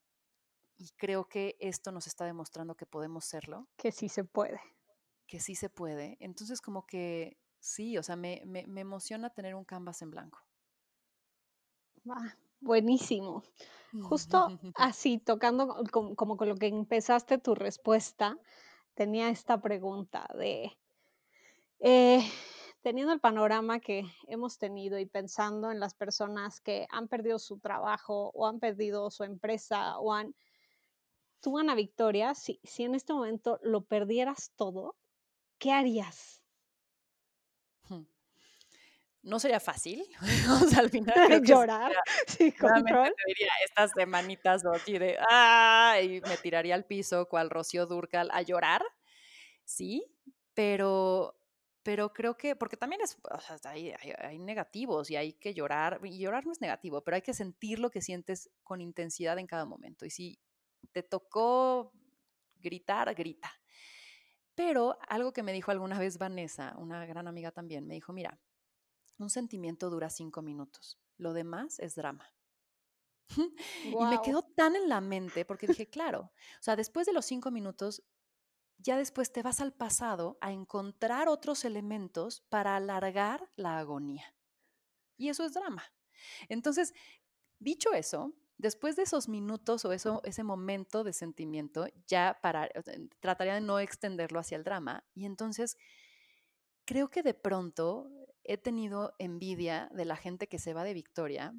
y 0.78 0.92
creo 0.96 1.28
que 1.28 1.58
esto 1.60 1.92
nos 1.92 2.08
está 2.08 2.26
demostrando 2.26 2.76
que 2.76 2.86
podemos 2.86 3.26
serlo. 3.26 3.68
Que 3.78 3.92
sí 3.92 4.10
se 4.10 4.24
puede. 4.24 4.62
Que 5.28 5.40
sí 5.40 5.54
se 5.54 5.70
puede. 5.70 6.18
Entonces 6.20 6.62
como 6.62 6.88
que 6.88 7.38
sí, 7.60 7.98
o 7.98 8.04
sea, 8.04 8.16
me, 8.16 8.42
me, 8.46 8.66
me 8.66 8.82
emociona 8.82 9.30
tener 9.30 9.54
un 9.54 9.66
canvas 9.66 10.02
en 10.02 10.12
blanco. 10.12 10.40
Ah, 12.10 12.34
buenísimo. 12.62 13.44
Justo 14.02 14.48
así, 14.76 15.18
tocando 15.18 15.84
como, 15.92 16.38
con 16.38 16.50
lo 16.50 16.56
que 16.56 16.68
empezaste 16.68 17.38
tu 17.38 17.56
respuesta, 17.56 18.38
tenía 18.94 19.30
esta 19.30 19.62
pregunta 19.62 20.28
de, 20.38 20.78
eh, 21.80 22.22
teniendo 22.82 23.14
el 23.14 23.20
panorama 23.20 23.80
que 23.80 24.04
hemos 24.28 24.58
tenido 24.58 25.00
y 25.00 25.06
pensando 25.06 25.72
en 25.72 25.80
las 25.80 25.94
personas 25.94 26.62
que 26.62 26.88
han 26.90 27.08
perdido 27.08 27.40
su 27.40 27.60
trabajo 27.60 28.32
o 28.34 28.48
han 28.48 28.60
perdido 28.60 29.10
su 29.12 29.24
empresa 29.24 29.98
o 30.00 30.14
han... 30.14 30.36
Tú, 31.42 31.58
Ana 31.58 31.74
Victoria, 31.74 32.36
si, 32.36 32.60
si 32.64 32.84
en 32.84 32.96
este 32.96 33.14
momento 33.14 33.60
lo 33.64 33.82
perdieras 33.86 34.52
todo, 34.58 34.98
¿qué 35.58 35.72
harías? 35.72 36.39
No 39.30 39.40
sería 39.40 39.60
fácil. 39.60 40.04
o 40.64 40.68
sea, 40.68 40.80
al 40.80 40.90
final. 40.90 41.14
Llorar, 41.44 41.94
sí, 42.28 42.52
control. 42.52 43.14
diría 43.28 43.52
estas 43.64 43.92
semanitas 43.92 44.66
o 44.66 44.72
así 44.72 44.98
de 44.98 45.18
¡ah! 45.30 45.98
Y 46.02 46.22
me 46.22 46.38
tiraría 46.38 46.74
al 46.76 46.86
piso, 46.86 47.28
cual 47.28 47.50
Rocío 47.50 47.86
Durcal, 47.86 48.30
a 48.32 48.42
llorar. 48.42 48.84
Sí, 49.64 50.06
pero 50.54 51.36
pero 51.84 52.12
creo 52.12 52.36
que, 52.36 52.56
porque 52.56 52.78
también 52.78 53.02
es, 53.02 53.18
o 53.24 53.40
sea, 53.40 53.58
hay, 53.72 53.94
hay, 54.20 54.38
negativos 54.38 55.10
y 55.10 55.16
hay 55.16 55.34
que 55.34 55.54
llorar, 55.54 56.00
y 56.04 56.20
llorar 56.20 56.46
no 56.46 56.52
es 56.52 56.62
negativo, 56.62 57.02
pero 57.04 57.16
hay 57.16 57.22
que 57.22 57.34
sentir 57.34 57.80
lo 57.80 57.90
que 57.90 58.02
sientes 58.02 58.52
con 58.64 58.82
intensidad 58.82 59.40
en 59.40 59.48
cada 59.48 59.66
momento. 59.66 60.06
Y 60.06 60.10
si 60.10 60.40
te 60.92 61.04
tocó 61.04 61.94
gritar, 62.58 63.14
grita. 63.16 63.52
Pero 64.54 65.00
algo 65.08 65.32
que 65.32 65.42
me 65.42 65.54
dijo 65.54 65.72
alguna 65.72 65.98
vez 65.98 66.18
Vanessa, 66.18 66.76
una 66.78 67.06
gran 67.06 67.28
amiga 67.28 67.52
también, 67.52 67.88
me 67.88 67.94
dijo, 67.94 68.12
mira, 68.12 68.38
un 69.20 69.30
sentimiento 69.30 69.90
dura 69.90 70.10
cinco 70.10 70.42
minutos, 70.42 71.00
lo 71.18 71.34
demás 71.34 71.80
es 71.80 71.96
drama. 71.96 72.34
Y 73.86 73.96
me 74.06 74.22
quedó 74.22 74.42
tan 74.42 74.76
en 74.76 74.90
la 74.90 75.02
mente 75.02 75.46
porque 75.46 75.68
dije, 75.68 75.88
claro, 75.88 76.32
o 76.60 76.64
sea, 76.64 76.76
después 76.76 77.06
de 77.06 77.14
los 77.14 77.26
cinco 77.26 77.52
minutos 77.52 78.04
ya 78.80 78.98
después 78.98 79.32
te 79.32 79.44
vas 79.44 79.60
al 79.60 79.74
pasado 79.74 80.38
a 80.42 80.52
encontrar 80.52 81.28
otros 81.28 81.66
elementos 81.66 82.42
para 82.50 82.76
alargar 82.76 83.50
la 83.56 83.78
agonía. 83.78 84.34
Y 85.18 85.30
eso 85.30 85.44
es 85.44 85.54
drama. 85.54 85.84
Entonces, 86.48 86.94
dicho 87.60 87.94
eso, 87.94 88.34
después 88.58 88.96
de 88.96 89.04
esos 89.04 89.28
minutos 89.28 89.84
o 89.84 89.92
eso, 89.92 90.22
ese 90.24 90.44
momento 90.44 91.04
de 91.04 91.14
sentimiento, 91.14 91.88
ya 92.08 92.40
para, 92.42 92.70
trataría 93.20 93.56
de 93.56 93.62
no 93.62 93.80
extenderlo 93.80 94.40
hacia 94.40 94.56
el 94.56 94.64
drama. 94.64 95.04
Y 95.14 95.26
entonces, 95.26 95.78
creo 96.86 97.10
que 97.10 97.22
de 97.22 97.34
pronto 97.34 98.10
he 98.50 98.58
tenido 98.58 99.14
envidia 99.20 99.90
de 99.94 100.06
la 100.06 100.16
gente 100.16 100.48
que 100.48 100.58
se 100.58 100.74
va 100.74 100.84
de 100.84 100.96
Victoria 100.96 101.54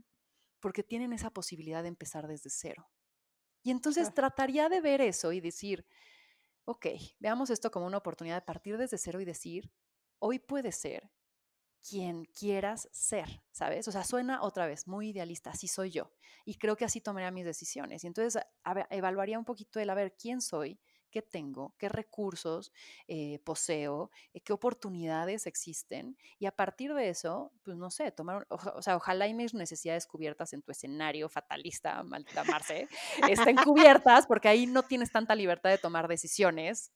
porque 0.59 0.83
tienen 0.83 1.13
esa 1.13 1.31
posibilidad 1.31 1.83
de 1.83 1.89
empezar 1.89 2.27
desde 2.27 2.51
cero. 2.51 2.91
Y 3.63 3.71
entonces 3.71 4.13
trataría 4.13 4.69
de 4.69 4.81
ver 4.81 5.01
eso 5.01 5.31
y 5.31 5.41
decir, 5.41 5.87
ok, 6.65 6.87
veamos 7.21 7.49
esto 7.51 7.71
como 7.71 7.87
una 7.87 7.99
oportunidad 7.99 8.35
de 8.35 8.45
partir 8.45 8.77
desde 8.77 8.99
cero 8.99 9.21
y 9.21 9.25
decir, 9.25 9.73
hoy 10.19 10.41
puede 10.41 10.73
ser 10.73 11.13
quien 11.89 12.25
quieras 12.25 12.89
ser, 12.91 13.41
¿sabes? 13.53 13.87
O 13.87 13.93
sea, 13.93 14.03
suena 14.03 14.43
otra 14.43 14.67
vez 14.67 14.89
muy 14.89 15.11
idealista, 15.11 15.51
así 15.51 15.69
soy 15.69 15.93
yo. 15.93 16.13
Y 16.45 16.57
creo 16.57 16.77
que 16.77 16.85
así 16.85 17.01
tomaría 17.01 17.31
mis 17.31 17.45
decisiones. 17.45 18.03
Y 18.03 18.09
entonces 18.09 18.43
evaluaría 18.91 19.39
un 19.39 19.45
poquito 19.45 19.79
el 19.79 19.91
a 19.91 19.95
ver 19.95 20.17
quién 20.17 20.41
soy, 20.41 20.81
qué 21.11 21.23
tengo, 21.23 21.75
qué 21.79 21.89
recursos 21.89 22.73
eh, 23.09 23.39
poseo, 23.45 24.11
eh, 24.33 24.41
qué 24.41 24.53
oportunidades 24.53 25.47
existen. 25.47 26.17
Y 26.39 26.47
a 26.47 26.53
partir 26.53 26.95
de 26.95 27.09
eso, 27.09 27.53
pues 27.63 27.77
no 27.77 27.91
sé, 27.91 28.11
tomar, 28.13 28.47
o, 28.49 28.83
sea, 28.83 28.97
ojalá 28.97 29.27
y 29.27 29.35
mis 29.35 29.55
necesidades 29.55 30.07
cubiertas 30.07 30.53
en 30.53 30.63
tu 30.63 30.73
escenario 30.73 31.29
fatalista, 31.29 32.03
maldita 32.03 32.45
Marce, 32.45 32.89
estén 33.31 33.57
cubiertas, 33.57 34.27
porque 34.27 34.49
ahí 34.49 34.67
no 34.67 34.83
tienes 34.83 35.11
tanta 35.11 35.35
libertad 35.35 35.71
de 35.71 35.79
tomar 35.79 36.09
decisiones 36.09 36.93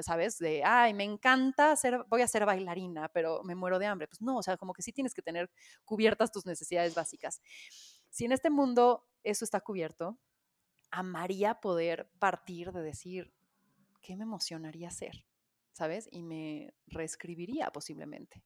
¿sabes? 0.00 0.38
De, 0.38 0.62
ay, 0.64 0.92
me 0.94 1.04
encanta 1.04 1.74
ser, 1.76 2.04
voy 2.08 2.22
a 2.22 2.28
ser 2.28 2.44
bailarina, 2.44 3.08
pero 3.08 3.42
me 3.42 3.54
muero 3.54 3.78
de 3.78 3.86
hambre. 3.86 4.06
Pues 4.06 4.20
no, 4.20 4.36
o 4.36 4.42
sea, 4.42 4.56
como 4.56 4.72
que 4.72 4.82
sí 4.82 4.92
tienes 4.92 5.14
que 5.14 5.22
tener 5.22 5.50
cubiertas 5.84 6.30
tus 6.30 6.46
necesidades 6.46 6.94
básicas. 6.94 7.40
Si 8.10 8.24
en 8.24 8.32
este 8.32 8.50
mundo 8.50 9.06
eso 9.22 9.44
está 9.44 9.60
cubierto, 9.60 10.18
amaría 10.90 11.60
poder 11.60 12.10
partir 12.18 12.72
de 12.72 12.82
decir, 12.82 13.32
¿qué 14.06 14.16
me 14.16 14.22
emocionaría 14.22 14.86
hacer? 14.86 15.24
¿Sabes? 15.72 16.08
Y 16.12 16.22
me 16.22 16.72
reescribiría 16.86 17.70
posiblemente. 17.72 18.44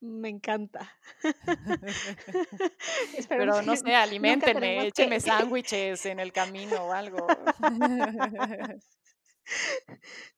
Me 0.00 0.28
encanta. 0.28 0.92
Pero 3.28 3.62
no 3.62 3.74
sé, 3.74 3.94
alimentenme, 3.96 4.86
échenme 4.86 5.18
sándwiches 5.18 6.06
en 6.06 6.20
el 6.20 6.32
camino 6.32 6.84
o 6.84 6.92
algo. 6.92 7.26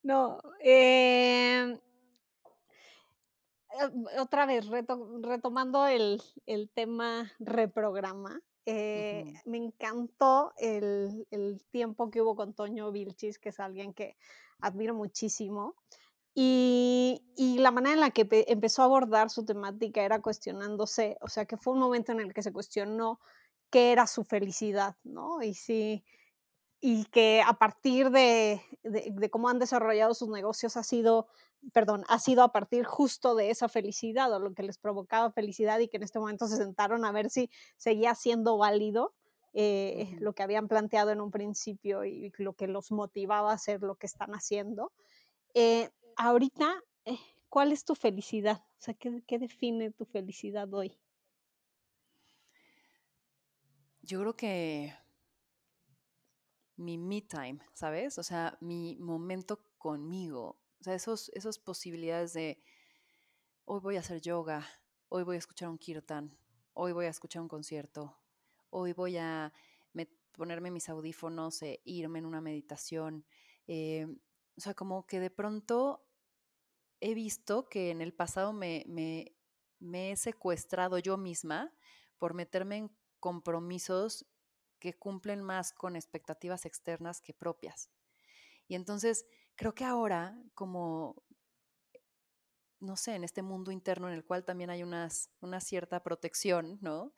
no, 0.03 0.41
em, 0.61 1.75
eh, 1.75 1.79
otra 4.19 4.47
vez, 4.47 4.67
retomando 4.67 5.87
el, 5.87 6.23
el 6.47 6.71
tema 6.71 7.31
reprograma, 7.39 8.41
eh, 8.67 9.33
me 9.45 9.59
encantó 9.59 10.53
el, 10.59 11.27
tiempo 11.71 12.11
que 12.11 12.21
hubo 12.21 12.35
con 12.35 12.53
Toño 12.53 12.91
Vilchis, 12.91 13.39
que 13.39 13.51
es 13.51 13.61
alguien 13.61 13.95
que 13.95 14.17
admiro 14.61 14.95
muchísimo. 14.95 15.77
Y, 16.35 17.23
la 17.59 17.71
manera 17.71 17.95
en 17.95 18.01
la 18.01 18.11
que 18.11 18.27
empezó 18.49 18.83
a 18.83 18.87
abordar 18.87 19.31
su 19.31 19.45
temática 19.45 20.03
era 20.03 20.21
cuestionándose, 20.21 21.17
o 21.21 21.29
sea, 21.29 21.47
que 21.47 21.57
fue 21.57 21.73
un 21.73 21.79
momento 21.79 22.13
en 22.13 22.21
el 22.21 22.35
que 22.35 22.43
se 22.43 22.53
cuestionó 22.53 23.21
qué 23.71 23.93
era 23.93 24.07
su 24.07 24.25
felicidad, 24.25 24.97
¿no? 25.05 25.43
Y 25.43 25.55
sí, 25.55 26.05
y 26.81 27.05
que 27.07 27.43
a 27.47 27.55
partir 27.55 28.11
de, 28.11 28.61
cómo 29.31 29.49
han 29.49 29.59
desarrollado 29.59 30.13
sus 30.15 30.29
negocios 30.29 30.77
ha 30.77 30.83
sido, 30.83 31.29
perdón, 31.73 32.05
ha 32.09 32.19
sido 32.19 32.43
a 32.43 32.53
partir 32.53 32.85
justo 32.85 33.35
de 33.35 33.51
esa 33.51 33.69
felicidad 33.69 34.33
o 34.33 34.39
lo 34.39 34.55
que 34.55 34.63
les 34.63 34.79
provocaba 34.79 35.33
felicidad 35.33 35.79
y 35.79 35.89
que 35.89 35.97
en 35.97 36.03
este 36.03 36.19
momento 36.19 36.47
se 36.47 36.57
sentaron 36.57 37.05
a 37.05 37.13
ver 37.13 37.31
si 37.31 37.51
seguía 37.77 38.15
siendo 38.15 38.57
válido 38.59 39.15
eh, 39.53 40.17
lo 40.21 40.35
que 40.35 40.43
habían 40.43 40.69
planteado 40.69 41.11
en 41.13 41.21
un 41.21 41.31
principio 41.31 42.05
y 42.05 42.33
lo 42.39 42.53
que 42.53 42.67
los 42.67 42.93
motivaba 42.93 43.51
a 43.51 43.55
hacer 43.55 43.81
lo 43.83 43.95
que 43.95 44.07
están 44.07 44.33
haciendo. 44.33 44.93
Eh, 45.55 45.91
ahorita, 46.17 46.83
eh, 47.07 47.19
¿cuál 47.49 47.73
es 47.73 47.85
tu 47.85 47.95
felicidad? 47.95 48.63
O 48.79 48.83
sea, 48.83 48.95
¿qué 48.95 49.39
define 49.39 49.91
tu 49.93 50.05
felicidad 50.05 50.73
hoy? 50.75 50.99
Yo 54.03 54.21
creo 54.21 54.37
que 54.37 54.95
mi 56.77 56.99
me 56.99 57.23
time, 57.23 57.59
¿sabes? 57.73 58.19
O 58.19 58.23
sea, 58.23 58.57
mi 58.61 58.97
momento 58.97 59.65
conmigo. 59.79 60.59
O 60.81 60.85
sea, 60.85 60.95
esos, 60.95 61.31
esas 61.35 61.59
posibilidades 61.59 62.33
de 62.33 62.63
hoy 63.65 63.81
voy 63.81 63.97
a 63.97 64.01
hacer 64.01 64.21
yoga, 64.21 64.67
hoy 65.09 65.23
voy 65.23 65.37
a 65.37 65.39
escuchar 65.39 65.69
un 65.69 65.79
kirtan, 65.79 66.37
hoy 66.75 66.93
voy 66.93 67.07
a 67.07 67.11
escuchar 67.11 67.43
un 67.43 67.49
concierto, 67.49 68.17
hoy 68.71 68.93
voy 68.93 69.17
a 69.17 69.53
ponerme 70.37 70.71
mis 70.71 70.89
audífonos 70.89 71.63
e 71.63 71.81
irme 71.85 72.19
en 72.19 72.27
una 72.27 72.41
meditación. 72.41 73.25
Eh, 73.67 74.07
o 74.57 74.61
sea, 74.61 74.75
como 74.75 75.07
que 75.07 75.19
de 75.19 75.31
pronto 75.31 76.07
he 77.01 77.15
visto 77.15 77.69
que 77.69 77.91
en 77.91 78.01
el 78.01 78.13
pasado 78.13 78.53
me, 78.53 78.85
me, 78.87 79.35
me 79.79 80.13
he 80.13 80.17
secuestrado 80.17 80.99
yo 80.99 81.17
misma 81.17 81.73
por 82.19 82.35
meterme 82.35 82.77
en 82.77 82.91
compromisos 83.19 84.27
que 84.79 84.95
cumplen 84.95 85.43
más 85.43 85.73
con 85.73 85.97
expectativas 85.97 86.67
externas 86.67 87.21
que 87.21 87.33
propias. 87.33 87.91
Y 88.69 88.75
entonces 88.75 89.27
creo 89.57 89.75
que 89.75 89.85
ahora, 89.85 90.39
como, 90.55 91.23
no 92.81 92.97
sé, 92.97 93.15
en 93.15 93.25
este 93.25 93.43
mundo 93.43 93.73
interno 93.73 94.09
en 94.09 94.15
el 94.15 94.25
cual 94.25 94.45
también 94.45 94.71
hay 94.71 94.83
unas, 94.83 95.31
una 95.41 95.61
cierta 95.61 96.03
protección, 96.03 96.79
¿no? 96.81 97.13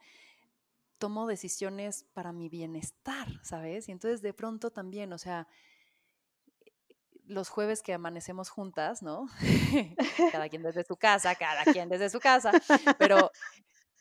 Tomo 0.99 1.27
decisiones 1.27 2.05
para 2.13 2.33
mi 2.33 2.49
bienestar, 2.49 3.29
¿sabes? 3.43 3.89
Y 3.89 3.93
entonces 3.93 4.23
de 4.23 4.33
pronto 4.33 4.71
también, 4.71 5.13
o 5.13 5.19
sea, 5.19 5.47
los 7.25 7.51
jueves 7.51 7.83
que 7.83 7.93
amanecemos 7.93 8.49
juntas, 8.49 9.03
¿no? 9.03 9.27
cada 10.33 10.49
quien 10.49 10.63
desde 10.63 10.85
su 10.85 10.97
casa, 10.97 11.35
cada 11.35 11.65
quien 11.65 11.89
desde 11.89 12.09
su 12.09 12.21
casa, 12.21 12.53
pero 12.99 13.31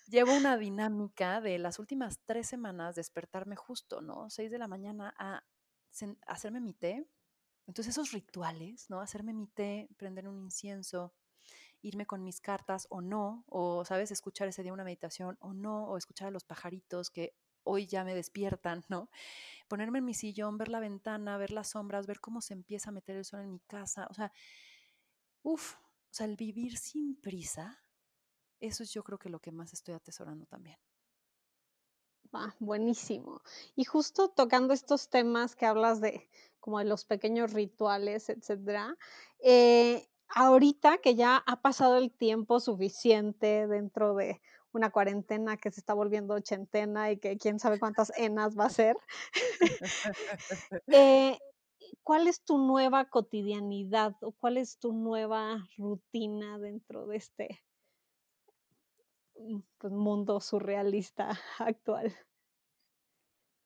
llevo 0.08 0.34
una 0.34 0.58
dinámica 0.58 1.42
de 1.42 1.60
las 1.60 1.80
últimas 1.80 2.20
tres 2.26 2.48
semanas 2.48 2.96
despertarme 2.96 3.56
justo, 3.56 4.02
¿no? 4.02 4.30
Seis 4.30 4.50
de 4.50 4.58
la 4.58 4.68
mañana 4.68 5.14
a 5.18 5.44
hacerme 6.28 6.62
mi 6.62 6.74
té. 6.74 7.06
Entonces 7.68 7.94
esos 7.94 8.12
rituales, 8.12 8.90
¿no? 8.90 9.02
Hacerme 9.02 9.34
mi 9.34 9.48
té, 9.48 9.90
prender 9.98 10.28
un 10.28 10.40
incienso, 10.40 11.14
irme 11.82 12.06
con 12.06 12.24
mis 12.24 12.42
cartas 12.42 12.88
o 12.90 13.02
no, 13.02 13.44
o, 13.48 13.86
¿sabes? 13.86 14.12
Escuchar 14.12 14.48
ese 14.48 14.64
día 14.64 14.74
una 14.74 14.84
meditación 14.84 15.38
o 15.42 15.54
no, 15.54 15.86
o 15.86 15.98
escuchar 15.98 16.30
a 16.30 16.32
los 16.32 16.44
pajaritos 16.46 17.12
que 17.12 17.36
hoy 17.64 17.86
ya 17.88 18.04
me 18.06 18.16
despiertan, 18.16 18.86
¿no? 18.90 19.10
Ponerme 19.68 20.00
en 20.00 20.06
mi 20.06 20.14
sillón, 20.14 20.58
ver 20.58 20.70
la 20.70 20.80
ventana, 20.80 21.38
ver 21.38 21.52
las 21.52 21.70
sombras, 21.70 22.08
ver 22.08 22.20
cómo 22.22 22.42
se 22.42 22.54
empieza 22.54 22.90
a 22.90 22.94
meter 22.94 23.18
el 23.18 23.26
sol 23.26 23.42
en 23.42 23.52
mi 23.52 23.60
casa, 23.62 24.08
o 24.10 24.14
sea, 24.14 24.32
uff, 25.44 25.76
o 25.76 26.14
sea, 26.14 26.26
el 26.28 26.36
vivir 26.36 26.78
sin 26.78 27.16
prisa 27.20 27.80
eso 28.60 28.84
es 28.84 28.92
yo 28.94 29.04
creo 29.04 29.20
que 29.20 29.30
lo 29.30 29.40
que 29.40 29.52
más 29.52 29.74
estoy 29.74 29.94
atesorando 29.94 30.46
también. 30.46 30.78
Ah, 32.34 32.54
buenísimo. 32.60 33.42
Y 33.76 33.86
justo 33.86 34.30
tocando 34.30 34.74
estos 34.74 35.10
temas 35.10 35.56
que 35.56 35.66
hablas 35.66 36.02
de 36.02 36.30
como 36.60 36.80
de 36.80 36.86
los 36.86 37.06
pequeños 37.06 37.54
rituales, 37.54 38.30
etcétera, 38.30 38.98
eh, 39.40 40.06
ahorita 40.28 40.98
que 40.98 41.16
ya 41.16 41.38
ha 41.46 41.62
pasado 41.62 41.98
el 41.98 42.12
tiempo 42.12 42.60
suficiente 42.60 43.68
dentro 43.68 44.14
de 44.16 44.42
una 44.74 44.92
cuarentena 44.92 45.58
que 45.58 45.72
se 45.72 45.80
está 45.80 45.94
volviendo 45.94 46.34
ochentena 46.34 47.12
y 47.12 47.18
que 47.18 47.38
quién 47.38 47.60
sabe 47.60 47.80
cuántas 47.80 48.12
enas 48.18 48.58
va 48.58 48.66
a 48.66 48.70
ser. 48.70 48.98
Eh, 50.88 51.38
¿cuál 52.04 52.28
es 52.28 52.44
tu 52.44 52.58
nueva 52.58 53.10
cotidianidad 53.10 54.16
o 54.22 54.32
cuál 54.32 54.58
es 54.58 54.78
tu 54.78 54.94
nueva 54.94 55.68
rutina 55.78 56.58
dentro 56.60 57.08
de 57.08 57.18
este 57.18 57.62
pues, 59.78 59.94
mundo 59.94 60.40
surrealista 60.42 61.30
actual? 61.60 62.16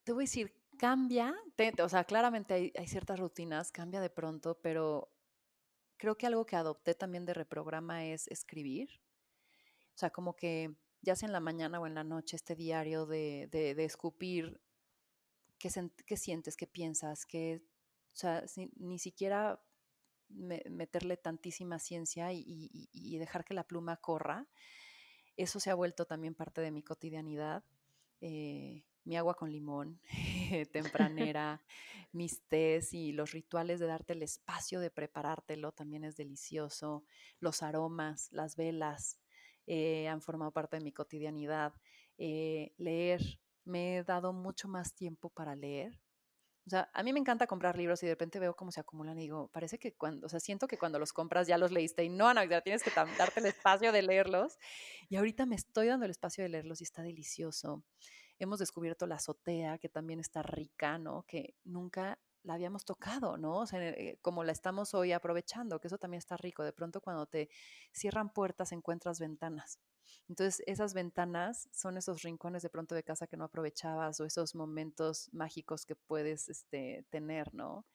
Te 0.04 0.12
voy 0.12 0.22
a 0.24 0.26
decir, 0.26 0.52
cambia, 0.78 1.34
te- 1.56 1.74
o 1.82 1.88
sea, 1.88 2.04
claramente 2.04 2.54
hay, 2.54 2.86
ciertas 2.86 3.18
rutinas, 3.18 3.70
cambia 3.72 4.00
de 4.00 4.10
pronto, 4.10 4.58
pero 4.62 5.12
creo 5.98 6.16
que 6.16 6.26
algo 6.26 6.46
que 6.46 6.56
adopté 6.56 6.94
también 6.94 7.24
de 7.26 7.34
reprograma 7.34 8.04
es 8.06 8.28
escribir. 8.28 8.90
O 9.94 9.98
sea, 9.98 10.10
como 10.10 10.36
que 10.36 10.74
ya 11.02 11.16
sea 11.16 11.26
en 11.28 11.32
la 11.32 11.40
mañana 11.40 11.80
o 11.80 11.86
en 11.86 11.94
la 11.94 12.04
noche, 12.04 12.36
este 12.36 12.56
diario 12.56 13.06
de, 13.06 13.48
de, 13.50 13.84
escupir 13.84 14.60
qué, 15.58 15.70
qué 16.06 16.16
sientes, 16.16 16.56
qué 16.56 16.66
piensas, 16.66 17.26
qué, 17.26 17.62
o 18.12 18.16
sea, 18.16 18.44
ni 18.76 18.98
siquiera 18.98 19.62
me- 20.28 20.64
meterle 20.70 21.16
tantísima 21.16 21.78
ciencia 21.78 22.32
y 22.32 23.18
dejar 23.18 23.44
que 23.44 23.54
la 23.54 23.64
pluma 23.66 23.96
corra. 23.98 24.48
Eso 25.36 25.60
se 25.60 25.70
ha 25.70 25.74
vuelto 25.74 26.04
también 26.04 26.34
parte 26.34 26.60
de 26.60 26.70
mi 26.70 26.82
cotidianidad. 26.82 27.64
Eh, 28.20 28.84
mi 29.04 29.16
agua 29.16 29.34
con 29.34 29.50
limón, 29.50 30.00
tempranera, 30.72 31.62
mis 32.12 32.42
tés 32.48 32.92
y 32.92 33.12
los 33.12 33.32
rituales 33.32 33.80
de 33.80 33.86
darte 33.86 34.12
el 34.12 34.22
espacio 34.22 34.80
de 34.80 34.90
preparártelo 34.90 35.72
también 35.72 36.04
es 36.04 36.16
delicioso. 36.16 37.04
Los 37.40 37.62
aromas, 37.62 38.28
las 38.32 38.56
velas 38.56 39.18
eh, 39.66 40.08
han 40.08 40.20
formado 40.20 40.52
parte 40.52 40.76
de 40.76 40.84
mi 40.84 40.92
cotidianidad. 40.92 41.74
Eh, 42.18 42.72
leer, 42.76 43.22
me 43.64 43.96
he 43.96 44.04
dado 44.04 44.32
mucho 44.32 44.68
más 44.68 44.94
tiempo 44.94 45.30
para 45.30 45.56
leer. 45.56 45.98
O 46.66 46.70
sea, 46.70 46.88
a 46.92 47.02
mí 47.02 47.12
me 47.12 47.18
encanta 47.18 47.46
comprar 47.46 47.76
libros 47.76 48.02
y 48.02 48.06
de 48.06 48.12
repente 48.12 48.38
veo 48.38 48.54
cómo 48.54 48.70
se 48.70 48.80
acumulan 48.80 49.18
y 49.18 49.22
digo, 49.22 49.48
parece 49.48 49.78
que 49.78 49.94
cuando, 49.94 50.26
o 50.26 50.28
sea, 50.28 50.38
siento 50.38 50.68
que 50.68 50.78
cuando 50.78 50.98
los 50.98 51.12
compras 51.12 51.48
ya 51.48 51.58
los 51.58 51.72
leíste 51.72 52.04
y 52.04 52.08
no, 52.08 52.28
Ana, 52.28 52.44
ya 52.44 52.60
tienes 52.60 52.84
que 52.84 52.92
darte 52.94 53.40
el 53.40 53.46
espacio 53.46 53.90
de 53.90 54.02
leerlos. 54.02 54.58
Y 55.08 55.16
ahorita 55.16 55.44
me 55.44 55.56
estoy 55.56 55.88
dando 55.88 56.04
el 56.04 56.12
espacio 56.12 56.44
de 56.44 56.50
leerlos 56.50 56.80
y 56.80 56.84
está 56.84 57.02
delicioso. 57.02 57.82
Hemos 58.38 58.60
descubierto 58.60 59.06
la 59.06 59.16
azotea, 59.16 59.78
que 59.78 59.88
también 59.88 60.20
está 60.20 60.42
rica, 60.42 60.98
¿no? 60.98 61.24
Que 61.26 61.54
nunca 61.64 62.18
la 62.44 62.54
habíamos 62.54 62.84
tocado, 62.84 63.36
¿no? 63.36 63.58
O 63.58 63.66
sea, 63.66 63.80
eh, 63.80 64.18
como 64.22 64.44
la 64.44 64.52
estamos 64.52 64.94
hoy 64.94 65.12
aprovechando, 65.12 65.80
que 65.80 65.88
eso 65.88 65.98
también 65.98 66.18
está 66.18 66.36
rico. 66.36 66.62
De 66.62 66.72
pronto 66.72 67.00
cuando 67.00 67.26
te 67.26 67.48
cierran 67.92 68.32
puertas 68.32 68.72
encuentras 68.72 69.20
ventanas. 69.20 69.78
Entonces, 70.28 70.62
esas 70.66 70.94
ventanas 70.94 71.68
son 71.72 71.96
esos 71.96 72.22
rincones 72.22 72.62
de 72.62 72.70
pronto 72.70 72.94
de 72.94 73.02
casa 73.02 73.26
que 73.26 73.36
no 73.36 73.44
aprovechabas 73.44 74.20
o 74.20 74.24
esos 74.24 74.54
momentos 74.54 75.28
mágicos 75.32 75.84
que 75.84 75.96
puedes 75.96 76.48
este, 76.48 77.04
tener, 77.10 77.52
¿no? 77.54 77.86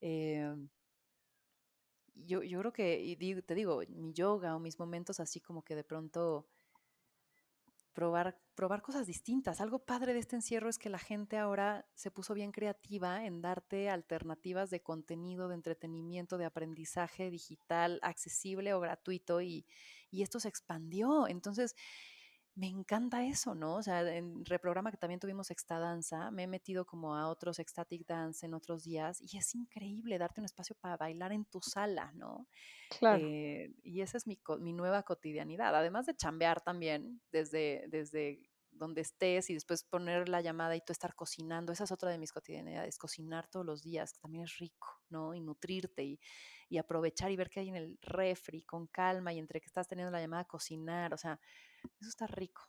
Eh, 0.00 0.54
yo, 2.14 2.42
yo 2.42 2.60
creo 2.60 2.72
que, 2.72 3.42
te 3.46 3.54
digo, 3.54 3.82
mi 3.88 4.12
yoga 4.12 4.56
o 4.56 4.60
mis 4.60 4.78
momentos 4.78 5.20
así 5.20 5.40
como 5.40 5.62
que 5.62 5.74
de 5.74 5.84
pronto 5.84 6.46
probar, 7.92 8.38
probar 8.54 8.82
cosas 8.82 9.06
distintas. 9.06 9.60
Algo 9.60 9.80
padre 9.80 10.12
de 10.12 10.20
este 10.20 10.36
encierro 10.36 10.68
es 10.68 10.78
que 10.78 10.90
la 10.90 10.98
gente 10.98 11.38
ahora 11.38 11.86
se 11.94 12.10
puso 12.10 12.34
bien 12.34 12.52
creativa 12.52 13.24
en 13.24 13.40
darte 13.40 13.90
alternativas 13.90 14.70
de 14.70 14.82
contenido, 14.82 15.48
de 15.48 15.54
entretenimiento, 15.54 16.38
de 16.38 16.44
aprendizaje 16.44 17.30
digital, 17.30 17.98
accesible 18.02 18.74
o 18.74 18.80
gratuito, 18.80 19.40
y, 19.40 19.66
y 20.10 20.22
esto 20.22 20.40
se 20.40 20.48
expandió. 20.48 21.26
Entonces, 21.28 21.74
me 22.54 22.66
encanta 22.66 23.24
eso, 23.24 23.54
¿no? 23.54 23.76
O 23.76 23.82
sea, 23.82 24.14
en 24.14 24.44
reprograma 24.44 24.90
que 24.90 24.98
también 24.98 25.20
tuvimos 25.20 25.50
Exta 25.50 25.78
Danza, 25.78 26.30
me 26.30 26.42
he 26.42 26.46
metido 26.46 26.84
como 26.84 27.16
a 27.16 27.28
otros 27.28 27.58
Ecstatic 27.58 28.06
Dance 28.06 28.44
en 28.44 28.52
otros 28.52 28.84
días 28.84 29.20
y 29.22 29.38
es 29.38 29.54
increíble 29.54 30.18
darte 30.18 30.40
un 30.40 30.44
espacio 30.44 30.76
para 30.78 30.96
bailar 30.98 31.32
en 31.32 31.46
tu 31.46 31.62
sala, 31.62 32.12
¿no? 32.14 32.46
Claro. 32.98 33.24
Eh, 33.24 33.72
y 33.82 34.02
esa 34.02 34.18
es 34.18 34.26
mi, 34.26 34.38
mi 34.60 34.74
nueva 34.74 35.02
cotidianidad, 35.02 35.74
además 35.74 36.04
de 36.04 36.14
chambear 36.14 36.60
también 36.60 37.22
desde, 37.30 37.86
desde 37.88 38.50
donde 38.70 39.00
estés 39.00 39.48
y 39.48 39.54
después 39.54 39.84
poner 39.84 40.28
la 40.28 40.40
llamada 40.42 40.76
y 40.76 40.80
tú 40.80 40.92
estar 40.92 41.14
cocinando. 41.14 41.72
Esa 41.72 41.84
es 41.84 41.92
otra 41.92 42.10
de 42.10 42.18
mis 42.18 42.32
cotidianidades, 42.32 42.98
cocinar 42.98 43.48
todos 43.48 43.64
los 43.64 43.82
días, 43.82 44.12
que 44.12 44.20
también 44.20 44.44
es 44.44 44.58
rico, 44.58 44.88
¿no? 45.08 45.34
Y 45.34 45.40
nutrirte 45.40 46.04
y, 46.04 46.20
y 46.68 46.78
aprovechar 46.78 47.30
y 47.30 47.36
ver 47.36 47.48
qué 47.48 47.60
hay 47.60 47.68
en 47.70 47.76
el 47.76 47.98
refri 48.02 48.62
con 48.62 48.88
calma 48.88 49.32
y 49.32 49.38
entre 49.38 49.60
que 49.60 49.66
estás 49.66 49.88
teniendo 49.88 50.10
la 50.10 50.20
llamada, 50.20 50.44
cocinar. 50.44 51.14
O 51.14 51.18
sea, 51.18 51.38
eso 52.00 52.08
está 52.08 52.26
rico. 52.26 52.62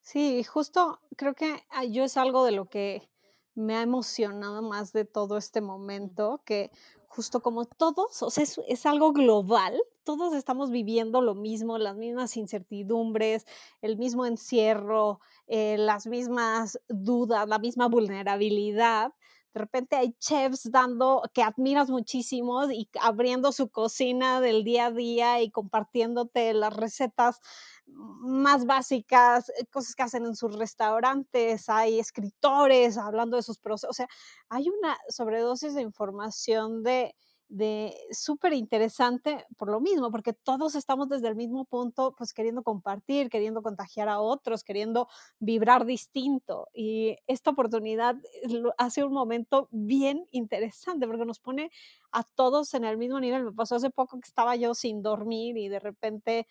Sí, 0.00 0.44
justo 0.44 1.00
creo 1.16 1.34
que 1.34 1.64
ah, 1.70 1.84
yo 1.84 2.04
es 2.04 2.16
algo 2.16 2.44
de 2.44 2.52
lo 2.52 2.68
que 2.68 3.08
me 3.54 3.74
ha 3.76 3.82
emocionado 3.82 4.62
más 4.62 4.92
de 4.92 5.04
todo 5.04 5.36
este 5.38 5.60
momento, 5.60 6.42
que 6.44 6.70
justo 7.08 7.40
como 7.42 7.64
todos, 7.64 8.22
o 8.22 8.30
sea, 8.30 8.44
es, 8.44 8.60
es 8.68 8.86
algo 8.86 9.12
global, 9.12 9.80
todos 10.04 10.34
estamos 10.34 10.70
viviendo 10.70 11.22
lo 11.22 11.34
mismo, 11.34 11.78
las 11.78 11.96
mismas 11.96 12.36
incertidumbres, 12.36 13.46
el 13.80 13.96
mismo 13.96 14.26
encierro, 14.26 15.20
eh, 15.48 15.76
las 15.78 16.06
mismas 16.06 16.78
dudas, 16.88 17.48
la 17.48 17.58
misma 17.58 17.88
vulnerabilidad. 17.88 19.12
De 19.56 19.60
repente 19.60 19.96
hay 19.96 20.12
chefs 20.18 20.70
dando 20.70 21.22
que 21.32 21.42
admiras 21.42 21.88
muchísimo 21.88 22.70
y 22.70 22.90
abriendo 23.00 23.52
su 23.52 23.70
cocina 23.70 24.42
del 24.42 24.64
día 24.64 24.88
a 24.88 24.90
día 24.90 25.40
y 25.40 25.50
compartiéndote 25.50 26.52
las 26.52 26.76
recetas 26.76 27.40
más 27.86 28.66
básicas, 28.66 29.48
eh, 29.48 29.64
cosas 29.72 29.94
que 29.94 30.02
hacen 30.02 30.26
en 30.26 30.36
sus 30.36 30.58
restaurantes, 30.58 31.70
hay 31.70 31.98
escritores 31.98 32.98
hablando 32.98 33.38
de 33.38 33.42
sus 33.42 33.58
procesos, 33.58 33.88
o 33.88 33.94
sea, 33.94 34.08
hay 34.50 34.68
una 34.68 34.98
sobredosis 35.08 35.74
de 35.74 35.80
información 35.80 36.82
de 36.82 37.14
de 37.48 37.94
súper 38.10 38.52
interesante 38.52 39.46
por 39.56 39.70
lo 39.70 39.80
mismo, 39.80 40.10
porque 40.10 40.32
todos 40.32 40.74
estamos 40.74 41.08
desde 41.08 41.28
el 41.28 41.36
mismo 41.36 41.64
punto, 41.64 42.14
pues, 42.16 42.32
queriendo 42.32 42.62
compartir, 42.62 43.30
queriendo 43.30 43.62
contagiar 43.62 44.08
a 44.08 44.20
otros, 44.20 44.64
queriendo 44.64 45.08
vibrar 45.38 45.84
distinto. 45.84 46.68
Y 46.74 47.16
esta 47.26 47.50
oportunidad, 47.50 48.16
eh, 48.42 48.62
hace 48.78 49.04
un 49.04 49.12
momento 49.12 49.68
bien 49.70 50.26
interesante, 50.32 51.06
porque 51.06 51.24
nos 51.24 51.38
pone 51.38 51.70
a 52.12 52.24
todos 52.24 52.74
en 52.74 52.84
el 52.84 52.98
mismo 52.98 53.20
nivel. 53.20 53.44
Me 53.44 53.52
pasó 53.52 53.76
hace 53.76 53.90
poco 53.90 54.18
que 54.18 54.28
estaba 54.28 54.56
yo 54.56 54.74
sin 54.74 55.02
dormir 55.02 55.56
y 55.56 55.68
de 55.68 55.78
repente 55.78 56.46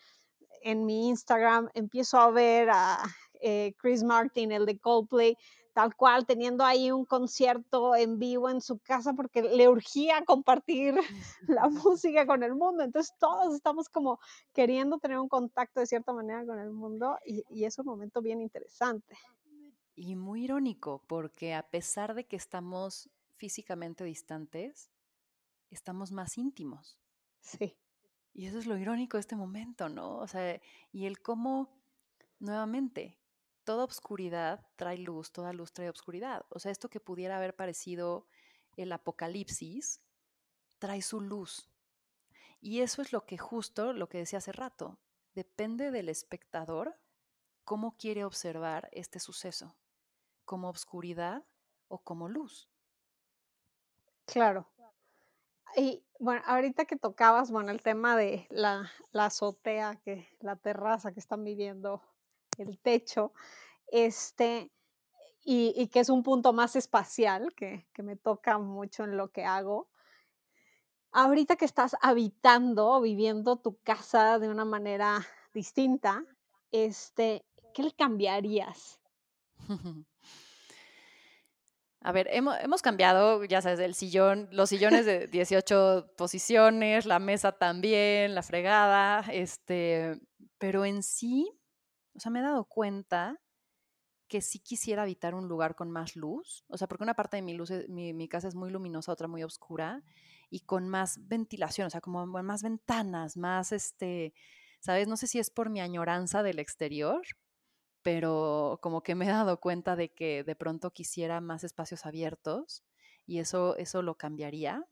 en 0.62 0.86
mi 0.86 1.10
Instagram 1.10 1.70
empiezo 1.74 2.18
a 2.18 2.32
ver 2.32 2.70
a 2.72 2.98
eh, 3.42 3.74
Chris 3.78 4.04
Martin, 4.04 4.52
el 4.52 4.66
de 4.66 4.80
Coldplay, 4.80 5.38
tal 5.76 5.94
cual, 5.94 6.26
teniendo 6.26 6.64
ahí 6.64 6.90
un 6.90 7.04
concierto 7.04 7.98
en 7.98 8.18
vivo 8.18 8.50
en 8.50 8.62
su 8.62 8.80
casa 8.80 9.12
porque 9.12 9.42
le 9.42 9.68
urgía 9.68 10.24
compartir 10.24 10.96
la 11.50 11.68
música 11.68 12.26
con 12.26 12.44
el 12.44 12.56
mundo. 12.56 12.82
Entonces 12.82 13.14
todos 13.20 13.54
estamos 13.54 13.90
como 13.90 14.22
queriendo 14.54 15.00
tener 15.00 15.20
un 15.20 15.28
contacto 15.28 15.82
de 15.82 15.86
cierta 15.86 16.14
manera 16.14 16.46
con 16.46 16.60
el 16.60 16.72
mundo 16.72 17.18
y, 17.26 17.44
y 17.50 17.66
es 17.66 17.78
un 17.78 17.88
momento 17.88 18.22
bien 18.22 18.42
interesante. 18.42 19.18
Y 19.96 20.16
muy 20.16 20.46
irónico, 20.46 21.04
porque 21.08 21.54
a 21.54 21.70
pesar 21.70 22.16
de 22.16 22.26
que 22.26 22.38
estamos 22.38 23.10
físicamente 23.36 24.06
distantes, 24.06 24.90
estamos 25.70 26.14
más 26.14 26.38
íntimos. 26.38 26.98
Sí, 27.42 27.76
Y 28.34 28.46
eso 28.46 28.60
es 28.60 28.66
lo 28.66 28.78
irónico 28.78 29.18
de 29.18 29.22
este 29.22 29.36
momento, 29.36 29.90
¿no? 29.90 30.20
O 30.20 30.28
sea, 30.28 30.62
y 30.94 31.06
el 31.06 31.20
cómo, 31.22 31.70
nuevamente, 32.40 33.20
toda 33.66 33.84
obscuridad 33.84 34.66
trae 34.78 34.98
luz, 34.98 35.32
toda 35.32 35.52
luz 35.52 35.74
trae 35.74 35.90
obscuridad. 35.90 36.46
O 36.50 36.60
sea, 36.60 36.72
esto 36.72 36.90
que 36.90 37.00
pudiera 37.00 37.38
haber 37.38 37.56
parecido 37.56 38.28
el 38.78 38.92
apocalipsis, 38.92 40.02
trae 40.80 41.02
su 41.02 41.20
luz. 41.20 41.70
Y 42.62 42.82
eso 42.82 43.02
es 43.02 43.12
lo 43.12 43.26
que 43.26 43.38
justo, 43.38 43.94
lo 43.94 44.08
que 44.08 44.20
decía 44.20 44.40
hace 44.40 44.52
rato, 44.52 45.00
depende 45.34 45.92
del 45.92 46.10
espectador 46.10 46.98
cómo 47.64 47.98
quiere 47.98 48.24
observar 48.24 48.90
este 48.92 49.20
suceso, 49.20 49.76
como 50.46 50.70
obscuridad 50.70 51.44
o 51.88 52.00
como 52.00 52.30
luz. 52.30 52.70
claro. 54.26 54.68
Y 55.78 56.06
bueno, 56.20 56.42
ahorita 56.46 56.86
que 56.86 56.96
tocabas, 56.96 57.52
bueno, 57.52 57.72
el 57.72 57.82
tema 57.82 58.16
de 58.16 58.48
la, 58.50 58.90
la 59.12 59.26
azotea, 59.26 60.00
que 60.06 60.26
la 60.40 60.56
terraza 60.56 61.12
que 61.12 61.20
están 61.20 61.44
viviendo, 61.44 62.02
el 62.58 62.78
techo, 62.80 63.34
este, 63.88 64.72
y, 65.44 65.88
que 65.88 66.00
es 66.00 66.10
un 66.10 66.24
punto 66.24 66.54
más 66.54 66.76
espacial, 66.76 67.54
que, 67.56 67.88
que 67.94 68.04
me 68.04 68.16
toca 68.16 68.58
mucho 68.58 69.04
en 69.04 69.18
lo 69.18 69.32
que 69.32 69.46
hago. 69.46 69.88
Ahorita 71.12 71.56
que 71.56 71.66
estás 71.66 71.96
habitando 72.02 73.00
viviendo 73.02 73.58
tu 73.58 73.78
casa 73.84 74.40
de 74.40 74.50
una 74.50 74.66
manera 74.66 75.26
distinta, 75.54 76.26
este, 76.72 77.46
¿qué 77.74 77.84
le 77.84 77.92
cambiarías? 77.92 79.00
A 82.02 82.12
ver, 82.12 82.28
hemos, 82.30 82.56
hemos, 82.60 82.84
cambiado, 82.84 83.44
ya 83.46 83.64
sabes, 83.64 83.80
el 83.80 83.96
sillón, 83.96 84.48
los 84.52 84.70
sillones 84.70 85.08
de 85.08 85.26
18 85.26 86.12
posiciones, 86.16 87.08
la 87.08 87.18
mesa 87.18 87.54
también, 87.54 88.36
la 88.36 88.44
fregada, 88.44 89.26
este, 89.32 90.20
pero 90.60 90.86
en 90.86 91.02
sí, 91.02 91.52
o 92.16 92.20
sea, 92.20 92.32
me 92.32 92.40
he 92.40 92.44
dado 92.44 92.66
cuenta 92.66 93.40
que 94.28 94.42
sí 94.42 94.60
quisiera 94.60 95.04
habitar 95.04 95.36
un 95.36 95.48
lugar 95.48 95.76
con 95.76 95.92
más 95.92 96.16
luz, 96.16 96.66
o 96.68 96.78
sea, 96.78 96.88
porque 96.88 97.04
una 97.04 97.14
parte 97.14 97.38
de 97.38 97.44
mi 97.44 97.54
luz, 97.54 97.72
mi, 97.88 98.28
casa 98.28 98.48
es 98.48 98.56
muy 98.56 98.72
luminosa, 98.72 99.12
otra 99.12 99.28
muy 99.28 99.44
oscura, 99.44 100.04
y 100.50 100.62
con 100.62 100.90
más 100.90 101.28
ventilación, 101.28 101.88
o 101.88 101.90
sea, 101.90 102.02
como 102.02 102.26
más 102.26 102.64
ventanas, 102.64 103.38
más, 103.38 103.72
este, 103.72 104.34
¿sabes? 104.80 105.08
No 105.08 105.18
sé 105.18 105.28
si 105.28 105.40
es 105.40 105.50
por 105.52 105.70
mi 105.70 105.80
añoranza 105.80 106.42
del 106.42 106.60
exterior, 106.60 107.22
pero 108.02 108.80
como 108.82 109.04
que 109.04 109.16
me 109.16 109.26
he 109.26 109.30
dado 109.30 109.60
cuenta 109.60 109.96
de 109.96 110.12
que 110.14 110.44
de 110.44 110.56
pronto 110.56 110.92
quisiera 110.92 111.42
más 111.42 111.64
espacios 111.64 112.06
abiertos 112.06 112.84
y 113.26 113.40
eso, 113.40 113.76
eso 113.78 114.02
lo 114.02 114.16
cambiaría. 114.16 114.86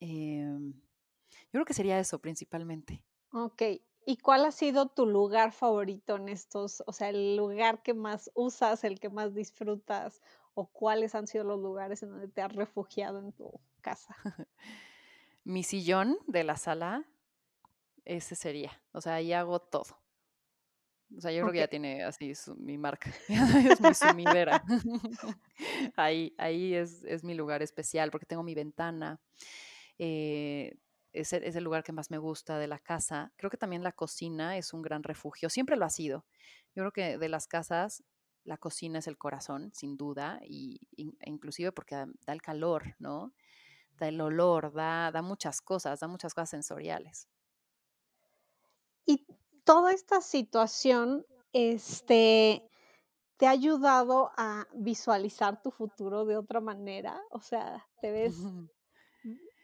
Eh, 0.00 0.46
yo 0.46 1.50
creo 1.50 1.64
que 1.64 1.74
sería 1.74 1.98
eso 1.98 2.20
principalmente. 2.20 3.02
Ok, 3.32 3.62
¿y 4.06 4.16
cuál 4.18 4.44
ha 4.44 4.52
sido 4.52 4.88
tu 4.88 5.06
lugar 5.06 5.52
favorito 5.52 6.16
en 6.16 6.28
estos, 6.28 6.82
o 6.86 6.92
sea, 6.92 7.08
el 7.08 7.36
lugar 7.36 7.82
que 7.82 7.94
más 7.94 8.30
usas, 8.34 8.84
el 8.84 9.00
que 9.00 9.10
más 9.10 9.34
disfrutas, 9.34 10.20
o 10.54 10.66
cuáles 10.66 11.14
han 11.14 11.26
sido 11.26 11.44
los 11.44 11.60
lugares 11.60 12.02
en 12.02 12.10
donde 12.10 12.28
te 12.28 12.42
has 12.42 12.54
refugiado 12.54 13.18
en 13.18 13.32
tu 13.32 13.60
casa? 13.80 14.14
Mi 15.44 15.62
sillón 15.62 16.18
de 16.26 16.44
la 16.44 16.56
sala, 16.56 17.04
ese 18.04 18.34
sería, 18.34 18.82
o 18.92 19.00
sea, 19.00 19.16
ahí 19.16 19.32
hago 19.32 19.58
todo. 19.60 19.98
O 21.16 21.20
sea, 21.20 21.30
yo 21.30 21.42
creo 21.42 21.52
que 21.52 21.58
ya 21.58 21.68
tiene 21.68 22.02
así 22.02 22.34
su, 22.34 22.56
mi 22.56 22.78
marca, 22.78 23.12
es 23.28 23.80
mi 23.80 23.94
sumidera. 23.94 24.64
ahí 25.96 26.34
ahí 26.38 26.74
es, 26.74 27.04
es, 27.04 27.22
mi 27.22 27.34
lugar 27.34 27.62
especial 27.62 28.10
porque 28.10 28.26
tengo 28.26 28.42
mi 28.42 28.54
ventana. 28.54 29.20
Eh, 29.98 30.76
es, 31.14 31.32
el, 31.32 31.44
es, 31.44 31.56
el, 31.56 31.64
lugar 31.64 31.82
que 31.82 31.92
más 31.92 32.10
me 32.10 32.18
gusta 32.18 32.58
de 32.58 32.66
la 32.66 32.78
casa. 32.78 33.32
Creo 33.36 33.50
que 33.50 33.56
también 33.56 33.82
la 33.82 33.92
cocina 33.92 34.56
es 34.58 34.72
un 34.72 34.82
gran 34.82 35.02
refugio, 35.02 35.48
siempre 35.48 35.76
lo 35.76 35.84
ha 35.84 35.90
sido. 35.90 36.24
Yo 36.74 36.82
creo 36.82 36.92
que 36.92 37.18
de 37.18 37.28
las 37.28 37.46
casas, 37.46 38.02
la 38.44 38.58
cocina 38.58 38.98
es 38.98 39.06
el 39.06 39.16
corazón, 39.16 39.72
sin 39.74 39.96
duda, 39.96 40.40
y, 40.42 40.80
e 40.96 41.30
inclusive 41.30 41.72
porque 41.72 41.94
da, 41.94 42.06
da, 42.26 42.32
el 42.32 42.42
calor, 42.42 42.96
¿no? 42.98 43.32
Da 43.96 44.08
el 44.08 44.20
olor, 44.20 44.72
da, 44.72 45.10
da 45.12 45.22
muchas 45.22 45.60
cosas, 45.62 46.00
da 46.00 46.08
muchas 46.08 46.34
cosas 46.34 46.50
sensoriales. 46.50 47.28
Y 49.06 49.26
toda 49.64 49.92
esta 49.92 50.20
situación, 50.20 51.24
este, 51.52 52.68
¿te 53.36 53.46
ha 53.46 53.50
ayudado 53.50 54.32
a 54.36 54.66
visualizar 54.74 55.62
tu 55.62 55.70
futuro 55.70 56.24
de 56.24 56.36
otra 56.36 56.60
manera? 56.60 57.20
O 57.30 57.40
sea, 57.40 57.86
¿te 58.00 58.10
ves 58.12 58.34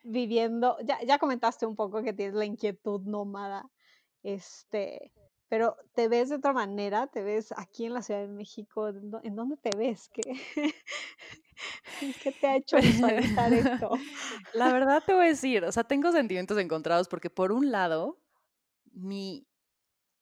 viviendo? 0.03 0.77
Ya, 0.85 1.01
ya 1.03 1.19
comentaste 1.19 1.67
un 1.67 1.77
poco 1.77 2.03
que 2.03 2.13
tienes 2.13 2.35
la 2.35 2.45
inquietud 2.45 3.03
nómada, 3.03 3.71
este, 4.23 5.13
pero 5.49 5.77
¿te 5.95 6.09
ves 6.09 6.29
de 6.29 6.37
otra 6.37 6.53
manera? 6.53 7.07
¿Te 7.09 7.23
ves 7.23 7.53
aquí 7.57 7.85
en 7.85 7.95
la 7.95 8.03
Ciudad 8.03 8.21
de 8.21 8.29
México? 8.29 8.89
¿En 8.89 9.35
dónde 9.35 9.57
te 9.57 9.77
ves? 9.77 10.09
¿Qué, 10.13 10.23
¿Qué 12.23 12.33
te 12.33 12.47
ha 12.47 12.57
hecho 12.57 12.77
visualizar 12.77 13.53
esto? 13.53 13.91
La 14.55 14.73
verdad 14.73 15.03
te 15.05 15.13
voy 15.13 15.25
a 15.25 15.29
decir, 15.29 15.65
o 15.65 15.73
sea, 15.73 15.85
tengo 15.85 16.13
sentimientos 16.13 16.59
encontrados 16.59 17.09
porque 17.09 17.31
por 17.31 17.53
un 17.53 17.71
lado, 17.71 18.19
mi 18.93 19.47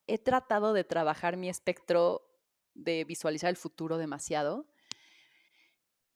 he 0.07 0.19
tratado 0.19 0.73
de 0.73 0.85
trabajar 0.85 1.37
mi 1.37 1.49
espectro 1.49 2.23
de 2.75 3.05
visualizar 3.05 3.51
el 3.51 3.57
futuro 3.57 3.99
demasiado 3.99 4.67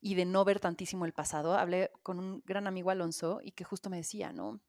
y 0.05 0.17
de 0.17 0.27
no 0.27 0.45
ver 0.45 0.59
tantísimo 0.59 1.07
el 1.07 1.13
pasado. 1.13 1.55
Hablé 1.55 1.91
con 2.03 2.19
un 2.19 2.43
gran 2.45 2.67
amigo 2.67 2.91
Alonso 2.91 3.41
y 3.43 3.53
que 3.53 3.63
justo 3.63 3.89
me 3.89 3.99
decía, 3.99 4.33
¿no? 4.33 4.61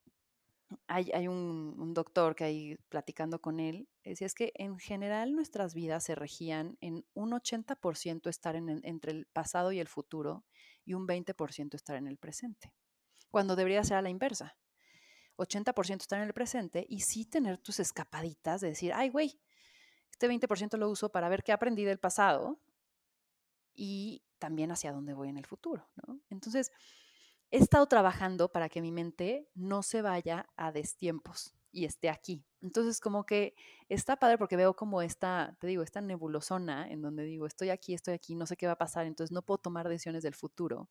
Hay, 0.88 1.12
hay 1.12 1.28
un, 1.28 1.94
doctor 1.94 2.36
que 2.36 2.44
ahí 2.44 2.78
platicando 2.90 3.42
con 3.42 3.60
él, 3.60 3.90
decía, 4.04 4.28
es 4.28 4.36
que 4.36 4.54
en 4.56 4.78
general 4.80 5.36
nuestras 5.36 5.74
vidas 5.74 6.04
se 6.04 6.16
regían 6.16 6.78
en 6.82 7.06
un 7.14 7.32
80% 7.32 8.28
estar 8.30 8.56
en, 8.56 8.82
entre 8.84 9.12
el 9.12 9.26
pasado 9.26 9.72
y 9.72 9.80
el 9.80 9.88
futuro 9.88 10.46
y 10.86 10.94
un 10.94 11.08
20% 11.08 11.76
estar 11.76 11.96
en 11.96 12.08
el 12.08 12.18
presente, 12.18 12.74
cuando 13.30 13.56
debería 13.56 13.84
ser 13.84 13.98
a 13.98 14.02
la 14.02 14.10
inversa. 14.10 14.56
80% 15.38 16.02
estar 16.02 16.20
en 16.20 16.28
el 16.28 16.34
presente 16.34 16.86
y 16.88 17.02
sí 17.02 17.26
tener 17.26 17.58
tus 17.58 17.80
escapaditas 17.80 18.62
de 18.62 18.70
decir, 18.70 18.94
ay, 18.94 19.10
güey, 19.10 19.40
este 20.12 20.28
20% 20.30 20.78
lo 20.78 20.90
uso 20.90 21.12
para 21.12 21.30
ver 21.30 21.44
qué 21.44 21.52
aprendí 21.52 21.84
del 21.86 22.00
pasado 22.00 22.60
y 23.74 24.24
también 24.44 24.72
hacia 24.72 24.92
dónde 24.92 25.14
voy 25.14 25.30
en 25.30 25.38
el 25.38 25.46
futuro, 25.46 25.90
¿no? 25.96 26.20
Entonces, 26.30 26.72
he 27.50 27.60
estado 27.60 27.86
trabajando 27.88 28.52
para 28.52 28.68
que 28.68 28.82
mi 28.82 28.92
mente 28.92 29.48
no 29.56 29.84
se 29.84 30.02
vaya 30.02 30.48
a 30.58 30.74
destiempos 30.74 31.56
y 31.72 31.86
esté 31.86 32.10
aquí. 32.10 32.46
Entonces, 32.62 33.00
como 33.00 33.26
que 33.26 33.56
está 33.88 34.18
padre 34.18 34.38
porque 34.38 34.58
veo 34.58 34.76
como 34.76 35.02
esta, 35.02 35.56
te 35.60 35.68
digo, 35.68 35.82
esta 35.82 36.02
nebulosona 36.02 36.90
en 36.90 37.02
donde 37.02 37.24
digo, 37.24 37.48
estoy 37.48 37.70
aquí, 37.70 37.94
estoy 37.94 38.16
aquí, 38.16 38.36
no 38.36 38.46
sé 38.46 38.58
qué 38.58 38.68
va 38.68 38.74
a 38.74 38.78
pasar, 38.78 39.06
entonces 39.06 39.32
no 39.32 39.44
puedo 39.44 39.60
tomar 39.60 39.88
decisiones 39.88 40.24
del 40.24 40.36
futuro, 40.36 40.90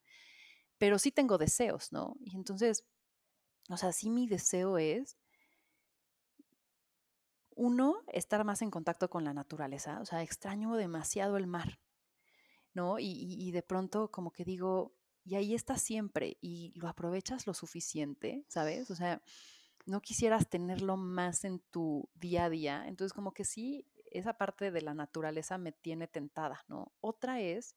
pero 0.79 0.97
sí 0.97 1.11
tengo 1.11 1.37
deseos, 1.37 1.91
¿no? 1.91 2.15
Y 2.21 2.35
entonces 2.35 2.83
o 3.69 3.77
sea, 3.77 3.91
sí 3.91 4.09
mi 4.09 4.27
deseo 4.27 4.77
es, 4.77 5.17
uno, 7.55 8.03
estar 8.07 8.43
más 8.43 8.61
en 8.61 8.71
contacto 8.71 9.09
con 9.09 9.23
la 9.23 9.33
naturaleza. 9.33 9.99
O 10.01 10.05
sea, 10.05 10.23
extraño 10.23 10.75
demasiado 10.75 11.37
el 11.37 11.47
mar, 11.47 11.79
¿no? 12.73 12.97
Y, 12.99 13.51
de 13.51 13.61
pronto 13.63 14.11
como 14.11 14.31
que 14.31 14.45
digo, 14.45 14.95
y 15.23 15.35
ahí 15.35 15.53
está 15.53 15.77
siempre 15.77 16.37
y 16.41 16.73
lo 16.75 16.87
aprovechas 16.87 17.47
lo 17.47 17.53
suficiente, 17.53 18.45
¿sabes? 18.47 18.91
O 18.91 18.95
sea, 18.95 19.21
no 19.85 20.01
quisieras 20.01 20.49
tenerlo 20.49 20.97
más 20.97 21.43
en 21.43 21.59
tu 21.59 22.09
día 22.15 22.45
a 22.45 22.49
día. 22.49 22.87
Entonces, 22.87 23.13
como 23.13 23.33
que 23.33 23.45
sí, 23.45 23.87
esa 24.11 24.37
parte 24.37 24.71
de 24.71 24.81
la 24.81 24.93
naturaleza 24.93 25.57
me 25.57 25.71
tiene 25.71 26.07
tentada, 26.07 26.63
¿no? 26.67 26.93
Otra 26.99 27.41
es, 27.41 27.75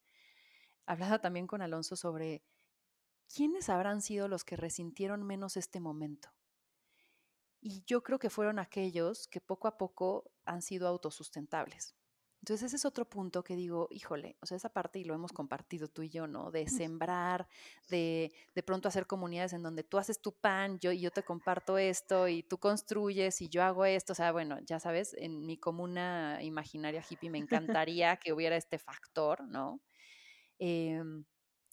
hablaba 0.86 1.20
también 1.20 1.46
con 1.46 1.62
Alonso 1.62 1.96
sobre 1.96 2.44
¿quiénes 3.34 3.68
habrán 3.68 4.02
sido 4.02 4.28
los 4.28 4.44
que 4.44 4.56
resintieron 4.56 5.24
menos 5.24 5.56
este 5.56 5.80
momento? 5.80 6.30
Y 7.60 7.82
yo 7.84 8.02
creo 8.02 8.18
que 8.18 8.30
fueron 8.30 8.58
aquellos 8.58 9.26
que 9.28 9.40
poco 9.40 9.66
a 9.66 9.76
poco 9.76 10.30
han 10.44 10.62
sido 10.62 10.86
autosustentables. 10.86 11.96
Entonces 12.40 12.66
ese 12.66 12.76
es 12.76 12.84
otro 12.84 13.08
punto 13.08 13.42
que 13.42 13.56
digo, 13.56 13.88
híjole, 13.90 14.36
o 14.40 14.46
sea, 14.46 14.56
esa 14.56 14.68
parte 14.68 14.98
y 14.98 15.04
lo 15.04 15.14
hemos 15.14 15.32
compartido 15.32 15.88
tú 15.88 16.02
y 16.02 16.10
yo, 16.10 16.26
¿no? 16.26 16.50
De 16.50 16.68
sembrar, 16.68 17.48
de 17.88 18.32
de 18.54 18.62
pronto 18.62 18.88
hacer 18.88 19.06
comunidades 19.06 19.52
en 19.52 19.62
donde 19.62 19.82
tú 19.82 19.98
haces 19.98 20.20
tu 20.20 20.32
pan, 20.32 20.78
yo 20.78 20.92
y 20.92 21.00
yo 21.00 21.10
te 21.10 21.22
comparto 21.24 21.78
esto 21.78 22.28
y 22.28 22.42
tú 22.42 22.58
construyes 22.58 23.40
y 23.42 23.48
yo 23.48 23.62
hago 23.62 23.84
esto, 23.84 24.12
o 24.12 24.16
sea, 24.16 24.32
bueno, 24.32 24.58
ya 24.64 24.78
sabes, 24.80 25.14
en 25.18 25.44
mi 25.44 25.58
comuna 25.58 26.38
imaginaria 26.42 27.04
hippie 27.08 27.30
me 27.30 27.38
encantaría 27.84 28.16
que 28.16 28.32
hubiera 28.32 28.56
este 28.56 28.78
factor, 28.78 29.46
¿no? 29.48 29.80
Eh, 30.58 31.02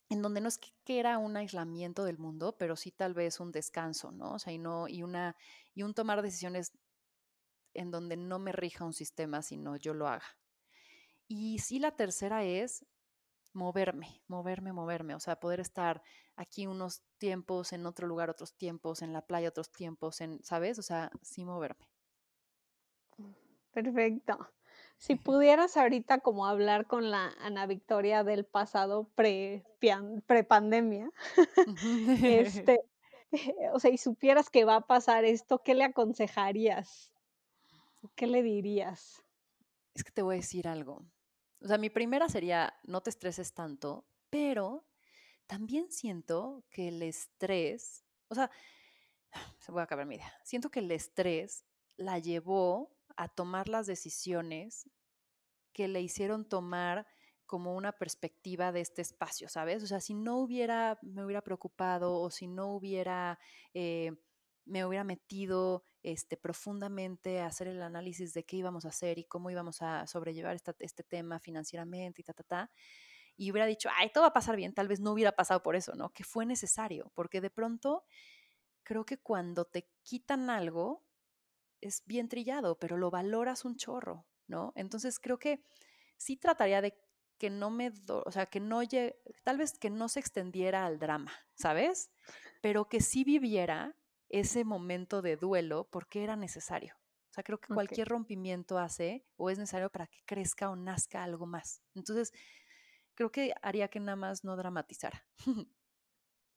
en 0.09 0.21
donde 0.21 0.41
no 0.41 0.47
es 0.47 0.59
que 0.59 0.99
era 0.99 1.17
un 1.17 1.37
aislamiento 1.37 2.03
del 2.05 2.17
mundo, 2.19 2.55
pero 2.57 2.75
sí 2.75 2.91
tal 2.91 3.13
vez 3.13 3.39
un 3.39 3.51
descanso, 3.51 4.11
¿no? 4.11 4.33
O 4.33 4.39
sea, 4.39 4.53
y, 4.53 4.59
no, 4.59 4.87
y, 4.87 5.03
una, 5.03 5.35
y 5.73 5.83
un 5.83 5.93
tomar 5.93 6.21
decisiones 6.21 6.71
en 7.73 7.91
donde 7.91 8.17
no 8.17 8.39
me 8.39 8.51
rija 8.51 8.85
un 8.85 8.93
sistema, 8.93 9.41
sino 9.41 9.75
yo 9.77 9.93
lo 9.93 10.07
haga. 10.07 10.25
Y 11.27 11.59
sí, 11.59 11.79
la 11.79 11.95
tercera 11.95 12.43
es 12.43 12.85
moverme, 13.53 14.21
moverme, 14.27 14.73
moverme, 14.73 15.15
o 15.15 15.19
sea, 15.19 15.39
poder 15.39 15.59
estar 15.59 16.01
aquí 16.35 16.67
unos 16.67 17.03
tiempos, 17.17 17.73
en 17.73 17.85
otro 17.85 18.07
lugar 18.07 18.29
otros 18.29 18.55
tiempos, 18.55 19.01
en 19.01 19.13
la 19.13 19.21
playa 19.21 19.49
otros 19.49 19.71
tiempos, 19.71 20.21
en, 20.21 20.43
¿sabes? 20.43 20.79
O 20.79 20.81
sea, 20.81 21.11
sí 21.21 21.45
moverme. 21.45 21.87
Perfecto. 23.71 24.49
Si 24.97 25.15
pudieras 25.15 25.77
ahorita 25.77 26.19
como 26.19 26.47
hablar 26.47 26.87
con 26.87 27.11
la 27.11 27.33
Ana 27.39 27.65
Victoria 27.67 28.23
del 28.23 28.45
pasado 28.45 29.09
pre 29.15 29.63
prepandemia, 30.27 31.11
este, 32.23 32.81
o 33.73 33.79
sea, 33.79 33.91
y 33.91 33.97
supieras 33.97 34.49
que 34.49 34.65
va 34.65 34.77
a 34.77 34.87
pasar 34.87 35.25
esto, 35.25 35.59
¿qué 35.59 35.75
le 35.75 35.83
aconsejarías? 35.83 37.11
¿Qué 38.15 38.27
le 38.27 38.43
dirías? 38.43 39.22
Es 39.93 40.03
que 40.03 40.11
te 40.11 40.21
voy 40.21 40.35
a 40.35 40.37
decir 40.37 40.67
algo. 40.67 41.05
O 41.61 41.67
sea, 41.67 41.77
mi 41.77 41.89
primera 41.89 42.27
sería, 42.29 42.73
no 42.83 43.01
te 43.01 43.09
estreses 43.09 43.53
tanto, 43.53 44.05
pero 44.29 44.85
también 45.47 45.91
siento 45.91 46.65
que 46.69 46.89
el 46.89 47.01
estrés, 47.01 48.03
o 48.27 48.35
sea, 48.35 48.49
se 49.59 49.71
voy 49.71 49.81
a 49.81 49.83
acabar 49.83 50.05
mi 50.05 50.15
idea. 50.15 50.33
Siento 50.43 50.69
que 50.69 50.79
el 50.79 50.91
estrés 50.91 51.65
la 51.95 52.19
llevó 52.19 52.97
a 53.15 53.29
tomar 53.29 53.69
las 53.69 53.87
decisiones 53.87 54.89
que 55.71 55.87
le 55.87 56.01
hicieron 56.01 56.47
tomar 56.47 57.07
como 57.45 57.75
una 57.75 57.91
perspectiva 57.91 58.71
de 58.71 58.81
este 58.81 59.01
espacio, 59.01 59.47
¿sabes? 59.47 59.83
O 59.83 59.87
sea, 59.87 59.99
si 59.99 60.13
no 60.13 60.37
hubiera, 60.37 60.97
me 61.01 61.23
hubiera 61.23 61.41
preocupado 61.41 62.19
o 62.19 62.31
si 62.31 62.47
no 62.47 62.73
hubiera, 62.73 63.37
eh, 63.73 64.11
me 64.65 64.85
hubiera 64.85 65.03
metido 65.03 65.83
este, 66.03 66.37
profundamente 66.37 67.41
hacer 67.41 67.67
el 67.67 67.81
análisis 67.81 68.33
de 68.33 68.43
qué 68.43 68.57
íbamos 68.57 68.85
a 68.85 68.89
hacer 68.89 69.17
y 69.17 69.23
cómo 69.23 69.49
íbamos 69.49 69.81
a 69.81 70.05
sobrellevar 70.05 70.55
esta, 70.55 70.75
este 70.79 71.03
tema 71.03 71.39
financieramente 71.39 72.21
y 72.21 72.23
ta, 72.23 72.33
ta, 72.33 72.43
ta, 72.43 72.71
y 73.35 73.51
hubiera 73.51 73.65
dicho, 73.65 73.89
ay, 73.97 74.11
todo 74.13 74.23
va 74.23 74.27
a 74.29 74.33
pasar 74.33 74.55
bien, 74.55 74.73
tal 74.73 74.87
vez 74.87 74.99
no 74.99 75.11
hubiera 75.11 75.31
pasado 75.31 75.63
por 75.63 75.75
eso, 75.75 75.95
¿no? 75.95 76.11
Que 76.11 76.23
fue 76.23 76.45
necesario, 76.45 77.11
porque 77.15 77.41
de 77.41 77.49
pronto 77.49 78.03
creo 78.83 79.05
que 79.05 79.17
cuando 79.17 79.65
te 79.65 79.89
quitan 80.03 80.49
algo 80.49 81.03
es 81.81 82.03
bien 82.05 82.29
trillado, 82.29 82.77
pero 82.77 82.97
lo 82.97 83.09
valoras 83.09 83.65
un 83.65 83.75
chorro, 83.75 84.27
¿no? 84.47 84.73
Entonces 84.75 85.19
creo 85.19 85.39
que 85.39 85.63
sí 86.17 86.37
trataría 86.37 86.81
de 86.81 86.97
que 87.37 87.49
no 87.49 87.71
me, 87.71 87.91
o 88.07 88.31
sea, 88.31 88.45
que 88.45 88.59
no 88.59 88.83
llegue, 88.83 89.19
tal 89.43 89.57
vez 89.57 89.77
que 89.77 89.89
no 89.89 90.07
se 90.09 90.19
extendiera 90.19 90.85
al 90.85 90.99
drama, 90.99 91.31
¿sabes? 91.55 92.11
Pero 92.61 92.87
que 92.87 93.01
sí 93.01 93.23
viviera 93.23 93.95
ese 94.33 94.65
momento 94.65 95.21
de 95.21 95.37
duelo 95.37 95.87
porque 95.91 96.23
era 96.23 96.35
necesario. 96.35 96.95
O 97.29 97.33
sea, 97.33 97.43
creo 97.43 97.59
que 97.59 97.73
cualquier 97.73 98.07
rompimiento 98.07 98.77
hace 98.77 99.25
o 99.37 99.49
es 99.49 99.57
necesario 99.57 99.89
para 99.89 100.07
que 100.07 100.23
crezca 100.25 100.69
o 100.69 100.75
nazca 100.75 101.23
algo 101.23 101.45
más. 101.45 101.81
Entonces, 101.95 102.31
creo 103.13 103.31
que 103.31 103.53
haría 103.61 103.87
que 103.87 103.99
nada 103.99 104.15
más 104.15 104.43
no 104.43 104.55
dramatizara. 104.55 105.25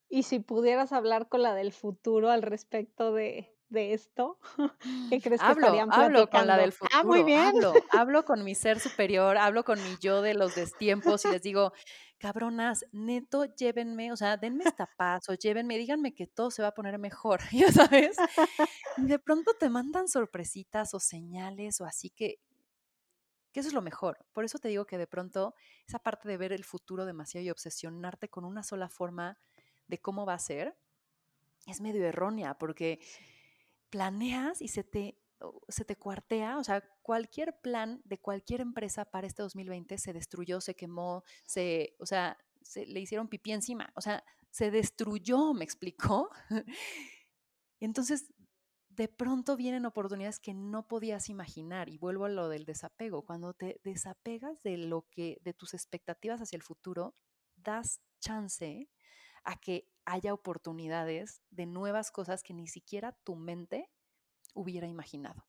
Y 0.09 0.23
si 0.23 0.39
pudieras 0.39 0.93
hablar 0.93 1.27
con 1.27 1.41
la 1.41 1.53
del 1.53 1.73
futuro 1.73 2.29
al 2.29 2.41
respecto 2.41 3.13
de, 3.13 3.53
esto, 3.69 4.39
¿qué 5.11 5.19
crees 5.19 5.41
que 5.41 5.45
hablo, 5.45 5.65
estarían 5.65 5.89
platicando? 5.89 6.19
Hablo 6.19 6.29
con 6.29 6.47
la 6.47 6.57
del 6.57 6.71
futuro. 6.71 6.97
Ah, 6.97 7.03
muy 7.03 7.23
bien. 7.23 7.41
Hablo, 7.41 7.73
hablo 7.91 8.23
con 8.23 8.45
mi 8.45 8.55
ser 8.55 8.79
superior, 8.79 9.37
hablo 9.37 9.65
con 9.65 9.83
mi 9.83 9.97
yo 9.99 10.21
de 10.21 10.33
los 10.33 10.55
destiempos 10.77 11.25
y 11.25 11.31
les 11.31 11.41
digo, 11.41 11.73
cabronas, 12.17 12.85
neto, 12.91 13.45
llévenme, 13.45 14.11
o 14.11 14.17
sea, 14.17 14.37
denme 14.37 14.63
esta 14.63 14.89
paz 14.97 15.29
o 15.29 15.33
llévenme, 15.33 15.77
díganme 15.77 16.13
que 16.13 16.27
todo 16.27 16.51
se 16.51 16.61
va 16.61 16.69
a 16.69 16.73
poner 16.73 16.97
mejor, 16.97 17.39
ya 17.51 17.71
sabes. 17.71 18.17
Y 18.97 19.03
de 19.05 19.19
pronto 19.19 19.53
te 19.53 19.69
mandan 19.69 20.07
sorpresitas 20.07 20.93
o 20.93 20.99
señales 20.99 21.79
o 21.81 21.85
así 21.85 22.09
que 22.09 22.39
que 23.51 23.61
eso 23.61 23.69
es 23.69 23.73
lo 23.73 23.81
mejor. 23.81 24.23
Por 24.33 24.43
eso 24.45 24.59
te 24.59 24.67
digo 24.67 24.85
que 24.85 24.99
de 24.99 25.07
pronto 25.07 25.55
esa 25.87 25.97
parte 25.97 26.27
de 26.27 26.37
ver 26.37 26.51
el 26.51 26.63
futuro 26.63 27.05
demasiado 27.05 27.43
y 27.45 27.49
obsesionarte 27.49 28.29
con 28.29 28.45
una 28.45 28.61
sola 28.61 28.89
forma 28.89 29.39
de 29.87 29.99
cómo 29.99 30.25
va 30.25 30.35
a 30.35 30.39
ser 30.39 30.75
es 31.65 31.81
medio 31.81 32.05
errónea 32.05 32.57
porque 32.57 32.99
planeas 33.89 34.61
y 34.61 34.67
se 34.67 34.83
te, 34.83 35.17
se 35.67 35.85
te 35.85 35.95
cuartea, 35.95 36.57
o 36.57 36.63
sea, 36.63 36.83
cualquier 37.01 37.59
plan 37.61 38.01
de 38.05 38.19
cualquier 38.19 38.61
empresa 38.61 39.05
para 39.05 39.27
este 39.27 39.43
2020 39.43 39.97
se 39.97 40.13
destruyó, 40.13 40.61
se 40.61 40.75
quemó, 40.75 41.23
se, 41.45 41.95
o 41.99 42.05
sea, 42.05 42.37
se, 42.61 42.85
le 42.85 42.99
hicieron 42.99 43.27
pipí 43.27 43.51
encima, 43.51 43.91
o 43.95 44.01
sea, 44.01 44.23
se 44.49 44.71
destruyó, 44.71 45.53
me 45.53 45.63
explicó. 45.63 46.29
Entonces, 47.79 48.33
de 48.89 49.07
pronto 49.07 49.55
vienen 49.55 49.85
oportunidades 49.85 50.39
que 50.39 50.55
no 50.55 50.87
podías 50.87 51.29
imaginar 51.29 51.87
y 51.87 51.99
vuelvo 51.99 52.25
a 52.25 52.29
lo 52.29 52.49
del 52.49 52.65
desapego. 52.65 53.23
Cuando 53.23 53.53
te 53.53 53.79
desapegas 53.83 54.61
de 54.63 54.77
lo 54.77 55.07
que 55.11 55.37
de 55.43 55.53
tus 55.53 55.75
expectativas 55.75 56.41
hacia 56.41 56.57
el 56.57 56.63
futuro, 56.63 57.15
das 57.55 58.01
chance 58.19 58.89
a 59.43 59.59
que 59.59 59.87
haya 60.05 60.33
oportunidades 60.33 61.43
de 61.51 61.67
nuevas 61.67 62.11
cosas 62.11 62.41
que 62.41 62.55
ni 62.55 62.67
siquiera 62.67 63.11
tu 63.23 63.35
mente 63.35 63.91
hubiera 64.53 64.87
imaginado. 64.87 65.45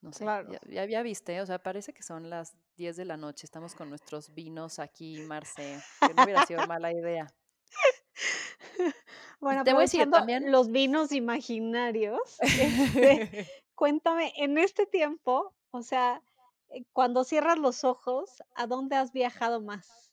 No 0.00 0.12
sé, 0.12 0.24
ya, 0.68 0.84
ya, 0.84 1.02
viste, 1.02 1.40
o 1.40 1.46
sea, 1.46 1.58
parece 1.58 1.92
que 1.92 2.02
son 2.02 2.30
las 2.30 2.56
10 2.76 2.96
de 2.96 3.04
la 3.04 3.16
noche, 3.16 3.46
estamos 3.46 3.74
con 3.74 3.88
nuestros 3.88 4.32
vinos 4.34 4.78
aquí, 4.78 5.20
Marce, 5.22 5.80
que 6.00 6.14
no 6.14 6.24
hubiera 6.24 6.46
sido 6.46 6.66
mala 6.66 6.92
idea. 6.92 7.26
Bueno, 9.38 9.64
te 9.64 9.72
voy 9.72 9.80
a 9.80 9.82
decir 9.82 10.10
también 10.10 10.50
los 10.50 10.70
vinos 10.70 11.12
imaginarios. 11.12 12.18
Este, 12.40 13.46
cuéntame, 13.74 14.32
en 14.36 14.56
este 14.56 14.86
tiempo, 14.86 15.54
o 15.70 15.82
sea, 15.82 16.22
eh, 16.70 16.84
cuando 16.92 17.22
cierras 17.22 17.58
los 17.58 17.84
ojos, 17.84 18.42
¿a 18.54 18.66
dónde 18.66 18.96
has 18.96 19.12
viajado 19.12 19.60
más? 19.60 20.10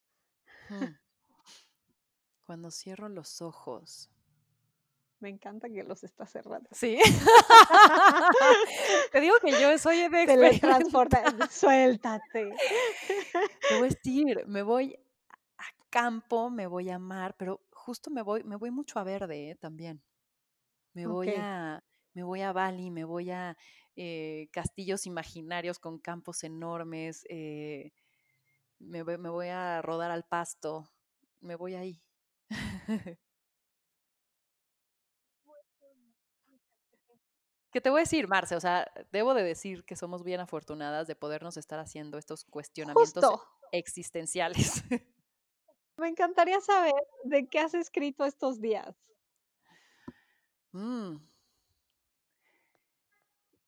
Hmm. 0.70 0.98
Cuando 2.46 2.70
cierro 2.70 3.08
los 3.08 3.42
ojos. 3.42 4.13
Me 5.24 5.30
encanta 5.30 5.70
que 5.70 5.84
los 5.84 6.04
estás 6.04 6.34
cerrando. 6.34 6.68
Sí. 6.74 7.00
Te 9.14 9.22
digo 9.22 9.36
que 9.42 9.52
yo 9.52 9.78
soy 9.78 10.10
de 10.10 10.26
Teletransporta, 10.26 11.24
suéltate. 11.50 12.54
Te 13.70 13.78
voy 13.78 13.88
a 13.88 13.90
decir, 13.90 14.44
me 14.48 14.64
voy 14.64 15.00
a 15.58 15.64
campo, 15.90 16.50
me 16.50 16.68
voy 16.68 16.90
a 16.90 17.00
mar, 17.00 17.38
pero 17.40 17.62
justo 17.72 18.12
me 18.12 18.22
voy, 18.22 18.44
me 18.44 18.58
voy 18.58 18.70
mucho 18.70 19.00
a 19.00 19.06
verde 19.06 19.52
¿eh? 19.52 19.56
también. 19.56 20.04
Me 20.92 21.08
voy 21.08 21.30
a, 21.38 21.82
me 22.14 22.24
voy 22.24 22.42
a 22.42 22.52
Bali, 22.52 22.92
me 22.92 23.06
voy 23.06 23.32
a 23.32 23.56
eh, 23.96 24.50
castillos 24.52 25.06
imaginarios 25.06 25.80
con 25.80 26.00
campos 26.00 26.44
enormes, 26.44 27.26
eh, 27.30 27.94
me, 28.78 29.06
me, 29.06 29.30
voy 29.30 29.48
a 29.48 29.82
rodar 29.82 30.12
al 30.12 30.26
pasto, 30.26 30.90
me 31.40 31.56
voy 31.56 31.76
ahí. 31.76 32.04
¿Qué 37.74 37.82
te 37.82 37.90
voy 37.90 38.02
a 38.02 38.04
decir, 38.04 38.28
Marce? 38.28 38.56
O 38.56 38.60
sea, 38.60 38.88
debo 39.12 39.34
de 39.34 39.44
decir 39.44 39.84
que 39.84 39.96
somos 39.96 40.24
bien 40.24 40.40
afortunadas 40.40 41.08
de 41.08 41.16
podernos 41.16 41.58
estar 41.58 41.80
haciendo 41.80 42.20
estos 42.20 42.46
cuestionamientos 42.46 43.42
existenciales. 43.72 44.84
Me 45.98 46.08
encantaría 46.08 46.62
saber 46.62 46.94
de 47.24 47.48
qué 47.48 47.60
has 47.60 47.74
escrito 47.74 48.26
estos 48.26 48.62
días. 48.62 48.96
Mm. 50.72 51.16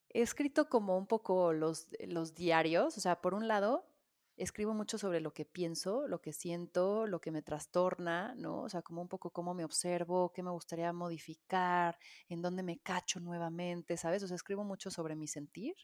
He 0.09 0.21
escrito 0.21 0.69
como 0.69 0.97
un 0.99 1.07
poco 1.07 1.51
los, 1.51 1.87
los 1.99 2.35
diarios, 2.35 2.97
o 2.97 3.01
sea, 3.01 3.21
por 3.21 3.33
un 3.33 3.47
lado, 3.47 3.85
escribo 4.37 4.73
mucho 4.73 4.97
sobre 4.97 5.21
lo 5.21 5.33
que 5.33 5.45
pienso, 5.45 6.07
lo 6.07 6.21
que 6.21 6.33
siento, 6.33 7.07
lo 7.07 7.21
que 7.21 7.31
me 7.31 7.41
trastorna, 7.41 8.35
¿no? 8.35 8.61
O 8.63 8.69
sea, 8.69 8.81
como 8.81 9.01
un 9.01 9.07
poco 9.07 9.31
cómo 9.31 9.53
me 9.53 9.65
observo, 9.65 10.31
qué 10.33 10.43
me 10.43 10.51
gustaría 10.51 10.91
modificar, 10.93 11.97
en 12.29 12.41
dónde 12.41 12.63
me 12.63 12.79
cacho 12.79 13.19
nuevamente, 13.19 13.97
¿sabes? 13.97 14.23
O 14.23 14.27
sea, 14.27 14.35
escribo 14.35 14.63
mucho 14.63 14.91
sobre 14.91 15.15
mi 15.15 15.27
sentir 15.27 15.75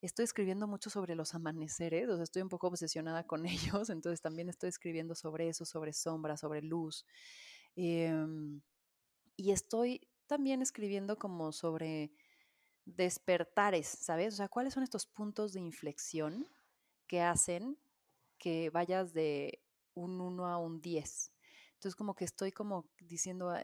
estoy 0.00 0.24
escribiendo 0.24 0.66
mucho 0.66 0.90
sobre 0.90 1.14
los 1.14 1.34
amaneceres, 1.34 2.08
o 2.08 2.16
sea, 2.16 2.24
estoy 2.24 2.42
un 2.42 2.48
poco 2.48 2.68
obsesionada 2.68 3.26
con 3.26 3.44
ellos, 3.84 3.90
entonces 3.90 4.20
también 4.20 4.48
estoy 4.48 4.68
escribiendo 4.68 5.14
sobre 5.14 5.48
eso, 5.48 5.64
sobre 5.64 5.92
sombra, 5.92 6.36
sobre 6.36 6.62
luz. 6.62 7.06
Em, 7.76 8.62
y 9.36 9.52
estoy 9.52 10.08
también 10.26 10.62
escribiendo 10.62 11.18
como 11.18 11.52
sobre 11.52 12.12
despertares, 12.84 13.86
¿sabes? 13.86 14.34
O 14.34 14.36
sea, 14.36 14.48
¿cuáles 14.48 14.74
son 14.74 14.82
estos 14.82 15.06
puntos 15.06 15.52
de 15.52 15.60
inflexión 15.60 16.46
que 17.06 17.22
hacen 17.22 17.78
que 18.38 18.70
vayas 18.70 19.12
de 19.12 19.62
un 19.94 20.20
1 20.20 20.46
a 20.46 20.58
un 20.58 20.80
10? 20.80 21.32
Entonces 21.74 21.94
como 21.94 22.14
que 22.14 22.24
estoy 22.24 22.52
como 22.52 22.88
diciendo 22.98 23.50
ah, 23.50 23.60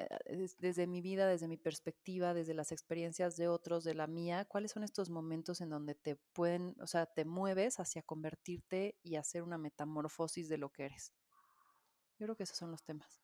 desde 0.59 0.87
mi 0.87 1.01
vida, 1.01 1.27
desde 1.27 1.49
mi 1.49 1.57
perspectiva, 1.57 2.35
desde 2.35 2.55
las 2.55 2.71
experiencias 2.71 3.37
de 3.37 3.49
otros, 3.49 3.85
de 3.85 3.95
la 3.95 4.07
mía, 4.07 4.45
cuáles 4.45 4.73
son 4.73 4.85
estos 4.85 5.09
momentos 5.09 5.61
en 5.63 5.71
donde 5.71 5.95
te 5.95 6.17
pueden, 6.35 6.77
o 6.81 6.87
sea, 6.87 7.07
te 7.07 7.25
mueves 7.25 7.81
hacia 7.81 8.03
convertirte 8.03 8.99
y 9.03 9.17
hacer 9.17 9.43
una 9.43 9.57
metamorfosis 9.57 10.49
de 10.49 10.59
lo 10.59 10.69
que 10.71 10.85
eres. 10.85 11.15
Yo 12.19 12.27
creo 12.27 12.37
que 12.37 12.43
esos 12.45 12.59
son 12.59 12.71
los 12.71 12.85
temas. 12.85 13.23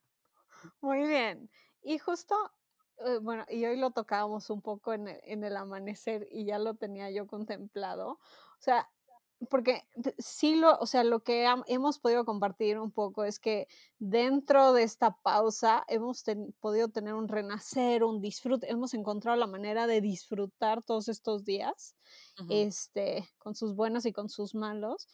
Muy 0.80 1.06
bien. 1.06 1.50
Y 1.82 1.98
justo, 1.98 2.34
eh, 3.04 3.18
bueno, 3.18 3.44
y 3.48 3.64
hoy 3.66 3.76
lo 3.76 3.90
tocábamos 3.90 4.50
un 4.50 4.62
poco 4.62 4.92
en 4.94 5.06
en 5.22 5.44
el 5.44 5.56
amanecer 5.56 6.26
y 6.30 6.46
ya 6.46 6.58
lo 6.58 6.74
tenía 6.74 7.10
yo 7.10 7.26
contemplado. 7.26 8.12
O 8.12 8.60
sea, 8.60 8.90
porque 9.50 9.84
sí 10.18 10.56
lo, 10.56 10.76
o 10.78 10.86
sea, 10.86 11.04
lo 11.04 11.20
que 11.20 11.46
hemos 11.66 11.98
podido 11.98 12.24
compartir 12.24 12.78
un 12.78 12.90
poco 12.90 13.24
es 13.24 13.38
que 13.38 13.68
dentro 13.98 14.72
de 14.72 14.82
esta 14.82 15.16
pausa 15.22 15.84
hemos 15.88 16.24
podido 16.60 16.88
tener 16.88 17.14
un 17.14 17.28
renacer, 17.28 18.02
un 18.02 18.20
disfrute, 18.20 18.70
hemos 18.70 18.94
encontrado 18.94 19.38
la 19.38 19.46
manera 19.46 19.86
de 19.86 20.00
disfrutar 20.00 20.82
todos 20.82 21.08
estos 21.08 21.44
días, 21.44 21.94
este, 22.50 23.28
con 23.38 23.54
sus 23.54 23.74
buenos 23.74 24.06
y 24.06 24.12
con 24.12 24.28
sus 24.28 24.54
malos. 24.54 25.08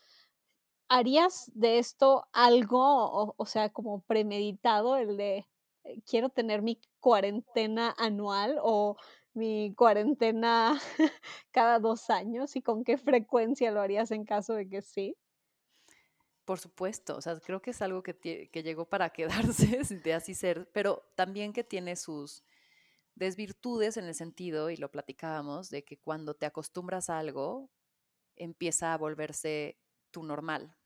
¿Harías 0.88 1.50
de 1.54 1.78
esto 1.78 2.26
algo, 2.32 3.34
o 3.36 3.46
sea, 3.46 3.70
como 3.70 4.02
premeditado, 4.02 4.96
el 4.96 5.16
de 5.16 5.46
eh, 5.84 6.00
quiero 6.06 6.28
tener 6.30 6.62
mi 6.62 6.80
cuarentena 7.00 7.94
anual 7.98 8.58
o 8.62 8.96
mi 9.34 9.74
cuarentena 9.74 10.80
cada 11.50 11.78
dos 11.78 12.10
años 12.10 12.56
y 12.56 12.62
con 12.62 12.84
qué 12.84 12.98
frecuencia 12.98 13.70
lo 13.70 13.80
harías 13.80 14.10
en 14.10 14.24
caso 14.24 14.54
de 14.54 14.68
que 14.68 14.82
sí? 14.82 15.16
Por 16.44 16.58
supuesto, 16.58 17.16
o 17.16 17.20
sea, 17.20 17.38
creo 17.40 17.62
que 17.62 17.70
es 17.70 17.82
algo 17.82 18.02
que, 18.02 18.14
que 18.50 18.62
llegó 18.62 18.88
para 18.88 19.10
quedarse, 19.12 19.82
de 20.02 20.14
así 20.14 20.34
ser, 20.34 20.70
pero 20.72 21.02
también 21.14 21.52
que 21.52 21.64
tiene 21.64 21.96
sus 21.96 22.44
desvirtudes 23.14 23.96
en 23.96 24.04
el 24.04 24.14
sentido, 24.14 24.70
y 24.70 24.76
lo 24.76 24.90
platicábamos, 24.90 25.70
de 25.70 25.84
que 25.84 25.98
cuando 25.98 26.34
te 26.34 26.46
acostumbras 26.46 27.10
a 27.10 27.18
algo, 27.18 27.70
empieza 28.36 28.92
a 28.92 28.98
volverse 28.98 29.78
tu 30.10 30.24
normal, 30.24 30.76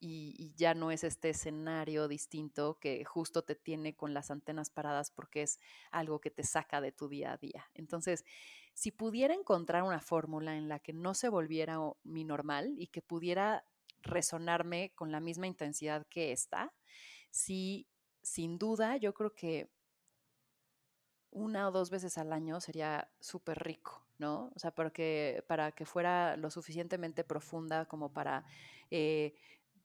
y, 0.00 0.54
ya 0.56 0.74
no 0.74 0.90
es 0.90 1.04
este 1.04 1.30
escenario 1.30 2.08
distinto 2.08 2.78
que 2.78 3.04
justo 3.04 3.42
te 3.42 3.54
tiene 3.54 3.94
con 3.94 4.14
las 4.14 4.30
antenas 4.30 4.70
paradas 4.70 5.10
porque 5.10 5.42
es 5.42 5.58
algo 5.90 6.20
que 6.20 6.30
te 6.30 6.44
saca 6.44 6.80
de 6.80 6.92
tu 6.92 7.08
día 7.08 7.32
a 7.32 7.36
día. 7.36 7.70
Entonces, 7.74 8.24
si 8.74 8.90
pudiera 8.90 9.34
encontrar 9.34 9.82
una 9.82 10.00
fórmula 10.00 10.56
en 10.56 10.68
la 10.68 10.78
que 10.78 10.92
no 10.92 11.14
se 11.14 11.28
volviera 11.28 11.78
mi 12.04 12.24
normal 12.24 12.74
y 12.78 12.88
que 12.88 13.02
pudiera 13.02 13.64
resonarme 14.02 14.92
con 14.94 15.12
la 15.12 15.20
misma 15.20 15.46
intensidad 15.46 16.06
que 16.06 16.32
esta, 16.32 16.72
sí, 17.30 17.86
sin 18.22 18.58
duda, 18.58 18.96
yo 18.96 19.14
creo 19.14 19.34
que 19.34 19.70
una 21.30 21.68
o 21.68 21.70
dos 21.70 21.90
veces 21.90 22.16
al 22.18 22.32
año 22.32 22.60
sería 22.60 23.10
súper 23.20 23.62
rico, 23.62 24.06
¿no? 24.18 24.52
O 24.54 24.58
sea, 24.58 24.70
porque, 24.70 25.44
para 25.46 25.72
que 25.72 25.84
fuera 25.84 26.36
lo 26.36 26.50
suficientemente 26.50 27.24
profunda 27.24 27.84
como 27.86 28.12
para 28.12 28.44
eh, 28.90 29.34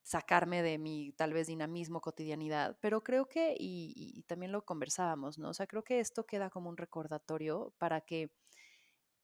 sacarme 0.03 0.63
de 0.63 0.77
mi 0.77 1.11
tal 1.13 1.33
vez 1.33 1.47
dinamismo, 1.47 2.01
cotidianidad. 2.01 2.77
Pero 2.81 3.03
creo 3.03 3.27
que, 3.27 3.55
y, 3.57 4.23
también 4.27 4.51
lo 4.51 4.65
conversábamos, 4.65 5.37
¿no? 5.37 5.49
O 5.49 5.53
sea, 5.53 5.67
creo 5.67 5.83
que 5.83 5.99
esto 5.99 6.25
queda 6.25 6.49
como 6.49 6.69
un 6.69 6.77
recordatorio 6.77 7.73
para 7.77 8.01
que 8.01 8.31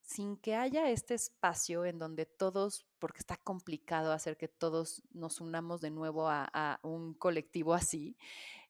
sin 0.02 0.38
que 0.38 0.56
haya 0.56 0.90
este 0.90 1.16
espacio 1.16 1.84
en 1.84 2.00
donde 2.00 2.26
todos, 2.26 2.86
porque 2.98 3.20
está 3.20 3.36
complicado 3.38 4.14
hacer 4.14 4.38
que 4.38 4.48
todos 4.48 5.04
nos 5.12 5.42
unamos 5.42 5.82
de 5.82 5.92
nuevo 5.92 6.30
a, 6.30 6.80
un 6.82 7.14
colectivo 7.14 7.74
así, 7.74 8.16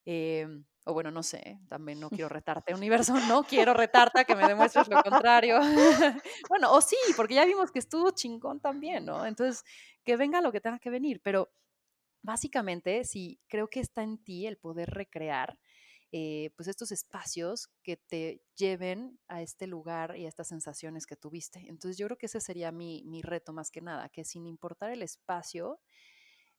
eh, 0.06 0.48
o 0.86 0.94
bueno, 0.94 1.12
no 1.12 1.22
sé, 1.22 1.60
también 1.68 2.00
no 2.00 2.10
quiero 2.10 2.30
retarte, 2.30 2.74
universo, 2.74 3.14
no 3.28 3.44
quiero 3.44 3.74
retarte 3.74 4.26
que 4.26 4.36
me 4.36 4.48
demuestres 4.48 4.88
lo 4.88 5.04
contrario. 5.04 5.60
bueno, 6.50 6.72
o 6.72 6.82
sí, 6.82 6.96
porque 7.16 7.36
ya 7.36 7.46
vimos 7.46 7.72
que 7.72 7.80
estuvo 7.80 8.10
chingón 8.12 8.60
también, 8.60 9.06
¿no? 9.06 9.26
Entonces, 9.26 9.64
que 10.04 10.16
venga 10.16 10.42
lo 10.42 10.52
que 10.52 10.62
tenga 10.62 10.80
que 10.80 10.90
venir, 10.90 11.22
pero 11.22 11.52
básicamente 12.28 13.06
sí, 13.06 13.40
creo 13.48 13.70
que 13.70 13.80
está 13.80 14.04
en 14.04 14.18
ti 14.18 14.46
el 14.48 14.58
poder 14.58 14.90
recrear 14.90 15.58
eh, 16.12 16.52
pues 16.58 16.68
estos 16.68 16.92
espacios 16.92 17.70
que 17.84 17.96
te 17.96 18.42
lleven 18.54 19.18
a 19.30 19.42
este 19.42 19.66
lugar 19.66 20.18
y 20.18 20.26
a 20.26 20.28
estas 20.28 20.50
sensaciones 20.50 21.06
que 21.06 21.16
tuviste. 21.16 21.60
Entonces 21.70 21.98
yo 21.98 22.06
creo 22.06 22.18
que 22.18 22.26
ese 22.26 22.42
sería 22.42 22.74
mi, 22.74 23.02
mi 23.06 23.22
reto 23.22 23.54
más 23.54 23.72
que 23.72 23.80
nada, 23.82 24.10
que 24.10 24.26
sin 24.26 24.46
importar 24.46 24.92
el 24.92 25.04
espacio, 25.04 25.80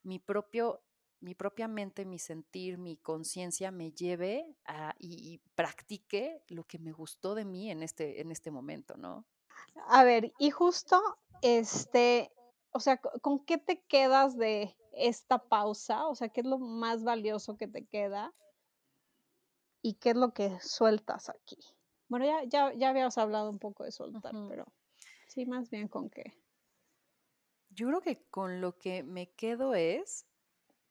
mi 0.03 0.19
propio 0.19 0.83
mi 1.21 1.35
propia 1.35 1.67
mente, 1.67 2.05
mi 2.05 2.21
sentir, 2.21 2.79
mi 2.79 2.97
conciencia 2.97 3.73
me 3.73 3.91
lleve 3.91 4.47
a, 4.65 4.95
y, 5.01 5.35
y, 5.35 5.39
practique 5.57 6.45
lo 6.47 6.63
que 6.63 6.79
me 6.79 6.93
gustó 6.93 7.35
de 7.35 7.45
mí 7.45 7.73
en 7.73 7.83
este, 7.83 8.21
en 8.21 8.31
este 8.31 8.53
momento, 8.53 8.97
¿no? 8.97 9.27
A 9.89 10.05
ver, 10.05 10.33
y 10.39 10.51
justo, 10.51 11.03
este, 11.43 12.31
o 12.73 12.81
sea, 12.81 12.99
¿con 12.99 13.45
qué 13.45 13.59
te 13.59 13.83
quedas 13.85 14.37
de 14.37 14.77
esta 14.93 15.39
pausa? 15.49 16.07
O 16.07 16.15
sea, 16.15 16.29
¿qué 16.29 16.41
es 16.41 16.47
lo 16.47 16.59
más 16.59 17.05
valioso 17.05 17.57
que 17.57 17.69
te 17.69 17.87
queda? 17.87 18.35
¿Y 19.83 19.95
qué 19.95 20.11
es 20.11 20.17
lo 20.17 20.33
que 20.33 20.59
sueltas 20.61 21.29
aquí? 21.29 21.59
Bueno, 22.09 22.27
ya, 22.27 22.45
ya, 22.45 22.73
ya 22.75 22.91
habías 22.91 23.19
hablado 23.19 23.51
un 23.51 23.59
poco 23.59 23.85
de 23.85 23.93
soltar, 23.93 24.35
uh 24.35 24.39
-huh. 24.39 24.49
pero 24.49 24.67
sí, 25.29 25.47
más 25.47 25.71
bien 25.71 25.89
con 25.89 26.11
qué. 26.11 26.35
Yo 27.71 27.89
creo 27.89 28.01
que 28.01 28.29
con 28.29 28.61
lo 28.61 28.79
que 28.79 29.03
me 29.03 29.31
quedo 29.35 29.75
es 29.75 30.27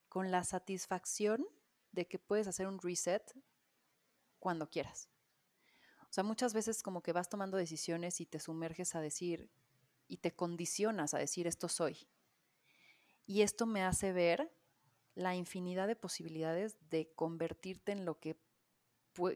con 0.10 0.32
la 0.32 0.44
satisfacción 0.44 1.46
de 1.92 2.08
que 2.08 2.20
puedes 2.20 2.48
hacer 2.48 2.68
un 2.68 2.80
reset 2.80 3.24
cuando 4.40 4.70
quieras. 4.70 5.10
O 6.04 6.14
sea, 6.14 6.24
muchas 6.24 6.54
veces 6.54 6.82
como 6.84 7.02
que 7.02 7.12
vas 7.12 7.30
tomando 7.30 7.58
decisiones 7.58 8.22
y 8.22 8.26
te 8.26 8.40
sumerges 8.40 8.96
a 8.96 9.02
decir 9.02 9.52
y 10.08 10.18
te 10.18 10.36
condicionas 10.36 11.14
a 11.14 11.20
decir 11.20 11.48
esto 11.48 11.68
soy. 11.70 12.08
Y 13.26 13.42
esto 13.42 13.66
me 13.66 13.84
hace 13.84 14.14
ver 14.14 14.52
la 15.16 15.36
infinidad 15.36 15.88
de 15.88 15.96
posibilidades 15.96 16.78
de 16.90 17.12
convertirte 17.14 17.92
en 17.92 18.06
lo 18.06 18.20
que 18.20 18.38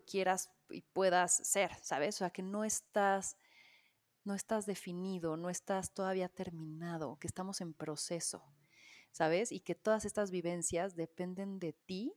quieras 0.06 0.52
y 0.70 0.82
puedas 0.82 1.36
ser, 1.48 1.72
¿sabes? 1.82 2.16
O 2.16 2.20
sea, 2.20 2.30
que 2.30 2.44
no 2.44 2.64
estás 2.64 3.38
no 4.24 4.36
estás 4.36 4.68
definido, 4.68 5.36
no 5.36 5.50
estás 5.50 5.96
todavía 5.96 6.30
terminado, 6.30 7.18
que 7.18 7.26
estamos 7.26 7.60
en 7.60 7.74
proceso. 7.74 8.44
¿sabes? 9.12 9.52
Y 9.52 9.60
que 9.60 9.76
todas 9.76 10.06
estas 10.06 10.32
vivencias 10.32 10.96
dependen 10.96 11.60
de 11.60 11.74
ti, 11.74 12.14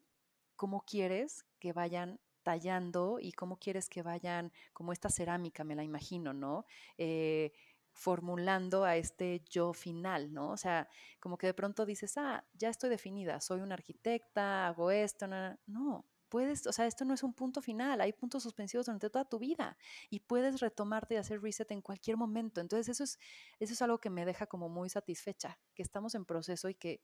cómo 0.56 0.84
quieres 0.86 1.44
que 1.58 1.72
vayan 1.72 2.20
tallando 2.42 3.18
y 3.20 3.32
cómo 3.32 3.58
quieres 3.58 3.88
que 3.88 4.02
vayan, 4.02 4.52
como 4.72 4.92
esta 4.92 5.08
cerámica, 5.08 5.64
me 5.64 5.74
la 5.74 5.82
imagino, 5.82 6.32
¿no? 6.32 6.66
Eh, 6.98 7.52
formulando 7.94 8.84
a 8.84 8.96
este 8.96 9.42
yo 9.48 9.72
final, 9.72 10.32
¿no? 10.32 10.50
O 10.50 10.56
sea, 10.56 10.88
como 11.20 11.38
que 11.38 11.46
de 11.46 11.54
pronto 11.54 11.86
dices, 11.86 12.16
ah, 12.18 12.44
ya 12.52 12.68
estoy 12.68 12.90
definida, 12.90 13.40
soy 13.40 13.60
una 13.60 13.74
arquitecta, 13.74 14.66
hago 14.66 14.90
esto, 14.90 15.26
no, 15.28 15.56
no, 15.66 16.04
puedes, 16.28 16.66
o 16.66 16.72
sea, 16.72 16.86
esto 16.86 17.04
no 17.04 17.14
es 17.14 17.22
un 17.22 17.32
punto 17.32 17.62
final, 17.62 18.00
hay 18.00 18.12
puntos 18.12 18.42
suspensivos 18.42 18.86
durante 18.86 19.08
toda 19.08 19.24
tu 19.24 19.38
vida 19.38 19.78
y 20.10 20.20
puedes 20.20 20.60
retomarte 20.60 21.14
y 21.14 21.18
hacer 21.18 21.40
reset 21.40 21.70
en 21.70 21.80
cualquier 21.80 22.16
momento. 22.16 22.60
Entonces, 22.60 22.88
eso 22.88 23.04
es, 23.04 23.18
eso 23.60 23.72
es 23.72 23.82
algo 23.82 23.98
que 23.98 24.10
me 24.10 24.24
deja 24.24 24.46
como 24.46 24.68
muy 24.68 24.88
satisfecha, 24.90 25.60
que 25.74 25.82
estamos 25.82 26.16
en 26.16 26.24
proceso 26.24 26.68
y 26.68 26.74
que 26.74 27.00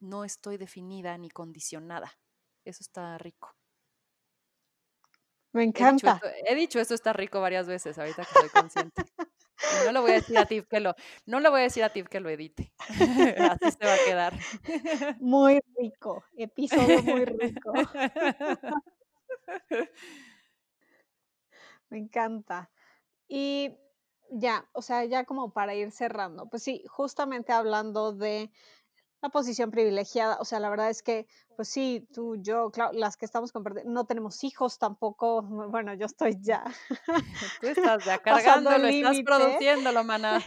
no 0.00 0.24
estoy 0.24 0.56
definida 0.56 1.16
ni 1.18 1.28
condicionada. 1.28 2.18
Eso 2.64 2.82
está 2.82 3.18
rico. 3.18 3.54
Me 5.52 5.64
encanta. 5.64 6.18
He 6.22 6.24
dicho, 6.24 6.26
esto, 6.26 6.46
he 6.46 6.54
dicho 6.54 6.80
esto 6.80 6.94
está 6.94 7.12
rico 7.12 7.40
varias 7.40 7.68
veces, 7.68 7.98
ahorita 7.98 8.24
que 8.24 8.46
estoy 8.46 8.62
consciente. 8.62 9.02
No 9.84 9.92
le 9.92 10.00
voy 10.00 10.10
a 10.12 10.14
decir 10.14 10.38
a 10.38 10.46
Tiff 10.46 10.66
que 10.68 10.80
lo, 10.80 10.94
no 11.26 11.40
le 11.40 11.48
voy 11.48 11.60
a 11.60 11.64
decir 11.64 11.82
a 11.84 11.90
Tiff 11.90 12.08
que 12.08 12.20
lo 12.20 12.28
edite. 12.28 12.72
Así 13.58 13.70
se 13.70 13.86
va 13.86 13.94
a 13.94 14.04
quedar. 14.04 14.34
Muy 15.20 15.60
rico, 15.76 16.24
episodio 16.36 17.02
muy 17.02 17.24
rico. 17.24 17.72
Me 21.90 21.98
encanta. 21.98 22.70
Y 23.28 23.76
ya, 24.30 24.68
o 24.72 24.82
sea, 24.82 25.04
ya 25.04 25.24
como 25.24 25.52
para 25.52 25.74
ir 25.74 25.90
cerrando, 25.92 26.48
pues 26.48 26.62
sí, 26.62 26.84
justamente 26.88 27.52
hablando 27.52 28.12
de 28.12 28.50
la 29.24 29.30
posición 29.30 29.70
privilegiada, 29.70 30.36
o 30.38 30.44
sea, 30.44 30.60
la 30.60 30.68
verdad 30.68 30.90
es 30.90 31.02
que, 31.02 31.26
pues 31.56 31.68
sí, 31.68 32.06
tú, 32.12 32.36
yo, 32.36 32.70
claro, 32.70 32.92
las 32.92 33.16
que 33.16 33.24
estamos 33.24 33.52
compartiendo, 33.52 33.90
no 33.90 34.04
tenemos 34.04 34.44
hijos 34.44 34.78
tampoco, 34.78 35.40
bueno, 35.70 35.94
yo 35.94 36.04
estoy 36.04 36.36
ya. 36.42 36.62
Tú 37.62 37.68
estás 37.68 38.04
ya 38.04 38.18
cargándolo, 38.22 38.86
estás 38.86 39.16
produciéndolo, 39.24 40.04
maná. 40.04 40.42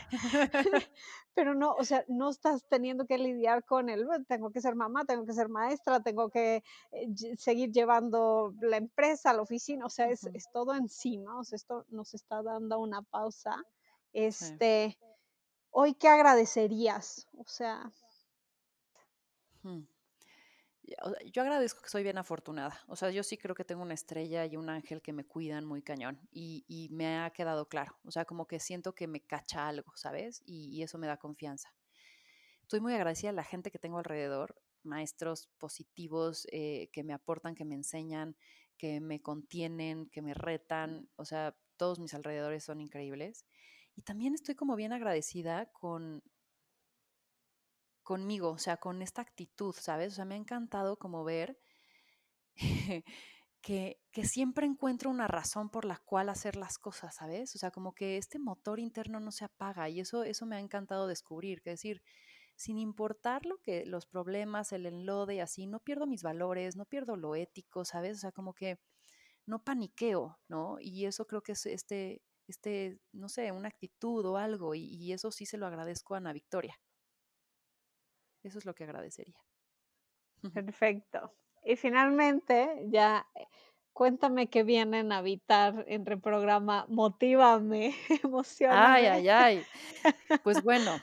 Pero 1.34 1.56
no, 1.56 1.74
o 1.74 1.84
sea, 1.84 2.06
no 2.08 2.30
estás 2.30 2.68
teniendo 2.70 3.08
que 3.08 3.18
lidiar 3.18 3.66
con 3.66 3.90
el, 3.90 4.08
tengo 4.28 4.52
que 4.52 4.62
ser 4.62 4.76
mamá, 4.76 5.06
tengo 5.06 5.26
que 5.26 5.34
ser 5.34 5.50
maestra, 5.50 6.04
tengo 6.04 6.30
que 6.30 6.64
eh, 6.92 7.36
seguir 7.36 7.72
llevando 7.72 8.54
la 8.62 8.78
empresa, 8.78 9.34
la 9.34 9.42
oficina, 9.42 9.88
o 9.88 9.90
sea, 9.90 10.08
es, 10.08 10.24
uh 10.24 10.28
-huh. 10.28 10.36
es 10.36 10.52
todo 10.52 10.76
encima, 10.76 11.40
o 11.40 11.44
sea, 11.44 11.56
esto 11.56 11.84
nos 11.90 12.14
está 12.14 12.44
dando 12.44 12.78
una 12.78 13.02
pausa. 13.02 13.56
Este, 14.14 14.92
sí. 14.92 15.06
hoy, 15.72 15.96
¿qué 15.96 16.10
agradecerías? 16.10 17.28
O 17.40 17.48
sea, 17.48 17.92
Yo 21.34 21.42
agradezco 21.42 21.82
que 21.82 21.90
soy 21.90 22.04
bien 22.04 22.18
afortunada. 22.18 22.80
O 22.88 22.96
sea, 22.96 23.12
yo 23.12 23.22
sí 23.22 23.38
creo 23.38 23.56
que 23.56 23.66
tengo 23.66 23.82
una 23.82 23.94
estrella 23.94 24.46
y 24.46 24.56
un 24.56 24.70
ángel 24.70 25.02
que 25.02 25.12
me 25.12 25.26
cuidan 25.26 25.66
muy 25.66 25.82
cañón. 25.82 26.20
Y, 26.32 26.64
y 26.68 26.88
me 26.90 27.20
ha 27.20 27.30
quedado 27.32 27.68
claro. 27.68 27.98
O 28.06 28.12
sea, 28.12 28.24
como 28.24 28.48
que 28.48 28.60
siento 28.60 28.96
que 28.96 29.08
me 29.08 29.22
cacha 29.22 29.68
algo, 29.68 29.92
¿sabes? 29.96 30.42
Y, 30.46 30.70
y, 30.70 30.84
eso 30.84 30.98
me 30.98 31.08
da 31.08 31.18
confianza. 31.18 31.74
Estoy 32.62 32.80
muy 32.80 32.94
agradecida 32.94 33.32
a 33.32 33.34
la 33.34 33.44
gente 33.44 33.70
que 33.70 33.80
tengo 33.80 33.98
alrededor, 33.98 34.56
maestros 34.84 35.50
positivos 35.58 36.48
eh, 36.52 36.90
que 36.94 37.04
me 37.04 37.14
aportan, 37.14 37.56
que 37.56 37.66
me 37.66 37.76
enseñan, 37.76 38.38
que 38.78 39.02
me 39.02 39.22
contienen, 39.22 40.10
que 40.10 40.22
me 40.22 40.34
retan. 40.34 41.10
O 41.18 41.26
sea, 41.26 41.58
todos 41.76 42.00
mis 42.00 42.14
alrededores 42.14 42.64
son 42.64 42.80
increíbles. 42.80 43.46
Y 43.96 44.04
también 44.04 44.34
estoy 44.34 44.56
como 44.56 44.76
bien 44.76 44.94
agradecida 44.94 45.72
con 45.72 46.24
conmigo, 48.08 48.52
o 48.52 48.58
sea, 48.58 48.78
con 48.78 49.02
esta 49.02 49.22
actitud, 49.22 49.76
¿sabes? 49.78 50.14
O 50.14 50.16
sea, 50.16 50.24
me 50.24 50.36
ha 50.36 50.38
encantado 50.38 50.98
como 50.98 51.26
ver 51.26 51.60
que, 53.62 54.00
siempre 54.24 54.66
encuentro 54.66 55.10
una 55.10 55.28
razón 55.28 55.70
por 55.70 55.84
la 55.84 55.98
cual 55.98 56.30
hacer 56.30 56.56
las 56.56 56.78
cosas, 56.78 57.16
¿sabes? 57.16 57.54
O 57.56 57.60
sea, 57.60 57.70
como 57.70 57.94
que 57.94 58.16
este 58.18 58.40
motor 58.40 58.80
interno 58.80 59.20
no 59.20 59.34
se 59.34 59.44
apaga 59.44 59.90
y 59.90 60.00
eso, 60.00 60.24
eso 60.24 60.46
me 60.46 60.56
ha 60.56 60.62
encantado 60.62 61.06
descubrir, 61.08 61.62
que 61.62 61.72
decir, 61.72 62.02
sin 62.56 62.78
importar 62.78 63.46
lo 63.46 63.58
que 63.58 63.86
los 63.86 64.06
problemas, 64.06 64.72
el 64.72 64.86
enlode 64.86 65.36
y 65.36 65.40
así, 65.42 65.68
no 65.68 65.82
pierdo 65.82 66.08
mis 66.08 66.24
valores, 66.24 66.78
no 66.78 66.86
pierdo 66.86 67.18
lo 67.18 67.36
ético, 67.36 67.84
¿sabes? 67.84 68.18
O 68.18 68.20
sea, 68.22 68.32
como 68.32 68.54
que 68.54 68.80
no 69.46 69.64
paniqueo, 69.66 70.40
¿no? 70.48 70.78
Y 70.80 71.06
eso 71.08 71.28
creo 71.28 71.42
que 71.44 71.54
es 71.54 71.66
este, 71.66 72.22
este 72.48 73.00
no 73.12 73.28
sé, 73.30 73.52
una 73.52 73.68
actitud 73.70 74.26
o 74.26 74.38
algo 74.38 74.76
y 74.76 75.12
eso 75.14 75.32
sí 75.32 75.46
se 75.46 75.58
lo 75.58 75.68
agradezco 75.68 76.16
a 76.16 76.20
Ana 76.20 76.34
Victoria. 76.34 76.80
Eso 78.48 78.60
es 78.60 78.66
lo 78.66 78.74
que 78.74 78.86
agradecería. 78.86 79.36
Perfecto. 80.54 81.34
Y 81.66 81.76
finalmente, 81.76 82.86
ya 82.86 83.28
cuéntame 83.92 84.50
qué 84.50 84.64
vienen 84.64 85.12
a 85.12 85.18
habitar 85.18 85.84
en 85.88 86.06
reprograma 86.06 86.86
Motívame, 86.88 87.94
emocioname. 88.24 88.88
Ay, 88.88 89.06
ay, 89.06 89.28
ay. 89.28 89.66
Pues 90.44 90.64
bueno, 90.64 90.98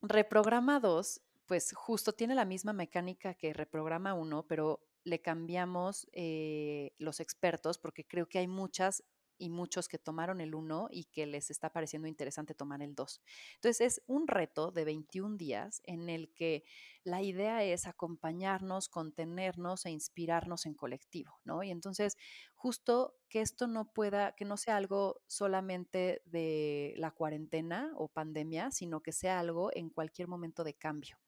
reprograma 0.00 0.80
2, 0.80 1.20
pues 1.44 1.74
justo 1.74 2.14
tiene 2.14 2.34
la 2.34 2.46
misma 2.46 2.72
mecánica 2.72 3.34
que 3.34 3.52
reprograma 3.52 4.14
1, 4.14 4.46
pero 4.48 4.80
le 5.04 5.20
cambiamos 5.20 6.08
eh, 6.12 6.94
los 6.96 7.20
expertos 7.20 7.76
porque 7.76 8.06
creo 8.06 8.30
que 8.30 8.38
hay 8.38 8.46
muchas 8.46 9.04
y 9.38 9.50
muchos 9.50 9.88
que 9.88 9.98
tomaron 9.98 10.40
el 10.40 10.54
1 10.54 10.88
y 10.90 11.04
que 11.04 11.26
les 11.26 11.50
está 11.50 11.70
pareciendo 11.70 12.08
interesante 12.08 12.54
tomar 12.54 12.82
el 12.82 12.94
2. 12.94 13.22
Entonces 13.54 13.80
es 13.80 14.02
un 14.06 14.26
reto 14.26 14.70
de 14.70 14.84
21 14.84 15.36
días 15.36 15.80
en 15.84 16.08
el 16.08 16.32
que 16.34 16.64
la 17.04 17.22
idea 17.22 17.64
es 17.64 17.86
acompañarnos, 17.86 18.88
contenernos 18.88 19.86
e 19.86 19.90
inspirarnos 19.90 20.66
en 20.66 20.74
colectivo, 20.74 21.40
¿no? 21.44 21.62
Y 21.62 21.70
entonces 21.70 22.16
justo 22.54 23.16
que 23.28 23.40
esto 23.40 23.66
no 23.66 23.92
pueda, 23.92 24.34
que 24.34 24.44
no 24.44 24.56
sea 24.56 24.76
algo 24.76 25.22
solamente 25.26 26.22
de 26.26 26.94
la 26.96 27.12
cuarentena 27.12 27.92
o 27.96 28.08
pandemia, 28.08 28.70
sino 28.70 29.00
que 29.00 29.12
sea 29.12 29.38
algo 29.38 29.70
en 29.74 29.90
cualquier 29.90 30.28
momento 30.28 30.64
de 30.64 30.74
cambio. 30.74 31.18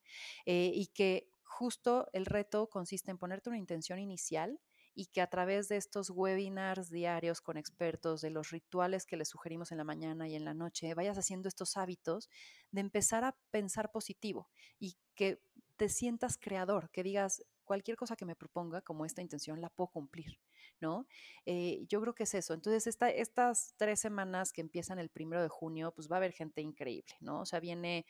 Eh, 0.44 0.72
y 0.74 0.88
que 0.88 1.30
justo 1.44 2.08
el 2.12 2.26
reto 2.26 2.68
consiste 2.68 3.11
en 3.11 3.18
ponerte 3.18 3.50
una 3.50 3.58
intención 3.58 3.98
inicial 3.98 4.61
y 4.95 5.07
que 5.07 5.20
a 5.20 5.28
través 5.28 5.68
de 5.68 5.76
estos 5.76 6.11
webinars 6.11 6.91
diarios 6.91 7.41
con 7.41 7.57
expertos, 7.57 8.20
de 8.20 8.30
los 8.30 8.51
rituales 8.51 9.07
que 9.07 9.16
les 9.16 9.28
sugerimos 9.28 9.72
en 9.72 9.78
la 9.78 9.84
mañana 9.84 10.28
y 10.28 10.34
en 10.34 10.45
la 10.45 10.55
noche, 10.55 10.95
vayas 10.95 11.18
haciendo 11.18 11.49
estos 11.49 11.76
hábitos 11.76 12.28
de 12.70 12.80
empezar 12.80 13.24
a 13.24 13.36
pensar 13.51 13.91
positivo 13.93 14.49
y 14.78 14.97
que 15.14 15.41
te 15.76 15.88
sientas 15.88 16.36
creador, 16.38 16.91
que 16.91 17.03
digas, 17.03 17.43
cualquier 17.64 17.97
cosa 17.97 18.16
que 18.16 18.24
me 18.24 18.34
proponga 18.34 18.82
como 18.82 19.07
esta 19.07 19.22
intención 19.22 19.61
la 19.61 19.70
puedo 19.70 19.88
cumplir, 19.88 20.41
¿no? 20.80 21.07
Eh, 21.47 21.86
yo 21.88 22.01
creo 22.01 22.14
que 22.14 22.24
es 22.24 22.34
eso. 22.34 22.53
Entonces, 22.53 22.84
estas 22.86 23.74
tres 23.76 24.01
semanas 24.01 24.53
que 24.53 24.61
empiezan 24.61 24.99
el 24.99 25.09
primero 25.09 25.41
de 25.41 25.49
junio, 25.49 25.93
pues 25.95 26.11
va 26.11 26.16
a 26.16 26.18
haber 26.18 26.32
gente 26.32 26.62
increíble, 26.62 27.14
¿no? 27.20 27.41
O 27.41 27.47
sea, 27.47 27.61
viene 27.61 28.07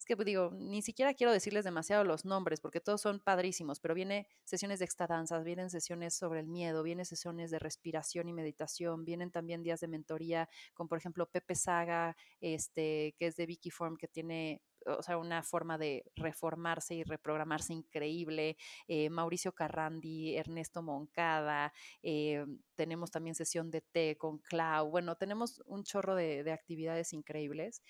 es 0.00 0.06
que 0.06 0.16
pues, 0.16 0.24
digo, 0.24 0.50
ni 0.58 0.80
siquiera 0.80 1.12
quiero 1.12 1.30
decirles 1.30 1.62
demasiado 1.62 2.04
los 2.04 2.24
nombres 2.24 2.62
porque 2.62 2.80
todos 2.80 3.02
son 3.02 3.20
padrísimos, 3.20 3.80
pero 3.80 3.94
viene 3.94 4.26
sesiones 4.44 4.78
de 4.78 4.86
extadanzas, 4.86 5.44
vienen 5.44 5.68
sesiones 5.68 6.14
sobre 6.14 6.40
el 6.40 6.46
miedo, 6.46 6.82
vienen 6.82 7.04
sesiones 7.04 7.50
de 7.50 7.58
respiración 7.58 8.26
y 8.26 8.32
meditación, 8.32 9.04
vienen 9.04 9.30
también 9.30 9.62
días 9.62 9.80
de 9.80 9.88
mentoría 9.88 10.48
con, 10.72 10.88
por 10.88 10.96
ejemplo, 10.96 11.26
Pepe 11.26 11.54
Saga, 11.54 12.16
este, 12.40 13.14
que 13.18 13.26
es 13.26 13.36
de 13.36 13.44
Vicky 13.44 13.68
Form, 13.70 13.98
que 13.98 14.08
tiene 14.08 14.62
o 14.86 15.02
sea, 15.02 15.18
una 15.18 15.42
forma 15.42 15.76
de 15.76 16.10
reformarse 16.16 16.94
y 16.94 17.02
reprogramarse 17.04 17.74
increíble. 17.74 18.56
Eh, 18.88 19.10
Mauricio 19.10 19.52
Carrandi, 19.52 20.34
Ernesto 20.34 20.82
Moncada, 20.82 21.74
eh, 22.02 22.46
tenemos 22.74 23.10
también 23.10 23.34
sesión 23.34 23.70
de 23.70 23.82
té 23.82 24.16
con 24.16 24.38
Clau. 24.38 24.88
Bueno, 24.88 25.16
tenemos 25.16 25.62
un 25.66 25.84
chorro 25.84 26.14
de 26.14 26.50
actividades 26.50 27.12
increíbles 27.12 27.82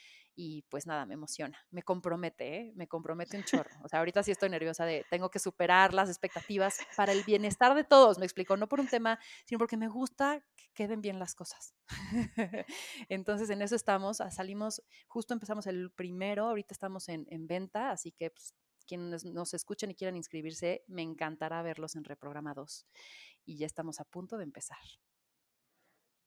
y 0.42 0.62
pues 0.70 0.86
nada, 0.86 1.04
me 1.04 1.12
emociona, 1.12 1.58
me 1.70 1.82
compromete, 1.82 2.56
¿eh? 2.56 2.72
me 2.74 2.88
compromete 2.88 3.36
un 3.36 3.44
chorro. 3.44 3.70
O 3.84 3.88
sea, 3.88 3.98
ahorita 3.98 4.22
sí 4.22 4.30
estoy 4.30 4.48
nerviosa 4.48 4.86
de, 4.86 5.04
tengo 5.10 5.30
que 5.30 5.38
superar 5.38 5.92
las 5.92 6.08
expectativas 6.08 6.78
para 6.96 7.12
el 7.12 7.24
bienestar 7.24 7.74
de 7.74 7.84
todos, 7.84 8.18
me 8.18 8.24
explico, 8.24 8.56
no 8.56 8.66
por 8.66 8.80
un 8.80 8.88
tema, 8.88 9.18
sino 9.44 9.58
porque 9.58 9.76
me 9.76 9.88
gusta 9.88 10.42
que 10.56 10.70
queden 10.72 11.02
bien 11.02 11.18
las 11.18 11.34
cosas. 11.34 11.74
Entonces, 13.10 13.50
en 13.50 13.60
eso 13.60 13.76
estamos, 13.76 14.22
ah, 14.22 14.30
salimos, 14.30 14.82
justo 15.08 15.34
empezamos 15.34 15.66
el 15.66 15.90
primero, 15.90 16.46
ahorita 16.46 16.72
estamos 16.72 17.10
en, 17.10 17.26
en 17.28 17.46
venta, 17.46 17.90
así 17.90 18.10
que 18.10 18.30
pues, 18.30 18.54
quienes 18.86 19.26
nos 19.26 19.52
escuchen 19.52 19.90
y 19.90 19.94
quieran 19.94 20.16
inscribirse, 20.16 20.84
me 20.88 21.02
encantará 21.02 21.60
verlos 21.60 21.96
en 21.96 22.04
Reprograma 22.04 22.54
2. 22.54 22.86
Y 23.44 23.58
ya 23.58 23.66
estamos 23.66 24.00
a 24.00 24.04
punto 24.04 24.38
de 24.38 24.44
empezar. 24.44 24.78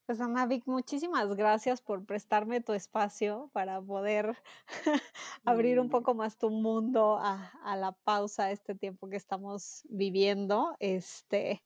Pues 0.06 0.20
Ana 0.20 0.46
Vic, 0.46 0.64
muchísimas 0.66 1.34
gracias 1.34 1.82
por 1.82 2.06
prestarme 2.06 2.60
tu 2.60 2.74
espacio 2.74 3.50
para 3.54 3.82
poder 3.82 4.36
abrir 5.46 5.80
un 5.80 5.90
poco 5.90 6.14
más 6.14 6.38
tu 6.38 6.50
mundo 6.50 7.18
a, 7.22 7.54
a, 7.64 7.78
la 7.78 7.94
pausa, 7.94 8.52
este 8.52 8.76
tiempo 8.76 9.08
que 9.08 9.16
estamos 9.16 9.84
viviendo. 9.86 10.76
Este, 10.80 11.64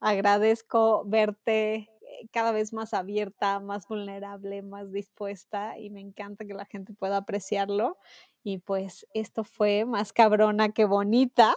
agradezco 0.00 1.04
verte 1.06 1.74
eh, 1.74 1.88
cada 2.32 2.50
vez 2.50 2.72
más 2.72 2.94
abierta, 2.94 3.60
más 3.60 3.86
vulnerable, 3.86 4.62
más 4.62 4.90
dispuesta 4.90 5.78
y 5.78 5.90
me 5.90 6.00
encanta 6.00 6.46
que 6.46 6.54
la 6.54 6.64
gente 6.64 6.94
pueda 6.94 7.18
apreciarlo. 7.18 7.96
Y 8.42 8.58
pues 8.58 9.06
esto 9.14 9.44
fue 9.44 9.84
más 9.84 10.12
cabrona 10.12 10.70
que 10.70 10.84
bonita. 10.84 11.54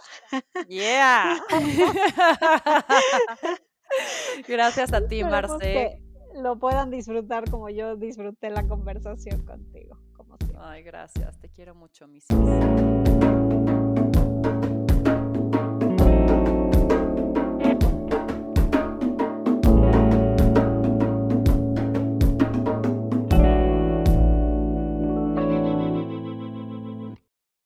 Yeah. 0.68 1.42
Gracias 4.46 4.92
a 4.92 5.04
ti, 5.08 5.24
Marce 5.24 6.01
lo 6.34 6.58
puedan 6.58 6.90
disfrutar 6.90 7.50
como 7.50 7.68
yo 7.68 7.96
disfruté 7.96 8.50
la 8.50 8.66
conversación 8.66 9.44
contigo. 9.44 9.98
Como 10.16 10.36
Ay, 10.58 10.82
gracias. 10.82 11.38
Te 11.40 11.48
quiero 11.48 11.74
mucho, 11.74 12.06
mis 12.06 12.26